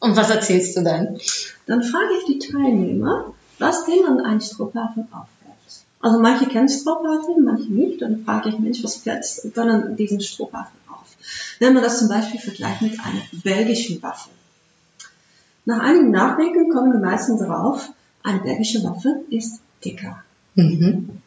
Und 0.00 0.16
was 0.16 0.30
erzählst 0.30 0.76
du 0.76 0.82
dann? 0.82 1.18
Dann 1.66 1.82
frage 1.82 2.14
ich 2.18 2.26
die 2.26 2.38
Teilnehmer, 2.38 3.34
was 3.58 3.84
denn 3.84 4.04
an 4.04 4.20
einem 4.20 4.40
Strohwafel 4.40 5.06
auffällt. 5.12 5.37
Also 6.00 6.20
manche 6.20 6.46
kennen 6.46 6.68
Strohwafel, 6.68 7.42
manche 7.42 7.72
nicht. 7.72 8.00
Dann 8.02 8.24
frage 8.24 8.50
ich, 8.50 8.58
Mensch, 8.58 8.82
was 8.84 8.96
fällt 8.96 9.24
dann 9.54 9.68
an 9.68 9.96
diesem 9.96 10.20
Strohwafel 10.20 10.78
auf? 10.88 11.16
Wenn 11.58 11.74
man 11.74 11.82
das 11.82 11.98
zum 11.98 12.08
Beispiel 12.08 12.40
vergleicht 12.40 12.82
mit 12.82 13.00
einer 13.00 13.22
belgischen 13.42 14.02
Waffe. 14.02 14.30
Nach 15.64 15.80
einigem 15.80 16.12
Nachdenken 16.12 16.70
kommen 16.70 16.92
die 16.92 17.04
meisten 17.04 17.38
darauf, 17.38 17.90
eine 18.22 18.40
belgische 18.40 18.82
Waffe 18.84 19.22
ist 19.30 19.60
dicker. 19.84 20.22
Mhm. 20.54 21.20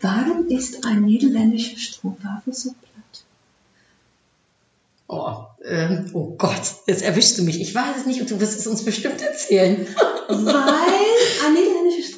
Warum 0.00 0.48
ist 0.48 0.84
ein 0.84 1.02
niederländischer 1.02 1.78
Strohwafel 1.78 2.52
so 2.52 2.70
platt? 2.70 3.24
Oh, 5.06 5.44
ähm, 5.64 6.10
oh 6.12 6.34
Gott, 6.36 6.62
jetzt 6.86 7.02
erwischst 7.02 7.38
du 7.38 7.44
mich. 7.44 7.60
Ich 7.60 7.74
weiß 7.74 7.98
es 7.98 8.06
nicht 8.06 8.20
und 8.20 8.30
du 8.30 8.40
wirst 8.40 8.58
es 8.58 8.66
uns 8.66 8.84
bestimmt 8.84 9.22
erzählen. 9.22 9.86
Weil 10.28 10.81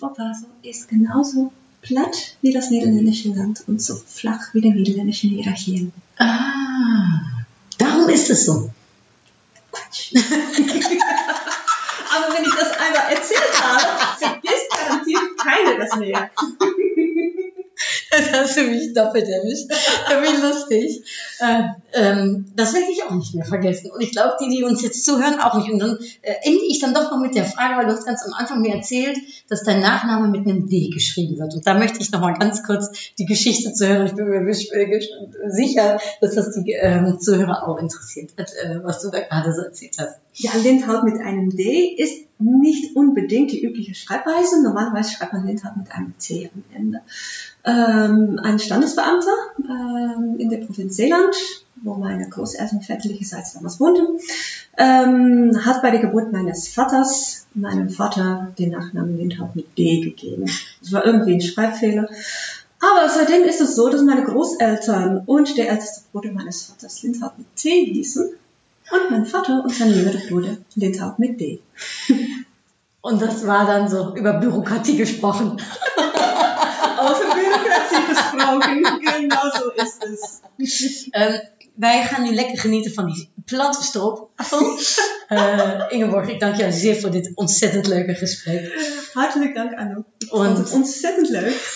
Strohwafel 0.05 0.49
ist 0.63 0.89
genauso 0.89 1.53
platt 1.81 2.37
wie 2.43 2.53
das 2.53 2.71
niederländische 2.71 3.31
Land 3.31 3.65
und 3.67 3.81
so 3.81 3.95
flach 3.95 4.53
wie 4.53 4.61
die 4.61 4.71
niederländischen 4.71 5.31
Hierarchien. 5.31 5.93
Ah, 6.19 7.21
darum 7.79 8.09
ist 8.11 8.29
es 8.29 8.45
so. 8.45 8.71
Quatsch. 9.73 10.15
Aber 12.15 12.35
wenn 12.35 12.45
ich 12.45 12.55
das 12.55 12.71
einmal 12.73 13.13
erzählt 13.13 13.63
habe, 13.63 13.83
vergisst 14.19 14.71
garantiert 14.71 15.39
keiner 15.39 15.79
das 15.79 15.97
mehr. 15.97 16.31
Das 18.33 18.33
hast 18.33 18.57
du 18.57 18.63
mich 18.65 18.93
doppelt 18.95 19.29
erwischt. 19.29 19.71
Wie 19.71 20.47
lustig. 20.47 21.05
Äh, 21.41 21.65
ähm, 21.93 22.47
das 22.57 22.75
werde 22.75 22.87
ich 22.91 23.03
auch 23.05 23.15
nicht 23.15 23.35
mehr 23.35 23.45
vergessen. 23.45 23.91
Und 23.91 24.01
ich 24.01 24.13
glaube, 24.13 24.35
die, 24.41 24.49
die 24.49 24.65
uns 24.65 24.83
jetzt 24.83 25.05
zuhören, 25.05 25.41
auch 25.41 25.57
nicht. 25.57 25.71
Und 25.71 25.79
dann 25.79 25.99
äh, 26.23 26.35
ende 26.43 26.61
ich 26.69 26.81
dann 26.81 26.95
doch 26.95 27.11
noch 27.11 27.21
mit 27.21 27.35
der 27.35 27.45
Frage, 27.45 27.77
weil 27.77 27.87
du 27.87 27.93
hast 27.93 28.07
ganz 28.07 28.25
am 28.25 28.33
Anfang 28.33 28.61
mir 28.61 28.75
erzählt, 28.75 29.17
dass 29.49 29.63
dein 29.63 29.81
Nachname 29.81 30.29
mit 30.29 30.47
einem 30.47 30.69
D 30.69 30.91
geschrieben 30.91 31.39
wird. 31.39 31.55
Und 31.55 31.67
da 31.67 31.75
möchte 31.75 32.01
ich 32.01 32.11
noch 32.13 32.21
mal 32.21 32.35
ganz 32.35 32.63
kurz 32.63 32.91
die 33.19 33.27
Geschichte 33.27 33.73
zu 33.73 33.89
hören. 33.89 34.07
Ich 34.07 34.15
bin 34.15 34.29
mir 34.29 34.49
äh, 34.49 35.01
sicher, 35.49 35.99
dass 36.21 36.35
das 36.35 36.53
die 36.53 36.73
ähm, 36.73 37.19
Zuhörer 37.21 37.67
auch 37.69 37.79
interessiert, 37.79 38.31
äh, 38.37 38.79
was 38.83 39.03
du 39.03 39.11
da 39.11 39.21
gerade 39.21 39.53
so 39.53 39.63
erzählt 39.63 39.97
hast. 39.99 40.19
Ja, 40.35 40.51
Lindhout 40.63 41.05
mit 41.05 41.21
einem 41.21 41.51
D 41.51 41.95
ist 41.97 42.25
nicht 42.39 42.97
unbedingt 42.97 43.53
die 43.53 43.65
übliche 43.65 43.95
Schreibweise. 43.95 44.63
Normalerweise 44.63 45.13
schreibt 45.13 45.33
man 45.33 45.47
Lindhardt 45.47 45.77
mit 45.77 45.93
einem 45.93 46.15
T 46.19 46.51
am 46.53 46.65
Ende. 46.75 47.01
Ähm, 47.67 48.39
ein 48.43 48.59
Standesbeamter 48.59 49.35
ähm, 49.59 50.37
in 50.39 50.51
der 50.51 50.59
Provinz 50.59 50.97
Seeland, 50.97 51.35
wo 51.83 51.95
meine 51.95 52.29
Großeltern 52.29 52.83
väterlicherseits 52.83 53.55
damals 53.55 53.81
wohnten, 53.81 54.21
ähm, 54.77 55.59
hat 55.65 55.81
bei 55.81 55.91
der 55.91 56.01
Geburt 56.01 56.31
meines 56.31 56.69
Vaters 56.69 57.47
meinem 57.55 57.89
Vater 57.89 58.53
den 58.59 58.71
Nachnamen 58.71 59.17
Lindhardt 59.17 59.57
mit 59.57 59.79
D 59.79 60.01
gegeben. 60.01 60.45
Das 60.81 60.93
war 60.93 61.07
irgendwie 61.07 61.35
ein 61.35 61.41
Schreibfehler. 61.41 62.09
Aber 62.81 63.09
seitdem 63.09 63.45
ist 63.45 63.63
es 63.63 63.77
so, 63.77 63.89
dass 63.89 64.03
meine 64.03 64.25
Großeltern 64.25 65.23
und 65.25 65.57
der 65.57 65.71
älteste 65.71 66.03
Bruder 66.13 66.33
meines 66.33 66.65
Vaters 66.65 67.03
Lindhardt 67.03 67.39
mit 67.39 67.47
T 67.57 67.87
hießen 67.87 68.31
und 68.91 69.11
mein 69.11 69.25
Vater 69.25 69.65
und 69.65 69.73
sein 69.73 69.95
jüngerer 69.95 70.21
Bruder 70.29 70.57
Lindhardt 70.75 71.19
mit 71.19 71.41
D. 71.41 71.61
Und 73.01 73.23
das 73.23 73.47
war 73.47 73.67
dann 73.67 73.89
so 73.89 74.15
über 74.15 74.35
Bürokratie 74.35 74.97
gesprochen. 74.97 75.61
Genau 78.61 79.51
so 79.51 79.69
ist 79.69 80.03
es. 80.03 80.41
Um, 81.11 81.41
wij 81.75 82.05
gaan 82.05 82.23
nu 82.23 82.35
lekker 82.35 82.59
genieten 82.59 82.93
van 82.93 83.07
die 83.07 83.33
platte 83.45 83.83
stroopwafel. 83.83 84.79
uh, 85.29 85.83
Ingeborg, 85.89 86.29
ik 86.29 86.41
dank 86.41 86.57
jou 86.57 86.73
zeer 86.73 87.01
voor 87.01 87.11
dit 87.11 87.31
ontzettend 87.35 87.87
leuke 87.87 88.15
gesprek. 88.15 88.73
Hartelijk 89.13 89.55
dank, 89.55 89.75
Anno. 89.75 90.05
Ik 90.19 90.29
vond 90.29 90.59
het 90.59 90.73
ontzettend 90.73 91.29
leuk. 91.29 91.75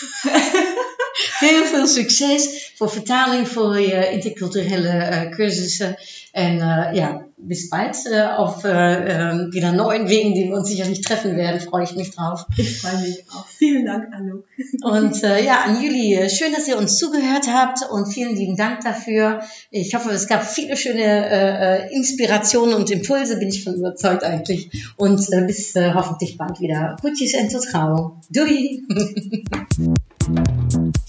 Heel 1.39 1.65
veel 1.65 1.87
succes 1.87 2.71
voor 2.75 2.89
vertaling 2.89 3.47
voor 3.47 3.79
je 3.79 4.09
interculturele 4.09 5.09
uh, 5.11 5.29
cursussen. 5.29 5.97
En 6.31 6.55
uh, 6.55 6.89
ja, 6.93 7.27
bis 7.41 7.69
bald 7.69 7.95
uh, 8.09 8.37
auf 8.37 8.63
uh, 8.63 8.67
wieder 8.67 9.71
neuen 9.71 10.09
Wegen, 10.09 10.33
die 10.33 10.45
wir 10.45 10.55
uns 10.55 10.69
sicherlich 10.69 11.01
treffen 11.01 11.37
werden. 11.37 11.61
Freue 11.61 11.83
ich 11.83 11.95
mich 11.95 12.11
drauf. 12.11 12.45
Ich 12.57 12.81
freue 12.81 13.01
mich 13.01 13.23
auch. 13.31 13.45
Vielen 13.47 13.85
Dank, 13.85 14.13
Anouk. 14.13 14.45
Und 14.83 15.23
äh, 15.23 15.43
ja, 15.43 15.61
an 15.65 15.81
Juli, 15.81 16.29
schön, 16.29 16.51
dass 16.53 16.67
ihr 16.67 16.77
uns 16.77 16.97
zugehört 16.97 17.47
habt 17.47 17.79
und 17.89 18.11
vielen 18.11 18.35
lieben 18.35 18.57
Dank 18.57 18.81
dafür. 18.81 19.41
Ich 19.71 19.95
hoffe, 19.95 20.11
es 20.11 20.27
gab 20.27 20.43
viele 20.43 20.75
schöne 20.75 21.01
äh, 21.01 21.95
Inspirationen 21.95 22.75
und 22.75 22.91
Impulse, 22.91 23.37
bin 23.37 23.49
ich 23.49 23.63
von 23.63 23.75
überzeugt 23.75 24.23
eigentlich. 24.23 24.93
Und 24.97 25.31
äh, 25.31 25.45
bis 25.45 25.75
äh, 25.75 25.93
hoffentlich 25.93 26.37
bald 26.37 26.59
wieder. 26.59 26.97
Groetjes 27.01 27.33
en 27.33 27.49
tot 27.49 27.71
gauw. 27.71 28.17